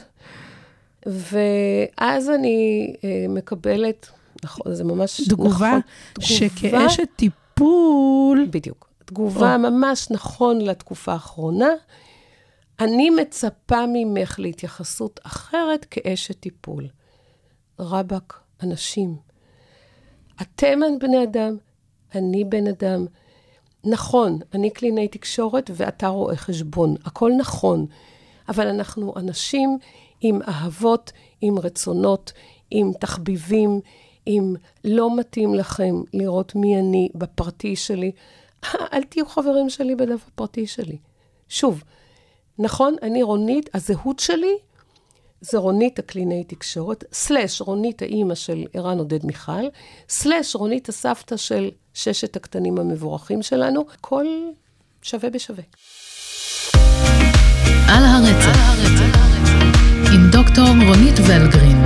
ואז 1.07 2.31
אני 2.31 2.93
אה, 3.05 3.27
מקבלת, 3.29 4.09
נכון, 4.45 4.75
זה 4.75 4.85
ממש 4.85 5.21
תגובה 5.29 5.79
נכון. 5.79 5.81
שכאשת 6.21 7.09
טיפול, 7.17 8.47
בדיוק. 8.51 8.84
תגובה 9.05 9.59
ממש 9.59 10.11
נכון 10.11 10.61
לתקופה 10.61 11.13
האחרונה. 11.13 11.69
אני 12.81 13.11
מצפה 13.11 13.85
ממך 13.93 14.39
להתייחסות 14.39 15.21
אחרת 15.23 15.87
כאשת 15.91 16.41
טיפול. 16.41 16.89
רבאק, 17.79 18.41
אנשים. 18.63 19.17
אתם 20.43 20.81
בני 21.01 21.23
אדם, 21.23 21.57
אני 22.15 22.45
בן 22.45 22.67
אדם. 22.67 23.07
נכון, 23.85 24.39
אני 24.55 24.71
קלינאי 24.71 25.09
תקשורת 25.09 25.71
ואתה 25.75 26.09
רואה 26.09 26.37
חשבון, 26.37 26.95
הכל 27.05 27.33
נכון, 27.39 27.87
אבל 28.49 28.67
אנחנו 28.67 29.15
אנשים 29.17 29.79
עם 30.21 30.43
אהבות, 30.43 31.13
עם 31.41 31.59
רצונות, 31.59 32.33
עם 32.71 32.93
תחביבים, 33.01 33.81
אם 34.27 34.55
לא 34.85 35.17
מתאים 35.17 35.55
לכם 35.55 35.95
לראות 36.15 36.55
מי 36.55 36.79
אני 36.79 37.09
בפרטי 37.15 37.77
שלי, 37.77 38.13
אל 38.93 39.03
תהיו 39.03 39.27
חברים 39.27 39.71
שלי 39.71 39.95
בדף 39.95 40.21
הפרטי 40.29 40.67
שלי. 40.67 40.99
שוב, 41.49 41.83
נכון, 42.59 42.97
אני 43.03 43.23
רונית, 43.23 43.71
הזהות 43.75 44.19
שלי 44.19 44.57
זה 45.41 45.59
רונית 45.59 45.99
הקלינאי 45.99 46.45
תקשורת, 46.45 47.05
סלש 47.13 47.61
רונית 47.61 48.03
האימא 48.03 48.35
של 48.35 48.65
ערן 48.73 48.99
עודד 48.99 49.27
מיכל, 49.27 49.69
סלש 50.09 50.57
רונית 50.57 50.89
הסבתא 50.89 51.37
של 51.37 51.71
ששת 51.95 52.37
הקטנים 52.37 52.79
המבורכים 52.79 53.43
שלנו, 53.43 53.85
הכל 53.95 54.27
שווה 55.03 55.31
בשווה. 55.31 55.65
על 57.89 58.05
הרצף, 58.05 58.59
עם 60.15 60.31
דוקטור 60.33 60.67
רונית 60.67 61.15
ולגרין. 61.29 61.85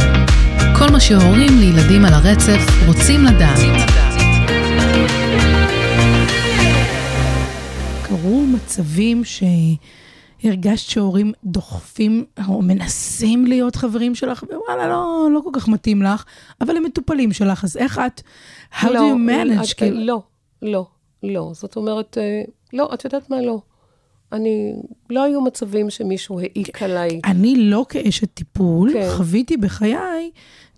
כל 0.78 0.92
מה 0.92 1.00
שהורים 1.00 1.58
לילדים 1.58 2.04
על 2.04 2.12
הרצף 2.14 2.60
רוצים 2.86 3.24
לדעת. 3.24 4.07
קרו 8.08 8.40
מצבים 8.40 9.22
שהרגשת 9.24 10.90
שהורים 10.90 11.32
דוחפים 11.44 12.24
או 12.48 12.62
מנסים 12.62 13.46
להיות 13.46 13.76
חברים 13.76 14.14
שלך, 14.14 14.42
ווואלה, 14.42 14.88
לא, 14.88 15.28
לא 15.34 15.40
כל 15.44 15.50
כך 15.52 15.68
מתאים 15.68 16.02
לך, 16.02 16.24
אבל 16.60 16.76
הם 16.76 16.82
מטופלים 16.82 17.32
שלך, 17.32 17.64
אז 17.64 17.76
איך 17.76 18.00
את, 18.06 18.22
how 18.72 18.84
do 18.84 18.88
לא, 18.90 19.00
you 19.00 19.30
manage? 19.30 19.64
את- 19.70 19.76
כאילו, 19.76 20.00
לא, 20.06 20.22
לא, 20.62 20.86
לא. 21.22 21.50
זאת 21.54 21.76
אומרת, 21.76 22.18
אה, 22.18 22.42
לא, 22.72 22.90
את 22.94 23.04
יודעת 23.04 23.30
מה? 23.30 23.40
לא. 23.42 23.60
אני, 24.32 24.72
לא 25.10 25.22
היו 25.22 25.40
מצבים 25.40 25.90
שמישהו 25.90 26.40
העיק 26.40 26.82
עליי. 26.82 27.20
אני 27.24 27.54
לא 27.56 27.86
כאשת 27.88 28.34
טיפול, 28.34 28.92
כן. 28.92 29.08
חוויתי 29.16 29.56
בחיי 29.56 30.30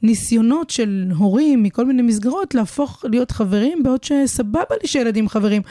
ניסיונות 0.03 0.71
של 0.71 1.11
הורים 1.19 1.63
מכל 1.63 1.87
מיני 1.87 2.03
מסגרות 2.03 2.55
להפוך 2.55 3.05
להיות 3.11 3.31
חברים, 3.31 3.83
בעוד 3.83 4.05
שסבבה 4.05 4.61
לי 4.83 4.89
שילדים 4.89 5.29
חברים. 5.29 5.63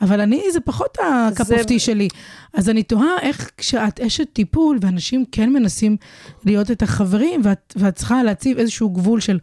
אבל 0.00 0.20
אני, 0.20 0.42
זה 0.52 0.60
פחות 0.60 0.98
הקאפ 1.00 1.46
זה- 1.46 1.78
שלי. 1.78 2.08
אז 2.54 2.68
אני 2.70 2.82
תוהה 2.82 3.16
איך 3.22 3.50
כשאת 3.56 4.00
אשת 4.00 4.32
טיפול, 4.32 4.78
ואנשים 4.80 5.24
כן 5.32 5.50
מנסים 5.52 5.96
להיות 6.44 6.70
את 6.70 6.82
החברים, 6.82 7.40
ואת, 7.44 7.74
ואת 7.76 7.94
צריכה 7.96 8.22
להציב 8.22 8.58
איזשהו 8.58 8.90
גבול 8.90 9.20
של 9.20 9.38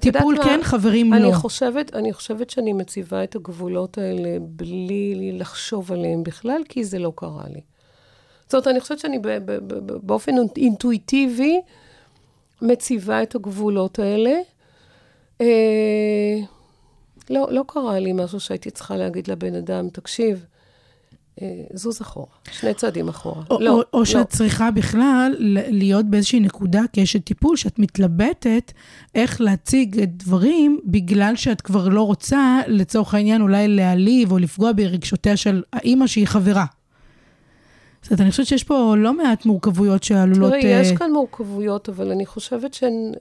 טיפול 0.00 0.34
מה? 0.38 0.44
כן, 0.44 0.60
חברים 0.62 1.14
אני 1.14 1.22
לא. 1.22 1.32
חושבת, 1.32 1.94
אני 1.94 2.12
חושבת 2.12 2.50
שאני 2.50 2.72
מציבה 2.72 3.24
את 3.24 3.36
הגבולות 3.36 3.98
האלה 3.98 4.36
בלי 4.40 5.30
לחשוב 5.32 5.92
עליהם 5.92 6.22
בכלל, 6.22 6.62
כי 6.68 6.84
זה 6.84 6.98
לא 6.98 7.12
קרה 7.16 7.44
לי. 7.54 7.60
זאת 8.44 8.54
אומרת, 8.54 8.68
אני 8.68 8.80
חושבת 8.80 8.98
שאני 8.98 9.18
ב- 9.18 9.28
ב- 9.28 9.44
ב- 9.46 9.92
ב- 9.92 9.98
באופן 10.02 10.32
אינטואיטיבי 10.56 11.60
מציבה 12.62 13.22
את 13.22 13.34
הגבולות 13.34 13.98
האלה. 13.98 14.32
לא, 17.30 17.48
לא 17.50 17.64
קרה 17.68 17.98
לי 17.98 18.12
משהו 18.12 18.40
שהייתי 18.40 18.70
צריכה 18.70 18.96
להגיד 18.96 19.28
לבן 19.28 19.54
אדם, 19.54 19.88
תקשיב, 19.88 20.44
אה, 21.42 21.46
זוז 21.74 22.00
אחורה, 22.00 22.26
שני 22.52 22.74
צעדים 22.74 23.08
אחורה. 23.08 23.42
או, 23.50 23.60
לא, 23.60 23.70
או, 23.70 23.78
לא. 23.78 23.84
או 23.92 24.06
שאת 24.06 24.28
צריכה 24.28 24.70
בכלל 24.70 25.34
להיות 25.68 26.06
באיזושהי 26.06 26.40
נקודה 26.40 26.82
כאשת 26.92 27.24
טיפול, 27.24 27.56
שאת 27.56 27.78
מתלבטת 27.78 28.72
איך 29.14 29.40
להציג 29.40 30.04
דברים, 30.04 30.80
בגלל 30.84 31.36
שאת 31.36 31.60
כבר 31.60 31.88
לא 31.88 32.02
רוצה, 32.02 32.60
לצורך 32.66 33.14
העניין, 33.14 33.42
אולי 33.42 33.68
להעליב 33.68 34.32
או 34.32 34.38
לפגוע 34.38 34.72
ברגשותיה 34.72 35.36
של 35.36 35.62
האימא 35.72 36.06
שהיא 36.06 36.26
חברה. 36.26 36.64
זאת 38.02 38.10
אומרת, 38.10 38.20
אני 38.20 38.30
חושבת 38.30 38.46
שיש 38.46 38.64
פה 38.64 38.94
לא 38.98 39.16
מעט 39.16 39.46
מורכבויות 39.46 40.02
שעלולות... 40.02 40.52
תראי, 40.52 40.80
יש 40.80 40.90
אה, 40.90 40.96
כאן 40.96 41.12
מורכבויות, 41.12 41.88
אבל 41.88 42.10
אני 42.10 42.26
חושבת 42.26 42.74
שהן... 42.74 43.12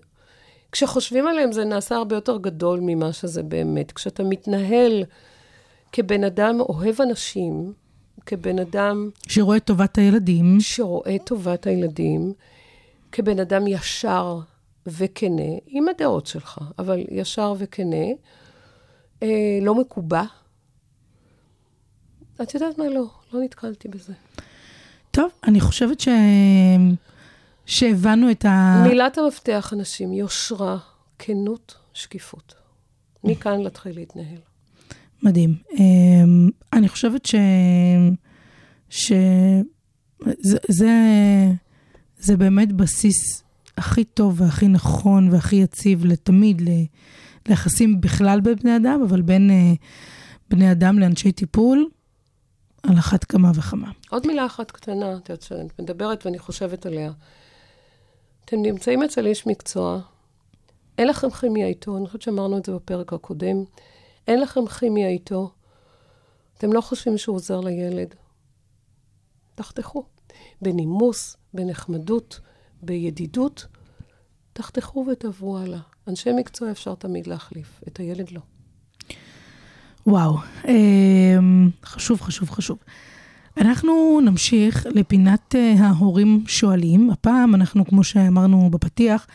כשחושבים 0.71 1.27
עליהן 1.27 1.51
זה 1.51 1.65
נעשה 1.65 1.95
הרבה 1.95 2.15
יותר 2.15 2.37
גדול 2.37 2.79
ממה 2.83 3.13
שזה 3.13 3.43
באמת. 3.43 3.91
כשאתה 3.91 4.23
מתנהל 4.23 5.03
כבן 5.91 6.23
אדם 6.23 6.59
אוהב 6.59 7.01
אנשים, 7.01 7.73
כבן 8.25 8.59
אדם 8.59 9.09
שרואה 9.27 9.57
את 9.57 9.63
טובת 9.65 9.97
הילדים. 9.97 10.57
שרואה 10.59 11.15
את 11.15 11.21
טובת 11.25 11.67
הילדים, 11.67 12.33
כבן 13.11 13.39
אדם 13.39 13.67
ישר 13.67 14.39
וכנה, 14.87 15.51
עם 15.67 15.89
הדעות 15.89 16.27
שלך, 16.27 16.59
אבל 16.79 17.03
ישר 17.11 17.53
וכנה, 17.57 18.05
אה, 19.23 19.27
לא 19.61 19.75
מקובע. 19.75 20.23
את 22.41 22.53
יודעת 22.53 22.77
מה? 22.77 22.89
לא, 22.89 23.05
לא 23.33 23.41
נתקלתי 23.41 23.87
בזה. 23.87 24.13
טוב, 25.11 25.31
אני 25.43 25.59
חושבת 25.59 25.99
ש... 25.99 26.07
שהבנו 27.65 28.31
את 28.31 28.45
ה... 28.45 28.83
מילת 28.87 29.17
המפתח, 29.17 29.73
אנשים, 29.73 30.13
יושרה, 30.13 30.77
כנות, 31.19 31.75
שקיפות. 31.93 32.55
מכאן 33.23 33.61
להתחיל 33.61 33.95
להתנהל. 33.95 34.39
מדהים. 35.23 35.55
אמ, 35.79 36.49
אני 36.73 36.89
חושבת 36.89 37.25
ש... 37.25 37.35
ש... 38.89 39.11
זה, 40.39 40.57
זה, 40.67 40.91
זה 42.19 42.37
באמת 42.37 42.71
בסיס 42.71 43.43
הכי 43.77 44.03
טוב 44.03 44.41
והכי 44.41 44.67
נכון 44.67 45.29
והכי 45.29 45.55
יציב 45.55 46.05
לתמיד, 46.05 46.61
ל- 46.61 46.85
ליחסים 47.47 48.01
בכלל 48.01 48.41
בין 48.41 48.55
בני 48.55 48.75
אדם, 48.75 49.01
אבל 49.09 49.21
בין 49.21 49.51
אה, 49.51 49.73
בני 50.49 50.71
אדם 50.71 50.99
לאנשי 50.99 51.31
טיפול, 51.31 51.89
על 52.83 52.97
אחת 52.99 53.23
כמה 53.23 53.51
וכמה. 53.55 53.91
עוד 54.09 54.27
מילה 54.27 54.45
אחת 54.45 54.71
קטנה, 54.71 55.17
את 55.17 55.29
יודעת, 55.29 55.41
שאת 55.41 55.79
מדברת 55.79 56.25
ואני 56.25 56.39
חושבת 56.39 56.85
עליה. 56.85 57.11
אתם 58.51 58.61
נמצאים 58.61 59.03
אצל 59.03 59.25
איש 59.25 59.47
מקצוע, 59.47 59.99
אין 60.97 61.07
לכם 61.07 61.29
כימיה 61.29 61.67
איתו, 61.67 61.97
אני 61.97 62.05
חושבת 62.05 62.21
שאמרנו 62.21 62.57
את 62.57 62.65
זה 62.65 62.71
בפרק 62.71 63.13
הקודם, 63.13 63.63
אין 64.27 64.41
לכם 64.41 64.67
כימיה 64.67 65.07
איתו, 65.07 65.51
אתם 66.57 66.73
לא 66.73 66.81
חושבים 66.81 67.17
שהוא 67.17 67.35
עוזר 67.35 67.59
לילד. 67.59 68.15
תחתכו. 69.55 70.03
בנימוס, 70.61 71.37
בנחמדות, 71.53 72.39
בידידות, 72.81 73.65
תחתכו 74.53 75.05
ותעברו 75.11 75.57
הלאה. 75.57 75.79
אנשי 76.07 76.29
מקצוע 76.35 76.71
אפשר 76.71 76.95
תמיד 76.95 77.27
להחליף, 77.27 77.81
את 77.87 77.97
הילד 77.97 78.31
לא. 78.31 78.41
וואו, 80.07 80.37
אמ, 80.67 81.69
חשוב, 81.83 82.21
חשוב, 82.21 82.49
חשוב. 82.49 82.77
אנחנו 83.57 84.21
נמשיך 84.25 84.85
לפינת 84.89 85.55
אה, 85.55 85.73
ההורים 85.79 86.43
שואלים. 86.47 87.09
הפעם 87.09 87.55
אנחנו, 87.55 87.85
כמו 87.85 88.03
שאמרנו 88.03 88.69
בפתיח, 88.69 89.27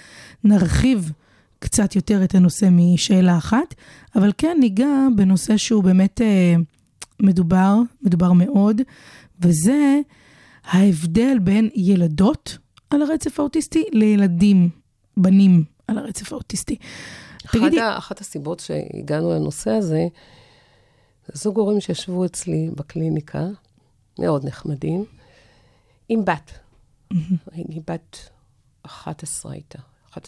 נרחיב 0.44 1.12
קצת 1.58 1.96
יותר 1.96 2.24
את 2.24 2.34
הנושא 2.34 2.68
משאלה 2.70 3.38
אחת, 3.38 3.74
אבל 4.16 4.32
כן 4.38 4.56
ניגע 4.60 5.06
בנושא 5.16 5.56
שהוא 5.56 5.84
באמת 5.84 6.20
אה, 6.20 6.54
מדובר, 7.22 7.76
מדובר 8.02 8.32
מאוד, 8.32 8.80
וזה 9.40 10.00
ההבדל 10.64 11.38
בין 11.38 11.68
ילדות 11.74 12.58
על 12.90 13.02
הרצף 13.02 13.40
האוטיסטי 13.40 13.84
לילדים, 13.92 14.68
בנים 15.16 15.64
על 15.88 15.98
הרצף 15.98 16.32
האוטיסטי. 16.32 16.76
תגידי, 17.52 17.80
אחת, 17.80 17.94
ה- 17.94 17.98
אחת 17.98 18.20
הסיבות 18.20 18.60
שהגענו 18.60 19.32
לנושא 19.32 19.70
הזה, 19.70 20.06
זה 21.26 21.32
זוג 21.34 21.58
הורים 21.58 21.80
שישבו 21.80 22.24
אצלי 22.24 22.70
בקליניקה, 22.76 23.46
מאוד 24.18 24.44
נחמדים, 24.44 25.04
עם 26.08 26.24
בת. 26.24 26.52
היא 27.52 27.80
בת 27.86 28.30
11 28.82 29.52
הייתה, 29.52 29.78
11-12. 30.12 30.18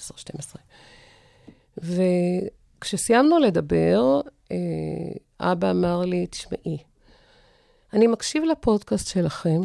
וכשסיימנו 2.78 3.38
לדבר, 3.38 4.20
אה, 4.52 4.56
אבא 5.40 5.70
אמר 5.70 6.00
לי, 6.00 6.26
תשמעי, 6.26 6.78
אני 7.92 8.06
מקשיב 8.06 8.44
לפודקאסט 8.44 9.08
שלכם, 9.08 9.60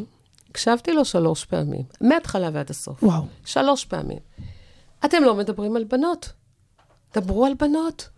הקשבתי 0.49 0.93
לו 0.93 1.05
שלוש 1.05 1.45
פעמים, 1.45 1.84
מההתחלה 2.01 2.49
ועד 2.53 2.69
הסוף. 2.69 3.03
וואו. 3.03 3.24
שלוש 3.45 3.86
פעמים. 3.86 4.19
אתם 5.05 5.24
לא 5.24 5.36
מדברים 5.36 5.76
על 5.76 5.84
בנות. 5.84 6.34
דברו 7.15 7.45
על 7.45 7.53
בנות. 7.53 8.09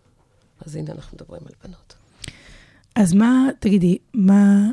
אז 0.66 0.76
הנה, 0.76 0.92
אנחנו 0.92 1.16
מדברים 1.16 1.42
על 1.46 1.52
בנות. 1.64 1.94
אז 2.94 3.12
מה, 3.12 3.48
תגידי, 3.58 3.98
מה, 4.14 4.70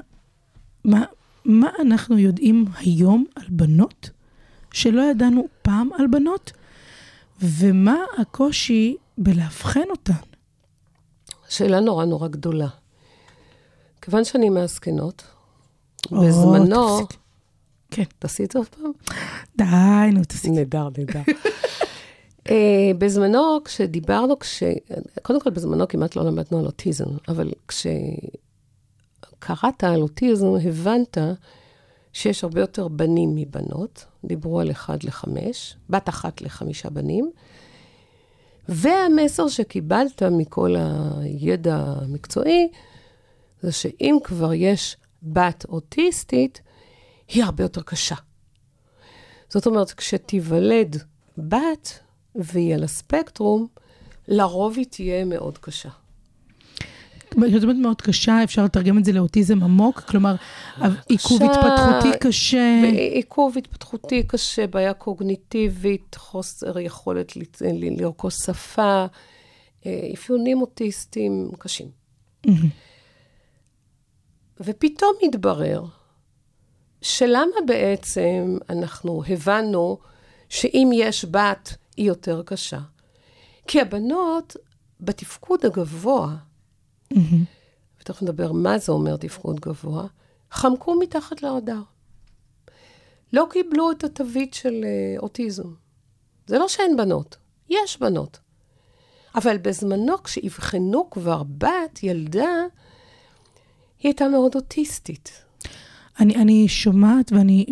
מה, 0.86 1.06
מה 1.46 1.70
אנחנו 1.80 2.18
יודעים 2.18 2.66
היום 2.78 3.26
על 3.36 3.46
בנות 3.50 4.10
שלא 4.72 5.02
ידענו 5.02 5.48
פעם 5.62 5.89
על 5.94 6.08
בנות, 6.08 6.52
ומה 7.41 7.98
הקושי 8.18 8.96
בלאבחן 9.18 9.89
אותן? 9.89 10.14
שאלה 11.50 11.80
נורא 11.80 12.06
נורא 12.06 12.28
גדולה. 12.28 12.68
כיוון 14.02 14.24
שאני 14.24 14.50
מהזקנות, 14.50 15.24
בזמנו... 16.12 17.00
תפסיקי. 17.00 17.18
כן. 17.91 18.04
תעשי 18.20 18.44
את 18.44 18.52
זה 18.52 18.60
עוד 18.60 18.68
פעם? 18.68 18.91
די, 19.58 20.12
נו, 20.14 20.24
תפסיקי. 20.24 20.50
נהדר, 20.50 20.89
נהדר. 20.98 21.22
uh, 22.48 22.52
בזמנו, 23.00 23.60
כשדיברנו, 23.66 24.39
כש... 24.39 24.64
קודם 25.22 25.41
כל, 25.41 25.50
בזמנו 25.50 25.88
כמעט 25.88 26.16
לא 26.16 26.24
למדנו 26.26 26.60
על 26.60 26.66
אוטיזם, 26.66 27.06
אבל 27.28 27.52
כשקראת 29.44 29.84
על 29.84 30.02
אוטיזם, 30.02 30.48
הבנת 30.64 31.18
שיש 32.14 32.44
הרבה 32.44 32.62
יותר 32.62 32.88
בנים 32.88 33.36
מבנות. 33.36 34.06
דיברו 34.26 34.60
על 34.60 34.72
אחד 34.72 35.04
לחמש, 35.04 35.78
בת 35.89 36.10
אחת 36.10 36.41
לחמישה 36.41 36.89
בנים. 36.89 37.32
והמסר 38.70 39.48
שקיבלת 39.48 40.24
מכל 40.24 40.76
הידע 40.78 41.76
המקצועי, 41.76 42.70
זה 43.62 43.72
שאם 43.72 44.18
כבר 44.24 44.54
יש 44.54 44.98
בת 45.24 45.66
אוטיסטית, 45.70 46.62
היא 47.28 47.44
הרבה 47.44 47.64
יותר 47.64 47.82
קשה. 47.82 48.16
זאת 49.50 49.66
אומרת, 49.66 49.91
כשתיוולד 49.91 51.04
בת 51.38 52.00
והיא 52.36 52.76
על 52.76 52.84
הספקטרום, 52.84 53.68
לרוב 54.28 54.74
היא 54.78 54.86
תהיה 54.89 55.26
מאוד 55.26 55.58
קשה. 55.58 55.89
אומרת 57.38 57.78
מאוד 57.78 58.02
קשה, 58.02 58.44
אפשר 58.44 58.64
לתרגם 58.64 58.98
את 58.98 59.06
זה 59.06 59.12
לאוטיזם 59.12 59.64
עמוק, 59.64 60.00
כלומר, 60.00 60.36
עיכוב 61.10 61.42
עכשיו, 61.42 61.52
התפתחותי 61.52 62.20
קשה. 62.20 62.82
עיכוב 63.14 63.58
התפתחותי 63.58 64.24
קשה, 64.28 64.68
בעיה 64.68 64.94
קוגניטיבית, 64.94 66.16
חוסר 66.16 66.80
יכולת 66.80 67.38
ל- 67.38 67.42
ל- 67.62 68.02
לרכוש 68.02 68.36
שפה, 68.36 69.06
אה, 69.86 70.10
אפיונים 70.14 70.62
אוטיסטיים 70.62 71.52
קשים. 71.60 71.88
ופתאום 74.60 75.14
מתברר 75.24 75.84
שלמה 77.02 77.56
בעצם 77.68 78.58
אנחנו 78.70 79.24
הבנו 79.28 79.98
שאם 80.50 80.90
יש 80.94 81.26
בת, 81.26 81.76
היא 81.98 82.08
יותר 82.08 82.42
קשה? 82.46 82.80
כי 83.68 83.82
הבנות, 83.82 84.56
בתפקוד 85.00 85.66
הגבוה, 85.66 86.36
ותכף 88.01 88.22
נדבר 88.22 88.51
מה 88.51 88.78
זה 88.78 88.91
אומר 88.91 89.18
תפקוד 89.18 89.59
גבוה, 89.59 90.07
חמקו 90.51 90.99
מתחת 90.99 91.43
לרדאר. 91.43 91.82
לא 93.34 93.47
קיבלו 93.49 93.91
את 93.91 94.03
התווית 94.03 94.53
של 94.53 94.84
אה, 94.84 95.20
אוטיזם. 95.20 95.68
זה 96.47 96.59
לא 96.59 96.68
שאין 96.68 96.97
בנות, 96.97 97.38
יש 97.70 97.99
בנות. 97.99 98.39
אבל 99.36 99.57
בזמנו, 99.57 100.24
כשאבחנו 100.24 101.09
כבר 101.11 101.43
בת, 101.57 102.03
ילדה, 102.03 102.55
היא 103.99 104.09
הייתה 104.09 104.28
מאוד 104.28 104.55
אוטיסטית. 104.55 105.43
אני, 106.20 106.36
אני 106.36 106.68
שומעת, 106.68 107.32
ואני, 107.32 107.66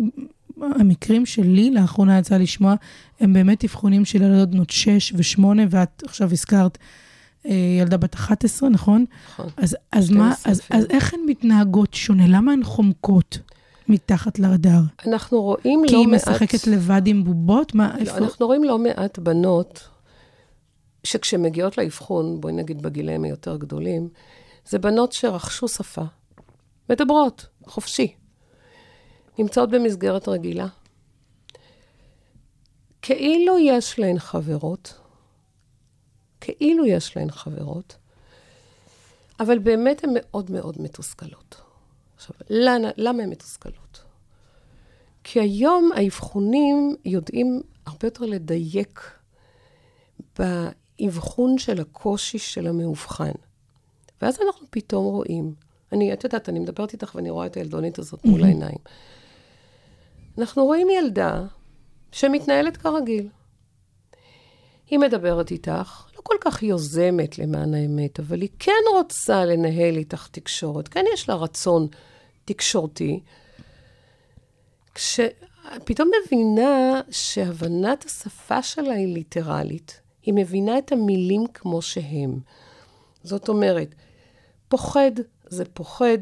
המקרים 0.60 1.26
שלי 1.26 1.70
לאחרונה 1.70 2.18
יצא 2.18 2.36
לשמוע, 2.36 2.74
הם 3.20 3.32
באמת 3.32 3.64
אבחונים 3.64 4.04
של 4.04 4.22
ילדות 4.22 4.50
בנות 4.50 4.70
6 4.70 5.12
ו-8, 5.12 5.44
ואת 5.70 6.02
עכשיו 6.06 6.32
הזכרת 6.32 6.78
ילדה 7.44 7.96
בת 7.96 8.14
11, 8.14 8.68
נכון? 8.68 9.04
נכון. 9.28 9.48
אז, 9.56 9.76
אז, 9.92 10.10
מה, 10.10 10.34
12 10.40 10.52
אז. 10.52 10.60
אז 10.70 10.86
איך 10.90 11.14
הן 11.14 11.20
מתנהגות 11.26 11.94
שונה? 11.94 12.24
למה 12.28 12.52
הן 12.52 12.64
חומקות 12.64 13.38
מתחת 13.88 14.38
לרדאר? 14.38 14.80
אנחנו 15.06 15.42
רואים 15.42 15.82
כי 15.86 15.94
לא 15.94 15.98
היא 15.98 16.08
מעט... 16.08 16.28
משחקת 16.28 16.66
לבד 16.66 17.02
עם 17.06 17.24
בובות? 17.24 17.74
מה, 17.74 17.94
לא, 17.94 18.00
איפה? 18.00 18.18
אנחנו 18.18 18.46
רואים 18.46 18.64
לא 18.64 18.78
מעט 18.78 19.18
בנות 19.18 19.88
שכשמגיעות 21.04 21.78
לאבחון, 21.78 22.40
בואי 22.40 22.52
נגיד 22.52 22.82
בגילאים 22.82 23.24
היותר 23.24 23.56
גדולים, 23.56 24.08
זה 24.68 24.78
בנות 24.78 25.12
שרכשו 25.12 25.68
שפה, 25.68 26.02
מדברות, 26.90 27.46
חופשי, 27.66 28.14
נמצאות 29.38 29.70
במסגרת 29.70 30.28
רגילה. 30.28 30.66
כאילו 33.02 33.58
יש 33.58 33.98
להן 33.98 34.18
חברות, 34.18 35.01
כאילו 36.44 36.86
יש 36.86 37.16
להן 37.16 37.30
חברות, 37.30 37.96
אבל 39.40 39.58
באמת 39.58 40.04
הן 40.04 40.10
מאוד 40.14 40.50
מאוד 40.50 40.82
מתוסכלות. 40.82 41.60
עכשיו, 42.16 42.36
למה, 42.50 42.88
למה 42.96 43.22
הן 43.22 43.30
מתוסכלות? 43.30 44.04
כי 45.24 45.40
היום 45.40 45.90
האבחונים 45.96 46.96
יודעים 47.04 47.62
הרבה 47.86 48.06
יותר 48.06 48.24
לדייק 48.24 49.10
באבחון 50.38 51.58
של 51.58 51.80
הקושי 51.80 52.38
של 52.38 52.66
המאובחן. 52.66 53.32
ואז 54.22 54.38
אנחנו 54.46 54.66
פתאום 54.70 55.04
רואים, 55.04 55.54
אני, 55.92 56.12
את 56.12 56.24
יודעת, 56.24 56.48
אני 56.48 56.58
מדברת 56.58 56.92
איתך 56.92 57.14
ואני 57.14 57.30
רואה 57.30 57.46
את 57.46 57.56
הילדונית 57.56 57.98
הזאת 57.98 58.24
מול 58.24 58.44
העיניים. 58.44 58.78
אנחנו 60.38 60.64
רואים 60.64 60.88
ילדה 60.90 61.44
שמתנהלת 62.12 62.76
כרגיל. 62.76 63.28
היא 64.90 64.98
מדברת 64.98 65.50
איתך, 65.50 66.11
כל 66.22 66.34
כך 66.40 66.62
יוזמת 66.62 67.38
למען 67.38 67.74
האמת, 67.74 68.20
אבל 68.20 68.40
היא 68.40 68.48
כן 68.58 68.72
רוצה 68.92 69.44
לנהל 69.44 69.96
איתך 69.96 70.28
תקשורת, 70.30 70.88
כן 70.88 71.04
יש 71.14 71.28
לה 71.28 71.34
רצון 71.34 71.88
תקשורתי. 72.44 73.20
כשפתאום 74.94 76.10
מבינה 76.24 77.00
שהבנת 77.10 78.04
השפה 78.04 78.62
שלה 78.62 78.92
היא 78.92 79.14
ליטרלית, 79.14 80.00
היא 80.22 80.34
מבינה 80.34 80.78
את 80.78 80.92
המילים 80.92 81.46
כמו 81.54 81.82
שהם. 81.82 82.38
זאת 83.22 83.48
אומרת, 83.48 83.94
פוחד 84.68 85.12
זה 85.46 85.64
פוחד, 85.64 86.18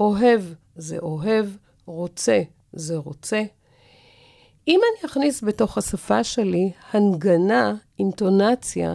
אוהב 0.00 0.42
זה 0.76 0.98
אוהב, 0.98 1.46
רוצה 1.86 2.42
זה 2.72 2.96
רוצה. 2.96 3.42
אם 4.68 4.80
אני 4.80 5.10
אכניס 5.10 5.44
בתוך 5.44 5.78
השפה 5.78 6.24
שלי 6.24 6.72
הנגנה, 6.92 7.74
אינטונציה 7.98 8.94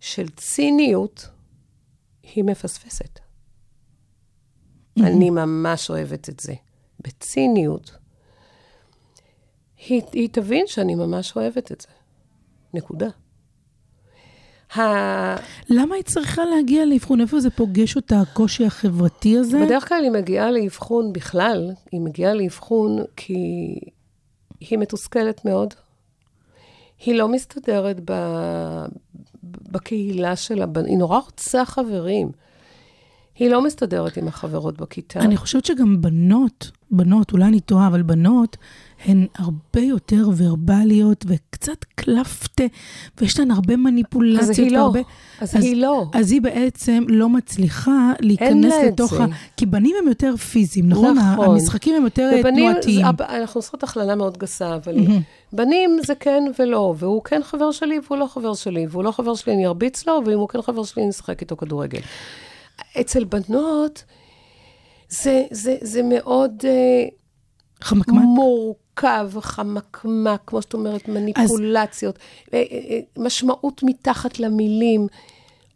של 0.00 0.28
ציניות, 0.28 1.28
היא 2.22 2.44
מפספסת. 2.44 3.20
אני 5.00 5.30
ממש 5.30 5.90
אוהבת 5.90 6.28
את 6.28 6.40
זה. 6.40 6.54
בציניות. 7.00 7.96
היא, 9.88 10.02
היא 10.12 10.28
תבין 10.32 10.66
שאני 10.66 10.94
ממש 10.94 11.36
אוהבת 11.36 11.72
את 11.72 11.80
זה. 11.80 11.88
נקודה. 12.74 13.08
ה... 14.76 14.80
למה 15.68 15.94
היא 15.94 16.04
צריכה 16.04 16.44
להגיע 16.44 16.84
לאבחון? 16.84 17.20
איפה 17.20 17.40
זה 17.40 17.50
פוגש 17.50 17.96
אותה, 17.96 18.20
הקושי 18.20 18.64
החברתי 18.64 19.38
הזה? 19.38 19.58
בדרך 19.66 19.88
כלל 19.88 20.04
היא 20.04 20.10
מגיעה 20.10 20.50
לאבחון 20.50 21.12
בכלל, 21.12 21.70
היא 21.92 22.00
מגיעה 22.00 22.34
לאבחון 22.34 23.04
כי 23.16 23.34
היא 24.60 24.78
מתוסכלת 24.78 25.44
מאוד. 25.44 25.74
היא 26.98 27.14
לא 27.14 27.28
מסתדרת 27.28 27.96
ב... 28.04 28.12
בקהילה 29.70 30.36
שלה, 30.36 30.64
היא 30.86 30.98
נורא 30.98 31.18
רוצה 31.18 31.64
חברים. 31.64 32.30
היא 33.40 33.50
לא 33.50 33.62
מסתדרת 33.64 34.16
עם 34.16 34.28
החברות 34.28 34.80
בכיתה. 34.80 35.20
אני 35.20 35.36
חושבת 35.36 35.64
שגם 35.64 36.00
בנות, 36.02 36.70
בנות, 36.90 37.32
אולי 37.32 37.44
אני 37.44 37.60
טועה, 37.60 37.86
אבל 37.86 38.02
בנות, 38.02 38.56
הן 39.04 39.26
הרבה 39.38 39.80
יותר 39.80 40.28
ורבליות 40.36 41.24
וקצת 41.28 41.84
קלפטה, 41.94 42.64
ויש 43.20 43.38
להן 43.38 43.50
הרבה 43.50 43.76
מניפולציות. 43.76 44.50
אז 44.50 44.58
היא 44.58 44.70
לא. 44.72 44.78
והרבה... 44.78 45.00
אז 45.40 45.54
היא 45.54 45.76
לא. 45.76 46.04
אז 46.14 46.32
היא 46.32 46.42
בעצם 46.42 47.04
לא 47.08 47.28
מצליחה 47.28 48.12
להיכנס 48.20 48.74
לתוך. 48.86 49.12
ה... 49.12 49.24
כי 49.56 49.66
בנים 49.66 49.96
הם 50.02 50.08
יותר 50.08 50.36
פיזיים, 50.36 50.88
נכון? 50.88 51.18
נכון. 51.18 51.48
המשחקים 51.50 51.94
הם 51.96 52.04
יותר 52.04 52.30
ובנים, 52.40 52.70
תנועתיים. 52.72 53.06
זה- 53.18 53.24
אנחנו 53.42 53.58
עושות 53.58 53.82
הכללה 53.82 54.14
מאוד 54.14 54.38
גסה, 54.38 54.74
אבל 54.76 54.94
בנים 55.52 55.98
זה 56.06 56.14
כן 56.14 56.42
ולא, 56.58 56.94
והוא 56.98 57.22
כן 57.24 57.40
חבר 57.44 57.70
שלי 57.70 57.98
והוא 58.06 58.18
לא 58.18 58.26
חבר 58.26 58.54
שלי, 58.54 58.86
והוא 58.90 59.04
לא 59.04 59.10
חבר 59.10 59.34
שלי 59.34 59.52
אני 59.54 59.66
ארביץ 59.66 60.06
לו, 60.06 60.22
ואם 60.26 60.38
הוא 60.38 60.48
כן 60.48 60.62
חבר 60.62 60.84
שלי 60.84 61.02
אני 61.02 61.10
אשחק 61.10 61.40
איתו 61.40 61.56
כדורגל. 61.56 62.00
אצל 63.00 63.24
בנות 63.24 64.04
זה, 65.08 65.44
זה, 65.50 65.76
זה 65.80 66.02
מאוד 66.02 66.62
אה, 66.64 67.08
חמקמק. 67.80 68.22
מורכב, 68.24 69.30
חמקמק, 69.40 70.40
כמו 70.46 70.62
שאת 70.62 70.74
אומרת, 70.74 71.08
מניפולציות, 71.08 72.18
אה, 72.54 72.58
אה, 72.58 72.78
אה, 72.90 73.00
משמעות 73.16 73.82
מתחת 73.82 74.40
למילים. 74.40 75.06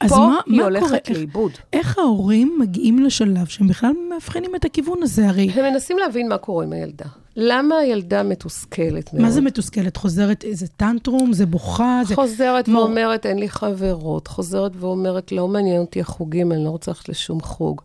אז 0.00 0.10
פה 0.10 0.16
מה, 0.16 0.40
היא 0.46 0.56
מה 0.56 0.64
הולכת 0.64 0.86
קורה? 1.06 1.18
לאיבוד. 1.18 1.52
איך 1.72 1.98
ההורים 1.98 2.56
מגיעים 2.60 2.98
לשלב 2.98 3.46
שהם 3.46 3.68
בכלל 3.68 3.92
מאבחנים 4.10 4.54
את 4.56 4.64
הכיוון 4.64 5.02
הזה? 5.02 5.28
הרי 5.28 5.50
הם 5.50 5.72
מנסים 5.72 5.98
להבין 5.98 6.28
מה 6.28 6.38
קורה 6.38 6.64
עם 6.64 6.72
הילדה. 6.72 7.04
למה 7.36 7.76
הילדה 7.76 8.22
מתוסכלת 8.22 9.12
מאוד? 9.12 9.22
מה 9.24 9.30
זה 9.30 9.40
מתוסכלת? 9.40 9.96
חוזרת 9.96 10.44
איזה 10.44 10.66
טנטרום? 10.68 11.32
זה 11.32 11.46
בוכה? 11.46 12.00
זה... 12.06 12.14
חוזרת 12.14 12.68
מור- 12.68 12.82
ואומרת, 12.84 13.26
אין 13.26 13.38
לי 13.38 13.48
חברות. 13.48 14.28
חוזרת 14.28 14.72
ואומרת, 14.76 15.32
לא 15.32 15.48
מעניין 15.48 15.80
אותי 15.80 16.00
החוגים, 16.00 16.52
אני 16.52 16.64
לא 16.64 16.70
רוצה 16.70 16.90
ללכת 16.90 17.08
לשום 17.08 17.40
חוג. 17.40 17.80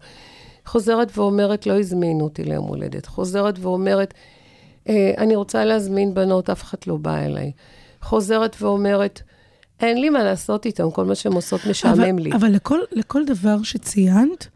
חוזרת 0.66 1.18
ואומרת, 1.18 1.68
לא 1.68 1.80
הזמינו 1.80 2.24
אותי 2.24 2.44
ליום 2.44 2.68
הולדת. 2.68 3.06
חוזרת 3.06 3.60
ואומרת, 3.60 4.14
אה, 4.90 5.12
אני 5.18 5.36
רוצה 5.36 5.66
להזמין 5.66 6.14
בנות, 6.14 6.50
אף 6.50 6.64
אחד 6.64 6.78
לא 6.88 6.98
בא 6.98 7.18
אליי. 7.18 7.52
חוזרת 8.02 8.56
ואומרת, 8.62 9.22
אין 9.82 10.02
לי 10.02 10.10
מה 10.10 10.24
לעשות 10.24 10.66
איתם, 10.66 10.92
כל 10.92 11.06
מה 11.06 11.16
שהן 11.16 11.34
עושות 11.34 11.62
משעמם 11.70 12.02
אבל, 12.02 12.20
לי. 12.24 12.32
אבל 12.32 12.52
לכל, 12.52 12.80
לכל 12.92 13.26
דבר 13.26 13.64
שציינת, 13.64 14.48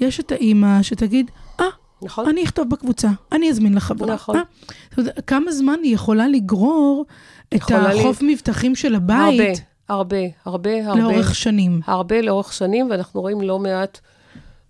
יש 0.00 0.20
את 0.20 0.32
האימא 0.32 0.82
שתגיד, 0.82 1.30
אה, 1.60 1.64
נכון? 2.02 2.28
אני 2.28 2.44
אכתוב 2.44 2.70
בקבוצה, 2.70 3.08
אני 3.32 3.50
אזמין 3.50 3.74
לחברה. 3.74 4.14
נכון. 4.14 4.36
אה, 4.36 4.42
זאת 4.90 4.98
אומרת, 4.98 5.20
כמה 5.26 5.52
זמן 5.52 5.76
היא 5.82 5.94
יכולה 5.94 6.28
לגרור 6.28 7.06
את 7.48 7.54
יכולה 7.54 7.94
לי- 7.94 8.00
החוף 8.00 8.22
מבטחים 8.22 8.74
של 8.74 8.94
הרבה, 8.94 9.14
הבית 9.16 9.62
הרבה, 9.88 10.16
הרבה, 10.44 10.86
הרבה. 10.88 11.00
לאורך 11.00 11.34
שנים? 11.34 11.80
הרבה 11.86 12.20
לאורך 12.20 12.52
שנים, 12.52 12.90
ואנחנו 12.90 13.20
רואים 13.20 13.40
לא 13.40 13.58
מעט 13.58 13.98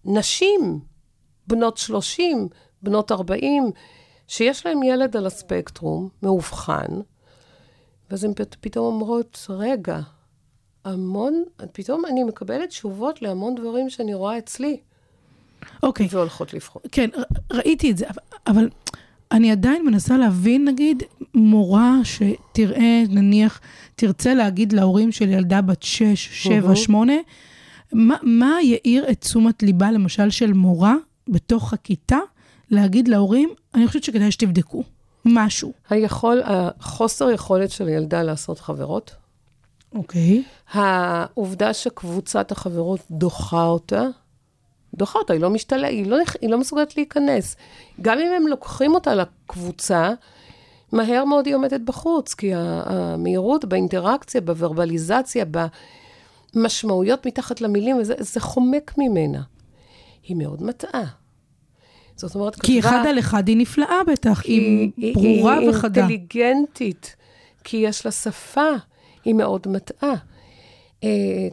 נשים, 0.04 0.80
בנות 1.46 1.76
30, 1.76 2.48
בנות 2.82 3.12
40, 3.12 3.70
שיש 4.28 4.66
להן 4.66 4.82
ילד 4.82 5.16
על 5.16 5.26
הספקטרום, 5.26 6.08
מאובחן, 6.22 6.86
ואז 8.10 8.24
הן 8.24 8.32
פת- 8.36 8.56
פתאום 8.60 8.86
אומרות, 8.94 9.46
רגע, 9.50 10.00
המון, 10.84 11.42
פתאום 11.72 12.02
אני 12.06 12.24
מקבלת 12.24 12.68
תשובות 12.68 13.22
להמון 13.22 13.54
דברים 13.54 13.90
שאני 13.90 14.14
רואה 14.14 14.38
אצלי, 14.38 14.76
אוקיי, 15.82 16.08
והולכות 16.10 16.54
לבחון. 16.54 16.82
כן, 16.92 17.08
ראיתי 17.52 17.90
את 17.90 17.98
זה, 17.98 18.06
אבל, 18.46 18.68
אני 19.32 19.50
עדיין 19.52 19.86
מנסה 19.86 20.16
להבין, 20.18 20.64
נגיד, 20.68 21.02
מורה 21.34 21.94
שתראה, 22.04 23.02
נניח, 23.08 23.60
תרצה 23.96 24.34
להגיד 24.34 24.72
להורים 24.72 25.12
של 25.12 25.28
ילדה 25.28 25.62
בת 25.62 25.82
6, 25.82 26.28
7, 26.44 26.72
Mhm. 26.72 26.76
8, 26.76 27.12
מה, 27.92 28.16
מה 28.22 28.56
יאיר 28.62 29.10
את 29.10 29.20
תשומת 29.20 29.62
ליבה, 29.62 29.90
למשל, 29.90 30.30
של 30.30 30.52
מורה 30.52 30.94
בתוך 31.28 31.72
הכיתה, 31.72 32.18
להגיד 32.70 33.08
להורים, 33.08 33.48
אני 33.74 33.86
חושבת 33.86 34.04
שכדאי 34.04 34.32
שתבדקו 34.32 34.82
משהו. 35.26 35.72
היכול, 35.90 36.42
החוסר 36.44 37.30
יכולת 37.30 37.70
של 37.70 37.88
ילדה 37.88 38.22
לעשות 38.22 38.60
חברות, 38.60 39.14
אוקיי. 39.94 40.42
העובדה 40.72 41.74
שקבוצת 41.74 42.52
החברות 42.52 43.00
דוחה 43.10 43.64
אותה, 43.64 44.02
דוחה 44.94 45.18
אותה, 45.18 45.32
היא 45.32 45.40
לא 45.40 45.50
משתלה, 45.50 45.86
היא 45.86 46.06
לא, 46.06 46.16
היא 46.40 46.50
לא 46.50 46.58
מסוגלת 46.58 46.96
להיכנס. 46.96 47.56
גם 48.02 48.18
אם 48.18 48.32
הם 48.36 48.46
לוקחים 48.46 48.94
אותה 48.94 49.14
לקבוצה, 49.14 50.10
מהר 50.92 51.24
מאוד 51.24 51.46
היא 51.46 51.54
עומדת 51.54 51.80
בחוץ, 51.80 52.34
כי 52.34 52.50
המהירות 52.54 53.64
באינטראקציה, 53.64 54.40
בוורבליזציה, 54.40 55.44
במשמעויות 56.54 57.26
מתחת 57.26 57.60
למילים, 57.60 58.04
זה, 58.04 58.14
זה 58.18 58.40
חומק 58.40 58.94
ממנה. 58.98 59.42
היא 60.22 60.36
מאוד 60.36 60.62
מטעה. 60.62 61.04
זאת 62.16 62.34
אומרת, 62.34 62.60
כי 62.60 62.78
אחד 62.80 63.04
על 63.08 63.18
אחד 63.18 63.48
היא 63.48 63.56
נפלאה 63.56 64.00
בטח, 64.06 64.42
היא 64.44 64.90
ברורה 65.14 65.58
היא 65.58 65.70
וחדה. 65.70 66.00
אינטליגנטית, 66.00 67.16
כי 67.64 67.76
יש 67.76 68.06
לה 68.06 68.12
שפה, 68.12 68.70
היא 69.24 69.34
מאוד 69.34 69.66
מטעה. 69.66 70.14
Uh, 71.00 71.06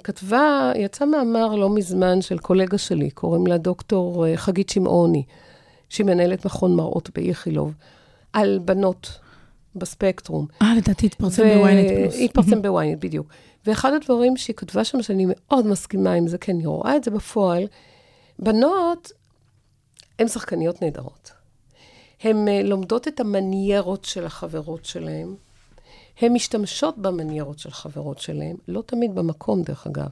כתבה, 0.03 0.71
יצא 0.75 1.05
מאמר 1.05 1.55
לא 1.55 1.69
מזמן 1.69 2.21
של 2.21 2.37
קולגה 2.37 2.77
שלי, 2.77 3.09
קוראים 3.09 3.47
לה 3.47 3.57
דוקטור 3.57 4.25
uh, 4.25 4.37
חגית 4.37 4.69
שמעוני, 4.69 5.23
שהיא 5.89 6.05
מנהלת 6.05 6.45
מכון 6.45 6.75
מראות 6.75 7.09
באיכילוב, 7.15 7.73
על 8.33 8.59
בנות 8.65 9.19
בספקטרום. 9.75 10.45
אה, 10.61 10.75
לדעתי 10.77 11.05
התפרסם 11.05 11.43
בוויינט 11.43 11.89
פלוס. 11.91 12.15
התפרסם 12.21 12.61
בוויינט, 12.61 13.05
בדיוק. 13.05 13.27
ואחד 13.65 13.93
הדברים 13.93 14.37
שהיא 14.37 14.55
כתבה 14.55 14.83
שם, 14.83 15.01
שאני 15.01 15.25
מאוד 15.27 15.67
מסכימה 15.67 16.13
עם 16.13 16.27
זה, 16.27 16.37
כי 16.37 16.51
אני 16.51 16.65
רואה 16.65 16.95
את 16.95 17.03
זה 17.03 17.11
בפועל, 17.11 17.67
בנות 18.39 19.11
הן 20.19 20.27
שחקניות 20.27 20.81
נהדרות. 20.81 21.31
הן 22.21 22.47
uh, 22.47 22.67
לומדות 22.67 23.07
את 23.07 23.19
המניירות 23.19 24.05
של 24.05 24.25
החברות 24.25 24.85
שלהן, 24.85 25.35
הן 26.21 26.33
משתמשות 26.33 26.97
במניירות 26.97 27.59
של 27.59 27.71
חברות 27.71 28.19
שלהן, 28.19 28.55
לא 28.67 28.83
תמיד 28.85 29.15
במקום, 29.15 29.61
דרך 29.61 29.87
אגב, 29.87 30.07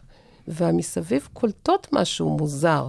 והמסביב 0.47 1.29
קולטות 1.33 1.87
משהו 1.91 2.29
מוזר. 2.29 2.87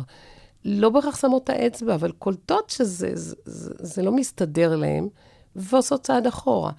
לא 0.64 0.90
בהכרח 0.90 1.20
שמות 1.20 1.44
את 1.44 1.50
האצבע, 1.50 1.94
אבל 1.94 2.12
קולטות 2.12 2.70
שזה 2.70 3.10
זה, 3.14 3.34
זה, 3.44 3.74
זה 3.78 4.02
לא 4.02 4.12
מסתדר 4.12 4.76
להן, 4.76 5.08
ועושות 5.56 6.02
צעד 6.02 6.26
אחורה. 6.26 6.72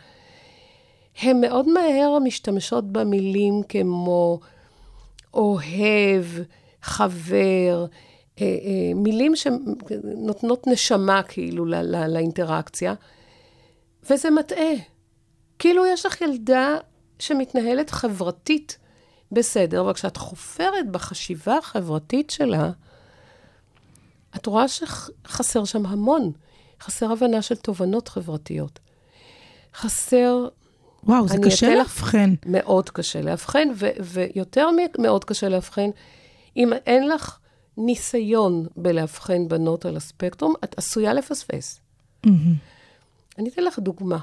הן 1.22 1.42
מאוד 1.42 1.68
מהר 1.70 2.20
משתמשות 2.24 2.92
במילים 2.92 3.62
כמו 3.70 4.40
אוהב, 5.34 6.26
חבר, 6.82 7.32
אה, 7.34 7.82
אה, 7.82 7.86
מילים 8.96 9.36
שנותנות 9.36 10.68
נשמה 10.68 11.24
כאילו 11.24 11.66
ל- 11.66 11.76
ל- 11.76 12.14
לאינטראקציה, 12.14 12.94
וזה 14.10 14.30
מטעה. 14.30 14.74
כאילו 15.60 15.86
יש 15.86 16.06
לך 16.06 16.22
ילדה 16.22 16.78
שמתנהלת 17.20 17.90
חברתית 17.90 18.78
בסדר, 19.32 19.82
אבל 19.82 19.94
כשאת 19.94 20.18
חופרת 20.18 20.90
בחשיבה 20.92 21.58
החברתית 21.58 22.30
שלה, 22.30 22.72
את 24.36 24.46
רואה 24.46 24.68
שחסר 24.68 25.66
שם 25.66 25.86
המון. 25.86 26.32
חסר 26.82 27.12
הבנה 27.12 27.42
של 27.42 27.56
תובנות 27.56 28.08
חברתיות. 28.08 28.80
חסר 29.76 30.48
וואו, 31.04 31.28
זה 31.28 31.38
קשה 31.46 31.76
לאבחן. 31.76 32.34
מאוד 32.46 32.90
קשה 32.90 33.22
לאבחן, 33.22 33.68
ויותר 34.00 34.70
מאוד 35.00 35.26
קשה 35.26 35.50
לאבחן, 35.50 35.90
אם 36.58 36.74
אין 36.86 37.08
לך 37.10 37.38
ניסיון 37.78 38.68
בלאבחן 38.78 39.48
בנות 39.48 39.86
על 39.86 39.98
הספקטרום, 39.98 40.54
את 40.64 40.78
עשויה 40.78 41.14
לפספס. 41.14 41.80
אני 43.38 43.50
אתן 43.50 43.64
לך 43.64 43.80
דוגמה 43.80 44.18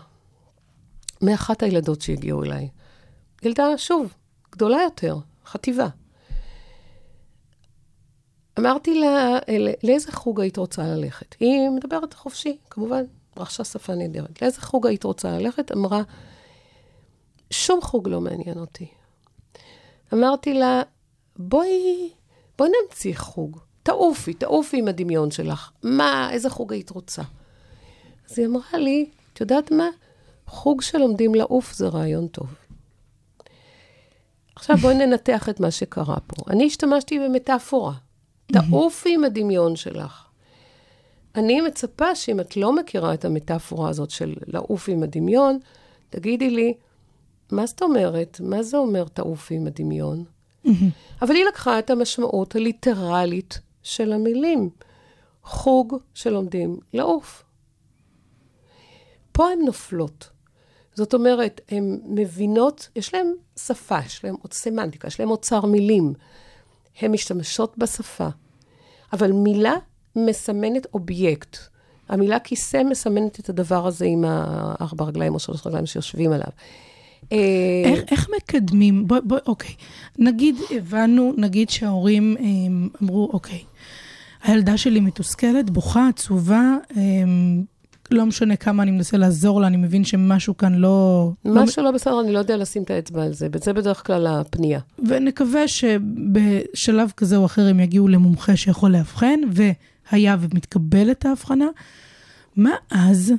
מאחת 1.23 1.63
הילדות 1.63 2.01
שהגיעו 2.03 2.45
אליי. 2.45 2.69
ילדה, 3.43 3.79
שוב, 3.79 4.15
גדולה 4.53 4.79
יותר, 4.85 5.17
חטיבה. 5.47 5.89
אמרתי 8.59 9.01
לה, 9.01 9.39
"אל- 9.49 9.75
לאיזה 9.83 10.13
חוג 10.13 10.41
היית 10.41 10.57
רוצה 10.57 10.83
ללכת? 10.83 11.35
היא 11.41 11.69
מדברת 11.69 12.15
חופשי, 12.15 12.57
כמובן, 12.71 13.05
רכשה 13.37 13.65
שפה 13.65 13.95
נהדרת. 13.95 14.43
לאיזה 14.43 14.61
חוג 14.61 14.87
היית 14.87 15.05
רוצה 15.05 15.39
ללכת? 15.39 15.73
אמרה, 15.73 16.03
שום 17.51 17.81
חוג 17.83 18.09
לא 18.09 18.21
מעניין 18.21 18.59
אותי. 18.59 18.87
אמרתי 20.15 20.55
לה, 20.55 20.83
בואי, 21.37 22.11
בואי 22.61 22.71
נמציא 22.83 23.15
חוג. 23.17 23.59
תעופי, 23.83 24.35
תעופי 24.35 24.79
עם 24.79 24.89
הדמיון 24.89 25.31
שלך. 25.31 25.71
מה, 25.83 26.29
איזה 26.33 26.51
חוג 26.51 26.73
היית 26.73 26.91
רוצה? 26.91 27.23
אז 28.31 28.39
היא 28.39 28.47
אמרה 28.47 28.79
לי, 28.79 29.11
את 29.33 29.41
יודעת 29.41 29.71
מה? 29.71 29.89
חוג 30.47 30.83
שלומדים 30.83 31.35
לעוף 31.35 31.75
זה 31.75 31.89
רעיון 31.89 32.29
טוב. 32.29 32.55
עכשיו 34.57 34.77
בואי 34.77 34.95
ננתח 34.95 35.49
את 35.49 35.61
מה 35.61 35.71
שקרה 35.71 36.17
פה. 36.27 36.53
אני 36.53 36.67
השתמשתי 36.67 37.19
במטאפורה. 37.19 37.93
תעופי 38.53 39.15
עם 39.15 39.25
הדמיון 39.25 39.77
שלך. 39.77 40.25
אני 41.35 41.61
מצפה 41.61 42.15
שאם 42.15 42.41
את 42.41 42.57
לא 42.57 42.77
מכירה 42.77 43.15
את 43.15 43.25
המטאפורה 43.25 43.89
הזאת 43.89 44.11
של 44.11 44.35
לעוף 44.47 44.89
עם 44.89 45.03
הדמיון, 45.03 45.59
תגידי 46.11 46.51
לי, 46.51 46.75
מה 47.53 47.67
זאת 47.67 47.83
אומרת? 47.83 48.41
מה 48.41 48.63
זה 48.63 48.77
אומר 48.77 49.05
תעופי 49.05 49.55
עם 49.55 49.67
הדמיון? 49.67 50.25
אבל 51.23 51.35
היא 51.35 51.45
לקחה 51.45 51.79
את 51.79 51.91
המשמעות 51.91 52.57
הליטרלית 52.57 53.61
של 53.83 54.13
המילים. 54.13 54.71
חוג 55.45 55.97
שלומדים 56.15 56.79
לעוף. 56.93 57.45
פה 59.33 59.49
הן 59.51 59.59
נופלות. 59.67 60.31
זאת 60.95 61.15
אומרת, 61.15 61.61
הן 61.69 62.01
מבינות, 62.05 62.89
יש 62.97 63.15
להן 63.15 63.33
שפה, 63.59 63.99
יש 64.07 64.25
להן 64.25 64.35
עוד 64.43 64.53
סמנטיקה, 64.53 65.09
יש 65.09 65.21
להן 65.21 65.29
אוצר 65.29 65.67
מילים. 65.67 66.13
הן 67.01 67.13
משתמשות 67.13 67.79
בשפה. 67.79 68.29
אבל 69.13 69.33
מילה 69.33 69.75
מסמנת 70.17 70.87
אובייקט. 70.95 71.57
המילה 72.09 72.39
כיסא 72.39 72.83
מסמנת 72.83 73.41
את 73.41 73.49
הדבר 73.49 73.87
הזה 73.87 74.05
עם 74.05 74.25
הארבע 74.27 75.05
רגליים 75.05 75.35
או 75.35 75.39
שלוש 75.39 75.67
רגליים 75.67 75.87
שיושבים 75.87 76.33
עליו. 76.33 76.51
אה, 77.33 77.39
איך, 77.85 78.01
איך 78.11 78.29
מקדמים, 78.37 79.09
בוא, 79.09 79.19
בוא, 79.25 79.39
אוקיי, 79.47 79.75
נגיד 80.19 80.57
הבנו, 80.71 81.35
נגיד 81.37 81.71
שההורים 81.71 82.37
הם, 82.41 82.89
אמרו, 83.03 83.31
אוקיי, 83.33 83.63
הילדה 84.43 84.77
שלי 84.77 85.01
מתוסכלת, 85.01 85.71
בוכה, 85.71 86.09
עצובה, 86.09 86.77
הם, 86.97 87.63
לא 88.11 88.27
משנה 88.27 88.57
כמה 88.57 88.83
אני 88.83 88.91
מנסה 88.91 89.17
לעזור 89.17 89.61
לה, 89.61 89.67
אני 89.67 89.77
מבין 89.77 90.05
שמשהו 90.05 90.57
כאן 90.57 90.75
לא... 90.75 91.31
לא 91.45 91.63
משהו 91.65 91.83
לא 91.83 91.91
בסדר, 91.91 92.21
אני 92.21 92.33
לא 92.33 92.39
יודע 92.39 92.57
לשים 92.57 92.83
את 92.83 92.91
האצבע 92.91 93.23
על 93.23 93.33
זה, 93.33 93.49
וזה 93.53 93.73
בדרך 93.73 94.07
כלל 94.07 94.27
הפנייה. 94.27 94.81
ונקווה 95.09 95.69
שבשלב 95.69 97.13
כזה 97.17 97.37
או 97.37 97.45
אחר 97.45 97.67
הם 97.67 97.81
יגיעו 97.81 98.09
למומחה 98.09 98.57
שיכול 98.57 98.91
לאבחן, 98.91 99.41
והיה 99.53 100.37
ומתקבלת 100.41 101.27
ההבחנה. 101.27 101.67
מה 102.57 102.75
אז? 102.91 103.33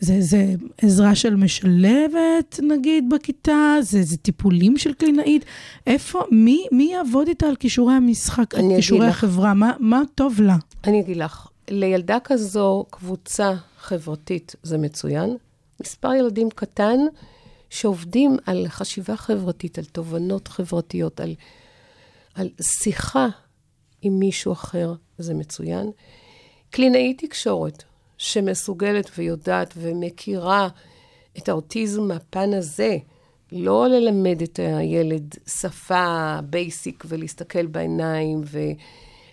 זה, 0.00 0.20
זה 0.20 0.54
עזרה 0.78 1.14
של 1.14 1.36
משלבת, 1.36 2.60
נגיד, 2.62 3.04
בכיתה? 3.10 3.76
זה, 3.80 4.02
זה 4.02 4.16
טיפולים 4.16 4.78
של 4.78 4.94
קלינאית? 4.94 5.44
איפה, 5.86 6.22
מי, 6.30 6.66
מי 6.72 6.90
יעבוד 6.92 7.28
איתה 7.28 7.46
על 7.46 7.56
כישורי 7.56 7.94
המשחק, 7.94 8.54
על 8.54 8.64
כישורי 8.76 9.06
לך. 9.06 9.14
החברה? 9.14 9.54
מה, 9.54 9.72
מה 9.78 10.02
טוב 10.14 10.40
לה? 10.40 10.56
אני 10.84 11.00
אגיד 11.00 11.16
לך, 11.16 11.48
לילדה 11.70 12.18
כזו, 12.24 12.84
קבוצה 12.90 13.52
חברתית 13.78 14.54
זה 14.62 14.78
מצוין. 14.78 15.36
מספר 15.80 16.14
ילדים 16.14 16.48
קטן 16.50 16.98
שעובדים 17.70 18.36
על 18.46 18.68
חשיבה 18.68 19.16
חברתית, 19.16 19.78
על 19.78 19.84
תובנות 19.84 20.48
חברתיות, 20.48 21.20
על, 21.20 21.34
על 22.34 22.48
שיחה 22.62 23.28
עם 24.02 24.18
מישהו 24.18 24.52
אחר, 24.52 24.94
זה 25.18 25.34
מצוין. 25.34 25.90
קלינאית 26.70 27.24
תקשורת 27.24 27.84
שמסוגלת 28.18 29.10
ויודעת 29.18 29.74
ומכירה 29.76 30.68
את 31.38 31.48
האוטיזם 31.48 32.02
מהפן 32.02 32.54
הזה, 32.54 32.96
לא 33.52 33.88
ללמד 33.88 34.42
את 34.42 34.60
הילד 34.62 35.34
שפה 35.46 36.38
basic 36.44 37.04
ולהסתכל 37.08 37.66
בעיניים, 37.66 38.40
ו... 38.44 38.58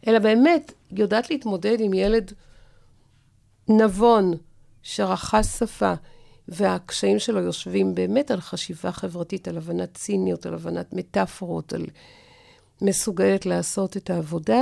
אלא 0.07 0.19
באמת 0.19 0.73
יודעת 0.91 1.29
להתמודד 1.29 1.77
עם 1.79 1.93
ילד 1.93 2.34
נבון 3.67 4.34
שרכש 4.84 5.45
שפה, 5.45 5.93
והקשיים 6.47 7.19
שלו 7.19 7.39
יושבים 7.39 7.95
באמת 7.95 8.31
על 8.31 8.41
חשיבה 8.41 8.91
חברתית, 8.91 9.47
על 9.47 9.57
הבנת 9.57 9.93
ציניות, 9.93 10.45
על 10.45 10.53
הבנת 10.53 10.93
מטאפורות, 10.93 11.73
על 11.73 11.86
מסוגלת 12.81 13.45
לעשות 13.45 13.97
את 13.97 14.09
העבודה. 14.09 14.61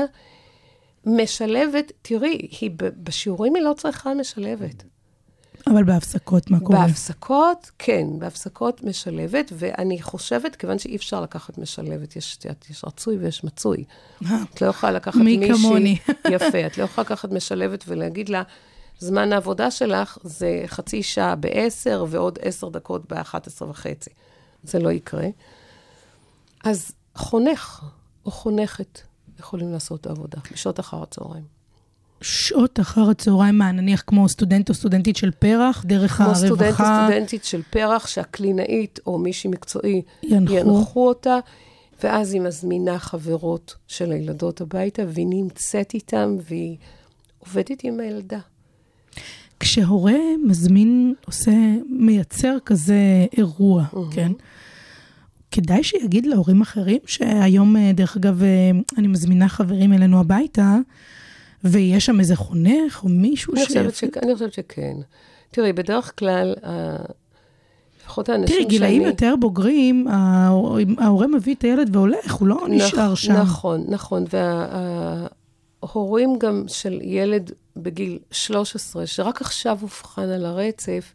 משלבת, 1.06 1.92
תראי, 2.02 2.48
היא 2.62 2.72
בשיעורים 2.78 3.56
היא 3.56 3.64
לא 3.64 3.74
צריכה 3.78 4.14
משלבת. 4.14 4.84
אבל 5.68 5.84
בהפסקות, 5.84 6.52
מה 6.52 6.60
קורה? 6.60 6.88
בהפסקות, 6.88 7.72
כן, 7.80 8.08
בהפסקות 8.20 8.84
משלבת, 8.84 9.52
ואני 9.58 10.02
חושבת, 10.02 10.56
כיוון 10.56 10.80
שאי 10.80 10.96
אפשר 10.96 11.22
לקחת 11.22 11.58
משלבת, 11.58 12.16
יש, 12.16 12.40
יש 12.70 12.86
רצוי 12.86 13.18
ויש 13.18 13.44
מצוי. 13.44 13.84
את 14.24 14.62
לא 14.62 14.68
יכולה 14.68 14.92
לקחת 14.92 15.16
מי 15.16 15.38
מישהי... 15.38 15.56
כמוני. 15.56 15.98
יפה, 16.36 16.66
את 16.66 16.78
לא 16.78 16.84
יכולה 16.84 17.06
לקחת 17.06 17.32
משלבת 17.32 17.84
ולהגיד 17.88 18.30
לה, 18.30 18.44
זמן 19.00 19.34
העבודה 19.34 19.72
שלך 19.72 20.18
זה 20.24 20.64
חצי 20.68 21.04
שעה 21.04 21.36
ב-10 21.36 21.90
ועוד 22.08 22.40
10 22.42 22.70
דקות 22.70 23.14
ב-11 23.14 23.64
וחצי. 23.64 24.10
זה 24.64 24.80
לא 24.80 24.92
יקרה. 24.92 25.28
אז 26.64 26.92
חונך 27.16 27.82
או 28.26 28.32
חונכת 28.32 29.02
יכולים 29.42 29.72
לעשות 29.72 30.02
את 30.02 30.08
העבודה 30.08 30.38
בשעות 30.54 30.80
אחר 30.80 31.04
הצהריים. 31.04 31.44
שעות 32.22 32.80
אחר 32.80 33.10
הצהריים, 33.10 33.58
מה, 33.58 33.72
נניח 33.72 34.04
כמו 34.08 34.30
סטודנט 34.30 34.70
או 34.70 34.74
סטודנטית 34.74 35.16
של 35.16 35.32
פרח, 35.32 35.86
דרך 35.88 36.12
כמו 36.12 36.26
הרווחה? 36.26 36.46
סטודנט 36.46 36.80
או 36.80 36.86
סטודנטית 36.86 37.44
של 37.44 37.62
פרח, 37.70 38.08
שהקלינאית 38.08 39.00
או 39.06 39.20
מישהי 39.20 39.50
מקצועי 39.50 40.02
ינחו. 40.24 40.54
ינחו 40.54 41.08
אותה, 41.08 41.38
ואז 42.04 42.34
היא 42.34 42.42
מזמינה 42.42 43.00
חברות 43.00 43.76
של 43.88 44.12
הילדות 44.12 44.62
הביתה, 44.62 45.04
והיא 45.08 45.28
נמצאת 45.30 45.94
איתן, 45.94 46.36
והיא 46.50 46.78
עובדת 47.40 47.84
עם 47.84 48.00
הילדה. 48.00 48.40
כשהורה 49.60 50.20
מזמין, 50.46 51.14
עושה, 51.26 51.52
מייצר 51.90 52.58
כזה 52.66 53.26
אירוע, 53.38 53.86
כן? 54.12 54.32
כדאי 55.52 55.84
שיגיד 55.84 56.26
להורים 56.26 56.62
אחרים, 56.62 57.00
שהיום, 57.06 57.76
אה, 57.78 57.92
דרך 57.94 58.18
אגב, 58.18 58.44
אה, 58.44 58.72
אני 58.98 59.08
מזמינה 59.08 59.50
חברים 59.50 59.94
אלינו 59.94 60.20
הביתה, 60.20 60.78
ויש 61.64 62.06
שם 62.06 62.20
איזה 62.20 62.36
חונך 62.36 63.04
או 63.04 63.10
מישהו 63.10 63.54
אני 63.54 63.64
ש... 63.64 63.68
חושבת, 63.68 63.96
ש... 63.96 64.04
אני 64.24 64.34
חושבת 64.34 64.54
שכן. 64.54 64.96
תראי, 65.52 65.74
בדרך 65.74 66.14
כלל, 66.20 66.54
לפחות 68.04 68.30
האנשים 68.30 68.56
תראי, 68.56 68.66
גילאים 68.66 69.02
שאני... 69.02 69.12
יותר 69.12 69.34
בוגרים, 69.40 70.08
ההור- 70.08 70.78
ההורה 70.98 71.28
מביא 71.28 71.56
את 71.56 71.62
הילד 71.62 71.96
והולך, 71.96 72.34
הוא 72.34 72.48
לא 72.48 72.58
נשאר 72.70 73.16
שם. 73.16 73.34
נכון, 73.34 73.86
נכון. 73.88 74.26
וההורים 75.84 76.40
גם 76.40 76.64
של 76.68 77.00
ילד 77.04 77.52
בגיל 77.78 78.20
13, 78.32 79.08
שרק 79.08 79.42
עכשיו 79.42 79.78
אובחן 79.82 80.30
על 80.30 80.46
הרצף, 80.46 81.14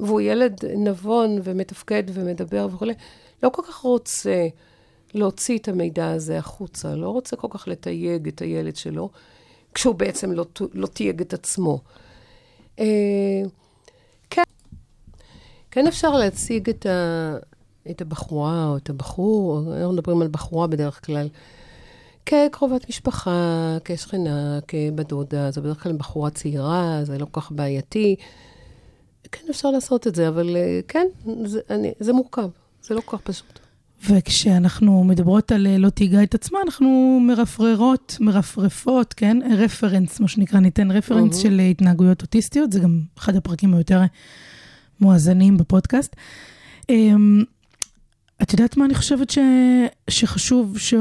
והוא 0.00 0.20
ילד 0.20 0.64
נבון 0.76 1.38
ומתפקד 1.44 2.02
ומדבר 2.12 2.68
וכולי, 2.72 2.94
לא 3.42 3.48
כל 3.48 3.62
כך 3.68 3.76
רוצה 3.76 4.48
להוציא 5.14 5.58
את 5.58 5.68
המידע 5.68 6.10
הזה 6.10 6.38
החוצה, 6.38 6.94
לא 6.94 7.08
רוצה 7.08 7.36
כל 7.36 7.48
כך 7.50 7.68
לתייג 7.68 8.28
את 8.28 8.42
הילד 8.42 8.76
שלו, 8.76 9.10
כשהוא 9.74 9.94
בעצם 9.94 10.32
לא, 10.32 10.46
לא 10.74 10.86
תייג 10.86 11.20
את 11.20 11.32
עצמו. 11.32 11.80
אה, 12.78 13.42
כן, 14.30 14.42
כן 15.70 15.86
אפשר 15.86 16.10
להציג 16.10 16.70
את, 16.70 16.86
ה, 16.86 17.36
את 17.90 18.00
הבחורה 18.00 18.68
או 18.68 18.76
את 18.76 18.90
הבחור, 18.90 19.62
אנחנו 19.72 19.92
מדברים 19.92 20.22
על 20.22 20.28
בחורה 20.28 20.66
בדרך 20.66 21.06
כלל, 21.06 21.28
כקרובת 22.26 22.88
משפחה, 22.88 23.76
כשכנה, 23.84 24.58
כבת 24.68 25.08
דודה, 25.08 25.50
זו 25.50 25.62
בדרך 25.62 25.82
כלל 25.82 25.92
בחורה 25.92 26.30
צעירה, 26.30 27.00
זה 27.02 27.18
לא 27.18 27.26
כל 27.30 27.40
כך 27.40 27.52
בעייתי. 27.52 28.16
כן, 29.32 29.46
אפשר 29.50 29.70
לעשות 29.70 30.06
את 30.06 30.14
זה, 30.14 30.28
אבל 30.28 30.56
אה, 30.56 30.80
כן, 30.88 31.06
זה, 31.44 31.60
אני, 31.70 31.92
זה 32.00 32.12
מורכב, 32.12 32.48
זה 32.86 32.94
לא 32.94 33.00
כל 33.00 33.16
כך 33.16 33.22
פשוט. 33.22 33.58
וכשאנחנו 34.10 35.04
מדברות 35.04 35.52
על 35.52 35.66
אה, 35.66 35.78
לא 35.78 35.90
תיגע 35.90 36.22
את 36.22 36.34
עצמה, 36.34 36.58
אנחנו 36.66 37.20
מרפררות, 37.22 38.16
מרפרפות, 38.20 39.14
כן? 39.14 39.38
רפרנס, 39.58 40.20
מה 40.20 40.28
שנקרא, 40.28 40.60
ניתן 40.60 40.90
רפרנס 40.90 41.36
של 41.36 41.60
אה, 41.60 41.66
התנהגויות 41.66 42.22
אוטיסטיות, 42.22 42.72
זה 42.72 42.80
גם 42.80 43.00
אחד 43.18 43.36
הפרקים 43.36 43.74
היותר 43.74 44.00
מואזנים 45.00 45.56
בפודקאסט. 45.56 46.16
אמ, 46.88 47.44
את 48.42 48.52
יודעת 48.52 48.76
מה 48.76 48.84
אני 48.84 48.94
חושבת 48.94 49.30
ש... 49.30 49.38
שחשוב? 50.10 50.78
ש... 50.78 50.94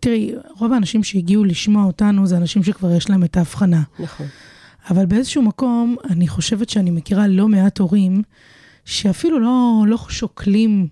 תראי, 0.00 0.34
רוב 0.58 0.72
האנשים 0.72 1.04
שהגיעו 1.04 1.44
לשמוע 1.44 1.84
אותנו 1.84 2.26
זה 2.26 2.36
אנשים 2.36 2.62
שכבר 2.62 2.90
יש 2.90 3.10
להם 3.10 3.24
את 3.24 3.36
ההבחנה. 3.36 3.82
נכון. 3.98 4.26
אבל 4.90 5.06
באיזשהו 5.06 5.42
מקום, 5.42 5.96
אני 6.10 6.28
חושבת 6.28 6.68
שאני 6.68 6.90
מכירה 6.90 7.26
לא 7.28 7.48
מעט 7.48 7.78
הורים 7.78 8.22
שאפילו 8.84 9.40
לא, 9.40 9.84
לא 9.86 9.98
שוקלים 10.08 10.88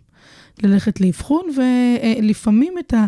ללכת 0.63 1.01
לאבחון, 1.01 1.43
ולפעמים 1.57 2.75
את 2.79 2.95
ה... 2.95 3.07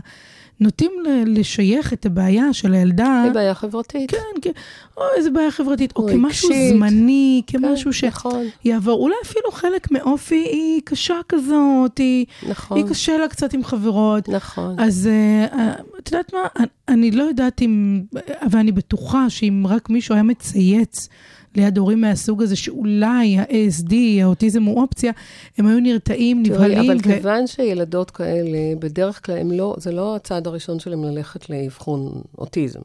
נוטים 0.63 0.93
לשייך 1.27 1.93
את 1.93 2.07
הבעיה 2.07 2.53
של 2.53 2.75
הילדה, 2.75 3.23
היא 3.25 3.33
בעיה 3.33 3.55
חברתית. 3.55 4.11
כן, 4.11 4.17
כן, 4.43 4.51
או 4.97 5.03
איזה 5.17 5.31
בעיה 5.31 5.51
חברתית, 5.51 5.93
או 5.97 6.03
או 6.03 6.09
כמשהו 6.09 6.49
רגשית. 6.49 6.73
זמני, 6.75 7.43
כן, 7.47 7.59
כמשהו 7.59 7.91
נכון, 8.09 8.45
שיעבור. 8.63 9.01
אולי 9.03 9.15
אפילו 9.25 9.51
חלק 9.53 9.91
מאופי 9.91 10.35
היא 10.51 10.81
קשה 10.85 11.15
כזאת, 11.29 11.99
היא, 11.99 12.27
נכון, 12.49 12.77
היא 12.79 12.87
קשה 12.87 13.19
לה 13.19 13.29
קצת 13.29 13.53
עם 13.53 13.65
חברות. 13.65 14.29
נכון. 14.29 14.81
אז 14.81 15.07
אה, 15.13 15.59
אה, 15.59 15.73
את 15.99 16.13
יודעת 16.13 16.33
מה, 16.35 16.41
אני- 16.57 16.67
אני 16.89 17.11
לא 17.11 17.23
יודעת 17.23 17.63
אם, 17.63 18.03
אבל 18.43 18.59
אני 18.59 18.73
בטוחה 18.73 19.31
שאם 19.31 19.65
רק 19.69 19.91
מישהו 19.91 20.15
היה 20.15 20.23
מצייץ 20.23 21.09
ליד 21.55 21.79
הורים 21.79 22.01
מהסוג 22.01 22.43
הזה, 22.43 22.57
שאולי 22.57 23.39
ה-ASD, 23.39 23.95
האוטיזם 24.23 24.63
הוא 24.63 24.83
אופציה, 24.83 25.13
הם 25.59 25.67
היו 25.67 25.81
נרתעים, 25.81 26.43
נבהלים. 26.43 26.91
אבל 26.91 26.97
ו- 26.97 27.03
כיוון 27.03 27.47
שילדות 27.47 28.11
כאלה, 28.11 28.59
בדרך 28.79 29.27
כלל 29.27 29.53
לא, 29.53 29.75
זה 29.79 29.93
לא 29.93 30.17
הצעד 30.17 30.47
הראשון 30.47 30.79
שלהם 30.79 31.05
ללכת 31.05 31.51
לאבחון 31.51 32.23
אוטיזם. 32.39 32.81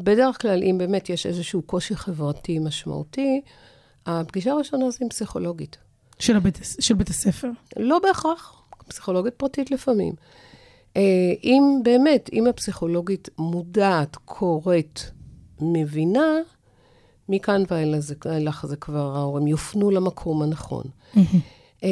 בדרך 0.00 0.42
כלל, 0.42 0.62
אם 0.62 0.78
באמת 0.78 1.10
יש 1.10 1.26
איזשהו 1.26 1.62
קושי 1.62 1.96
חברתי 1.96 2.58
משמעותי, 2.58 3.40
הפגישה 4.06 4.52
הראשונה 4.52 4.90
זה 4.90 4.98
עם 5.00 5.08
פסיכולוגית. 5.08 5.76
של, 6.18 6.36
הבית, 6.36 6.58
של 6.80 6.94
בית 6.94 7.08
הספר. 7.08 7.50
לא 7.76 7.98
בהכרח, 7.98 8.62
פסיכולוגית 8.88 9.34
פרטית 9.34 9.70
לפעמים. 9.70 10.14
אה, 10.96 11.02
אם 11.44 11.62
באמת, 11.82 12.30
אם 12.32 12.46
הפסיכולוגית 12.46 13.28
מודעת, 13.38 14.16
קוראת, 14.16 15.00
מבינה, 15.60 16.36
מכאן 17.30 17.62
ואילך 17.70 18.66
זה 18.66 18.76
כבר, 18.76 19.16
ההורים 19.16 19.46
יופנו 19.46 19.90
למקום 19.90 20.42
הנכון. 20.42 20.84
אה, 21.84 21.88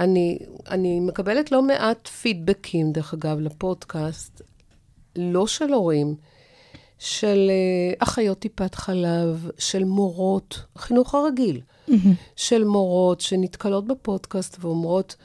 אני, 0.00 0.38
אני 0.70 1.00
מקבלת 1.00 1.52
לא 1.52 1.62
מעט 1.62 2.06
פידבקים, 2.06 2.92
דרך 2.92 3.14
אגב, 3.14 3.40
לפודקאסט, 3.40 4.42
לא 5.16 5.46
של 5.46 5.72
הורים, 5.72 6.14
של 6.98 7.50
אה, 7.50 7.94
אחיות 7.98 8.38
טיפת 8.38 8.74
חלב, 8.74 9.50
של 9.58 9.84
מורות, 9.84 10.62
החינוך 10.76 11.14
הרגיל, 11.14 11.60
של 12.36 12.64
מורות 12.64 13.20
שנתקלות 13.20 13.86
בפודקאסט 13.86 14.56
ואומרות, 14.60 15.16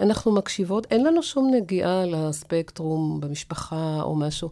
אנחנו 0.00 0.32
מקשיבות, 0.32 0.86
אין 0.90 1.04
לנו 1.04 1.22
שום 1.22 1.50
נגיעה 1.54 2.04
לספקטרום 2.06 3.20
במשפחה 3.20 3.98
או 4.02 4.16
משהו, 4.16 4.50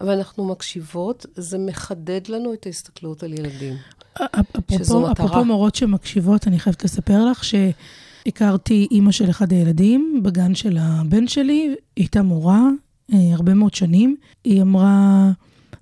אבל 0.00 0.10
אנחנו 0.10 0.44
מקשיבות, 0.44 1.26
זה 1.34 1.58
מחדד 1.58 2.20
לנו 2.28 2.52
את 2.52 2.66
ההסתכלות 2.66 3.22
על 3.22 3.32
ילדים. 3.32 3.74
אפרופו. 4.14 5.12
אפרופו 5.12 5.44
מורות 5.44 5.74
שמקשיבות, 5.74 6.46
אני 6.48 6.58
חייבת 6.58 6.84
לספר 6.84 7.24
לך 7.24 7.44
שהכרתי 7.44 8.88
אימא 8.90 9.12
של 9.12 9.30
אחד 9.30 9.52
הילדים 9.52 10.20
בגן 10.22 10.54
של 10.54 10.76
הבן 10.80 11.26
שלי, 11.26 11.52
היא 11.52 11.76
הייתה 11.96 12.22
מורה 12.22 12.62
אה, 13.12 13.18
הרבה 13.32 13.54
מאוד 13.54 13.74
שנים. 13.74 14.16
היא 14.44 14.62
אמרה, 14.62 15.30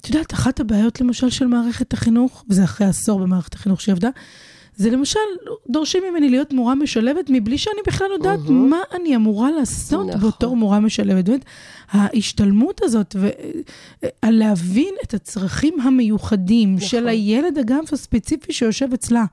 את 0.01 0.09
יודעת, 0.09 0.35
אחת 0.35 0.61
הבעיות 0.61 1.01
למשל 1.01 1.31
של 1.31 1.47
מערכת 1.47 1.93
החינוך, 1.93 2.45
וזה 2.51 2.65
אחרי 2.65 2.87
עשור 2.87 3.21
במערכת 3.21 3.55
החינוך 3.55 3.81
שהיא 3.81 3.93
עבדה, 3.93 4.09
זה 4.77 4.91
למשל, 4.91 5.21
דורשים 5.69 6.03
ממני 6.11 6.29
להיות 6.29 6.53
מורה 6.53 6.75
משלבת 6.75 7.25
מבלי 7.29 7.59
שאני 7.59 7.81
בכלל 7.87 8.07
יודעת 8.13 8.39
מהמם. 8.39 8.71
מה 8.71 8.79
אני 8.95 9.17
אמורה 9.17 9.51
לעשות 9.51 10.09
נכון. 10.09 10.31
בתור 10.31 10.57
מורה 10.57 10.81
משלבת. 10.81 11.25
באמת, 11.25 11.45
ההשתלמות 11.91 12.81
הזאת, 12.83 13.17
ועל 13.19 14.35
להבין 14.35 14.95
את 15.05 15.15
הצרכים 15.15 15.81
המיוחדים 15.81 16.75
נכון. 16.75 16.89
של 16.89 17.09
הילד, 17.09 17.59
אגב, 17.59 17.79
הספציפי 17.93 18.53
שיושב 18.53 18.93
אצלה. 18.95 19.25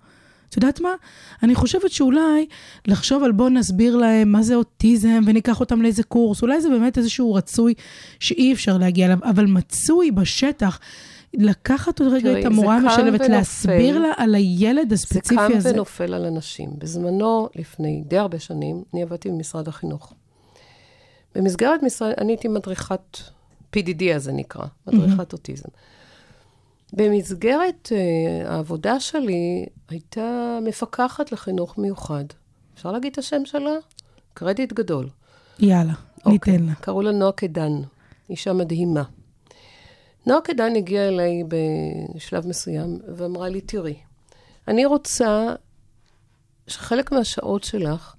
את 0.50 0.58
יודעת 0.58 0.82
מה? 0.82 0.94
אני 1.44 1.56
חושבת 1.56 1.92
שאולי 1.92 2.46
לחשוב 2.88 3.24
על 3.24 3.32
בוא 3.32 3.50
נסביר 3.50 3.96
להם 3.96 4.32
מה 4.32 4.42
זה 4.42 4.56
אוטיזם 4.56 5.22
וניקח 5.26 5.60
אותם 5.60 5.82
לאיזה 5.82 6.04
קורס, 6.04 6.42
אולי 6.42 6.62
זה 6.62 6.70
באמת 6.70 6.98
איזשהו 6.98 7.34
רצוי 7.34 7.74
שאי 8.20 8.54
אפשר 8.54 8.78
להגיע 8.78 9.06
אליו, 9.06 9.18
אבל 9.24 9.46
מצוי 9.46 10.12
בשטח. 10.12 10.80
לקחת 11.34 12.00
עוד 12.00 12.14
רגע 12.14 12.38
את 12.38 12.42
זה 12.42 12.48
המורה 12.48 12.76
המשלבת. 12.78 13.30
להסביר 13.30 14.00
לה 14.00 14.12
על 14.18 14.36
הילד 14.36 14.90
זה 14.90 14.96
הספציפי 14.96 15.36
קם 15.36 15.52
הזה. 15.56 15.72
ונופל 15.74 16.14
על 16.14 16.26
אנשים. 16.26 16.70
בזמנו, 16.78 17.50
לפני 17.56 18.04
די 18.06 18.18
הרבה 18.18 18.40
שנים, 18.40 18.84
אני 18.94 19.04
עבדתי 19.04 19.30
במשרד 19.30 19.68
החינוך. 19.68 20.14
במסגרת 21.36 21.84
משרד, 21.84 22.14
אני 22.18 22.32
הייתי 22.32 22.48
מדריכת 22.48 23.18
PDD, 23.76 24.04
אז 24.16 24.24
זה 24.24 24.32
נקרא, 24.32 24.66
מדריכת 24.88 25.34
אוטיזם. 25.34 25.70
במסגרת 26.94 27.90
uh, 27.92 28.48
העבודה 28.48 29.00
שלי, 29.00 29.66
הייתה 29.90 30.60
מפקחת 30.62 31.32
לחינוך 31.32 31.78
מיוחד. 31.78 32.26
אפשר 32.76 32.92
להגיד 32.92 33.12
את 33.12 33.18
השם 33.18 33.46
שלה? 33.46 33.72
קרדיט 34.34 34.74
גדול. 34.74 35.10
יאללה, 35.60 35.94
אוקיי. 36.26 36.54
ניתן 36.54 36.66
לה. 36.66 36.74
קראו 36.76 37.02
לה 37.02 37.12
נועה 37.12 37.32
קדן, 37.32 37.72
אישה 38.30 38.54
מדהימה. 38.54 39.04
נועה 40.26 40.42
קדן 40.42 40.76
הגיעה 40.76 41.08
אליי 41.08 41.44
בשלב 41.48 42.48
מסוים 42.48 43.00
ואמרה 43.16 43.50
לי, 43.50 43.62
תראי, 43.62 43.96
אני 44.68 44.86
רוצה 44.86 45.56
שחלק 46.68 47.12
מהשעות 47.12 47.64
שלך, 47.64 48.16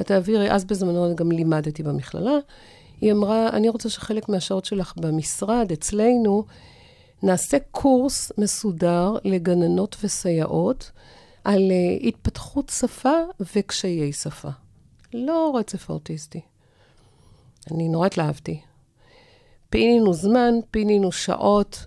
את 0.00 0.06
תעבירי, 0.06 0.52
אז 0.52 0.64
בזמנו 0.64 1.16
גם 1.16 1.32
לימדתי 1.32 1.82
במכללה, 1.82 2.38
היא 3.00 3.12
אמרה, 3.12 3.48
אני 3.48 3.68
רוצה 3.68 3.88
שחלק 3.88 4.28
מהשעות 4.28 4.64
שלך 4.64 4.92
במשרד, 4.96 5.72
אצלנו, 5.72 6.44
נעשה 7.22 7.56
קורס 7.70 8.32
מסודר 8.38 9.16
לגננות 9.24 9.96
וסייעות 10.02 10.90
על 11.44 11.60
uh, 11.60 12.06
התפתחות 12.06 12.68
שפה 12.68 13.16
וקשיי 13.40 14.12
שפה. 14.12 14.48
לא 15.14 15.52
רצף 15.58 15.90
אוטיסטי. 15.90 16.40
אני 17.70 17.88
נורא 17.88 18.06
התלהבתי. 18.06 18.60
פינינו 19.70 20.14
זמן, 20.14 20.54
פינינו 20.70 21.12
שעות. 21.12 21.86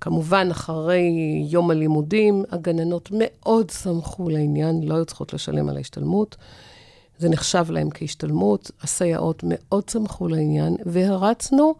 כמובן, 0.00 0.48
אחרי 0.50 1.02
יום 1.48 1.70
הלימודים, 1.70 2.44
הגננות 2.50 3.08
מאוד 3.12 3.70
שמחו 3.70 4.28
לעניין, 4.28 4.82
לא 4.82 4.94
היו 4.94 5.04
צריכות 5.04 5.32
לשלם 5.32 5.68
על 5.68 5.76
ההשתלמות. 5.76 6.36
זה 7.18 7.28
נחשב 7.28 7.70
להם 7.70 7.88
כהשתלמות. 7.94 8.70
הסייעות 8.82 9.42
מאוד 9.46 9.88
שמחו 9.88 10.28
לעניין, 10.28 10.76
והרצנו 10.86 11.74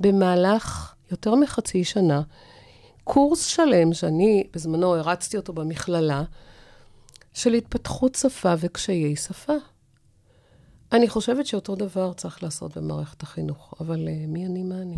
במהלך 0.00 0.94
יותר 1.10 1.34
מחצי 1.34 1.84
שנה 1.84 2.22
קורס 3.04 3.46
שלם, 3.46 3.94
שאני 3.94 4.44
בזמנו 4.54 4.94
הרצתי 4.94 5.36
אותו 5.36 5.52
במכללה, 5.52 6.22
של 7.34 7.52
התפתחות 7.52 8.14
שפה 8.14 8.54
וקשיי 8.58 9.16
שפה. 9.16 9.52
אני 10.92 11.08
חושבת 11.08 11.46
שאותו 11.46 11.74
דבר 11.74 12.12
צריך 12.12 12.42
לעשות 12.42 12.76
במערכת 12.76 13.22
החינוך, 13.22 13.74
אבל 13.80 14.08
uh, 14.08 14.28
מי 14.28 14.46
אני, 14.46 14.62
מה 14.62 14.74
אני? 14.82 14.96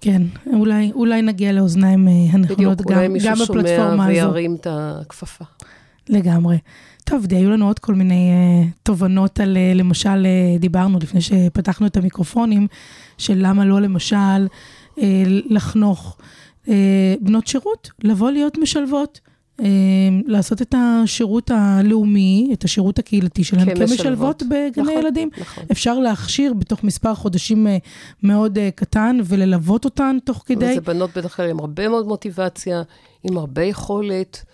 כן, 0.00 0.22
אולי, 0.52 0.92
אולי 0.94 1.22
נגיע 1.22 1.52
לאוזניים 1.52 2.08
אה, 2.08 2.12
הנכונות 2.30 2.78
בדיוק, 2.78 2.90
גם, 2.90 2.96
אולי 2.96 3.08
מישהו 3.08 3.30
גם 3.30 3.36
שומע 3.36 3.62
בפלטפורמה 3.62 4.06
הזו. 4.06 4.32
וירים 4.32 4.54
את 4.54 4.66
הכפפה. 4.70 5.44
לגמרי. 6.08 6.58
טוב, 7.04 7.26
די, 7.26 7.36
היו 7.36 7.50
לנו 7.50 7.66
עוד 7.66 7.78
כל 7.78 7.94
מיני 7.94 8.32
uh, 8.32 8.68
תובנות 8.82 9.40
על, 9.40 9.56
uh, 9.56 9.78
למשל, 9.78 10.26
uh, 10.26 10.60
דיברנו 10.60 10.98
לפני 10.98 11.20
שפתחנו 11.20 11.86
את 11.86 11.96
המיקרופונים, 11.96 12.66
של 13.18 13.34
למה 13.36 13.64
לא 13.64 13.80
למשל 13.80 14.46
uh, 14.96 15.00
לחנוך 15.46 16.16
uh, 16.64 16.68
בנות 17.20 17.46
שירות, 17.46 17.90
לבוא 18.04 18.30
להיות 18.30 18.58
משלבות. 18.58 19.20
Uh, 19.58 19.64
לעשות 20.26 20.62
את 20.62 20.74
השירות 20.78 21.50
הלאומי, 21.54 22.50
את 22.52 22.64
השירות 22.64 22.98
הקהילתי 22.98 23.44
שלהם, 23.44 23.74
כמשלבות. 23.74 24.42
בגני 24.42 24.70
נכון, 24.76 24.98
ילדים. 24.98 25.30
נכון. 25.40 25.64
אפשר 25.72 25.98
להכשיר 25.98 26.54
בתוך 26.54 26.84
מספר 26.84 27.14
חודשים 27.14 27.66
אה, 27.66 27.76
מאוד 28.22 28.58
אה, 28.58 28.70
קטן 28.74 29.18
וללוות 29.24 29.84
אותן 29.84 30.16
תוך 30.24 30.42
כדי. 30.46 30.74
זה 30.74 30.80
בנות 30.80 31.10
בדרך 31.16 31.36
כלל 31.36 31.50
עם 31.50 31.58
הרבה 31.58 31.88
מאוד 31.88 32.06
מוטיבציה, 32.06 32.82
עם 33.24 33.38
הרבה 33.38 33.62
יכולת. 33.62 34.44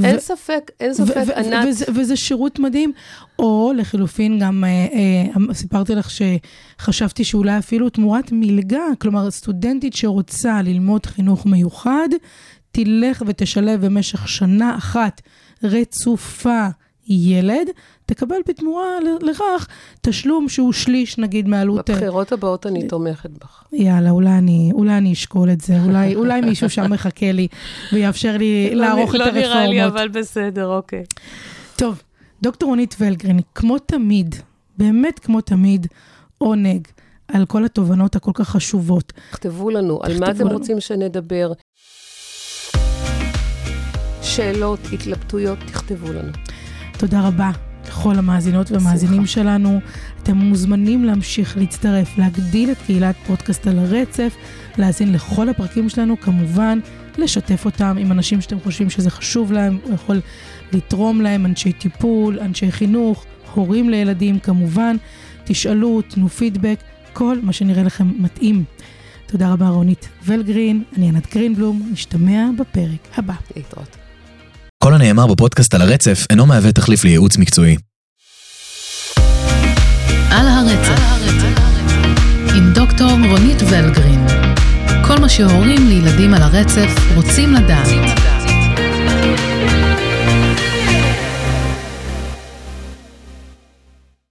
ו- 0.00 0.04
אין 0.04 0.20
ספק, 0.20 0.70
אין 0.80 0.90
ו- 0.90 0.94
ספק, 0.94 1.22
ו- 1.26 1.38
ענת, 1.38 1.68
וזה, 1.68 1.84
וזה 1.94 2.16
שירות 2.16 2.58
מדהים. 2.58 2.92
או 3.38 3.72
לחילופין, 3.76 4.38
גם 4.38 4.64
אה, 4.64 4.68
אה, 4.68 5.54
סיפרתי 5.54 5.94
לך 5.94 6.08
שחשבתי 6.10 7.24
שאולי 7.24 7.58
אפילו 7.58 7.90
תמורת 7.90 8.32
מלגה, 8.32 8.84
כלומר 8.98 9.30
סטודנטית 9.30 9.94
שרוצה 9.94 10.62
ללמוד 10.62 11.06
חינוך 11.06 11.46
מיוחד, 11.46 12.08
תלך 12.74 13.22
ותשלב 13.26 13.86
במשך 13.86 14.28
שנה 14.28 14.76
אחת 14.76 15.22
רצופה 15.62 16.66
ילד, 17.08 17.68
תקבל 18.06 18.36
בתמורה 18.48 18.84
לכך 19.20 19.66
תשלום 20.00 20.48
שהוא 20.48 20.72
שליש 20.72 21.18
נגיד 21.18 21.48
מעלות... 21.48 21.90
אה, 21.90 21.94
בבחירות 21.94 22.32
הבאות 22.32 22.66
אני 22.66 22.88
תומכת 22.88 23.30
בך. 23.30 23.64
יאללה, 23.72 24.10
אולי 24.10 24.30
אני, 24.30 24.70
אולי 24.74 24.98
אני 24.98 25.12
אשקול 25.12 25.50
את 25.50 25.60
זה, 25.60 25.82
אולי, 25.84 26.14
אולי 26.20 26.40
מישהו 26.40 26.70
שם 26.70 26.90
מחכה 26.90 27.32
לי 27.32 27.48
ויאפשר 27.92 28.36
לי 28.36 28.74
לערוך 28.74 29.14
את 29.14 29.20
לא 29.20 29.24
הרפורמות. 29.24 29.50
נראה 29.50 29.66
לי, 29.66 29.86
אבל 29.86 30.08
בסדר, 30.08 30.66
אוקיי. 30.66 31.04
טוב, 31.76 32.02
דוקטור 32.42 32.68
רונית 32.68 32.96
ולגרין, 33.00 33.40
כמו 33.54 33.78
תמיד, 33.78 34.34
באמת 34.78 35.18
כמו 35.18 35.40
תמיד, 35.40 35.86
עונג 36.38 36.88
על 37.28 37.46
כל 37.46 37.64
התובנות 37.64 38.16
הכל 38.16 38.30
כך 38.34 38.48
חשובות. 38.48 39.12
תכתבו 39.30 39.70
לנו, 39.70 40.00
על 40.02 40.12
מה 40.12 40.26
תכתבו 40.26 40.30
אתם 40.30 40.46
לנו. 40.46 40.58
רוצים 40.58 40.80
שנדבר. 40.80 41.52
שאלות, 44.36 44.80
התלבטויות, 44.92 45.58
תכתבו 45.66 46.12
לנו. 46.12 46.32
תודה 46.98 47.28
רבה 47.28 47.50
לכל 47.88 48.18
המאזינות 48.18 48.70
והמאזינים 48.70 49.26
שלנו. 49.26 49.80
אתם 50.22 50.36
מוזמנים 50.36 51.04
להמשיך 51.04 51.56
להצטרף, 51.56 52.18
להגדיל 52.18 52.70
את 52.70 52.76
קהילת 52.86 53.16
פודקאסט 53.26 53.66
על 53.66 53.78
הרצף, 53.78 54.36
להאזין 54.78 55.12
לכל 55.12 55.48
הפרקים 55.48 55.88
שלנו, 55.88 56.20
כמובן, 56.20 56.78
לשתף 57.18 57.64
אותם 57.64 57.96
עם 57.98 58.12
אנשים 58.12 58.40
שאתם 58.40 58.60
חושבים 58.60 58.90
שזה 58.90 59.10
חשוב 59.10 59.52
להם, 59.52 59.78
הוא 59.84 59.94
יכול 59.94 60.20
לתרום 60.72 61.20
להם, 61.20 61.46
אנשי 61.46 61.72
טיפול, 61.72 62.38
אנשי 62.40 62.72
חינוך, 62.72 63.24
הורים 63.54 63.90
לילדים, 63.90 64.38
כמובן. 64.38 64.96
תשאלו, 65.44 66.02
תנו 66.02 66.28
פידבק, 66.28 66.78
כל 67.12 67.38
מה 67.42 67.52
שנראה 67.52 67.82
לכם 67.82 68.12
מתאים. 68.18 68.64
תודה 69.26 69.52
רבה 69.52 69.68
רונית 69.68 70.08
ולגרין, 70.24 70.82
אני 70.96 71.08
ענת 71.08 71.34
גרינבלום, 71.34 71.88
נשתמע 71.92 72.46
בפרק 72.58 73.18
הבא. 73.18 73.34
להתראות. 73.56 74.03
כל 74.84 74.94
הנאמר 74.94 75.26
בפודקאסט 75.26 75.74
על 75.74 75.82
הרצף 75.82 76.26
אינו 76.30 76.46
מהווה 76.46 76.72
תחליף 76.72 77.04
לייעוץ 77.04 77.36
מקצועי. 77.36 77.76
על 80.30 80.48
הרצף, 80.48 81.00
עם 82.54 82.72
דוקטור 82.72 83.10
רונית 83.10 83.62
ולגרין. 83.62 84.26
כל 85.06 85.18
מה 85.20 85.28
שהורים 85.28 85.88
לילדים 85.88 86.34
על 86.34 86.42
הרצף 86.42 86.90
רוצים 87.14 87.54
לדעת. 87.54 88.33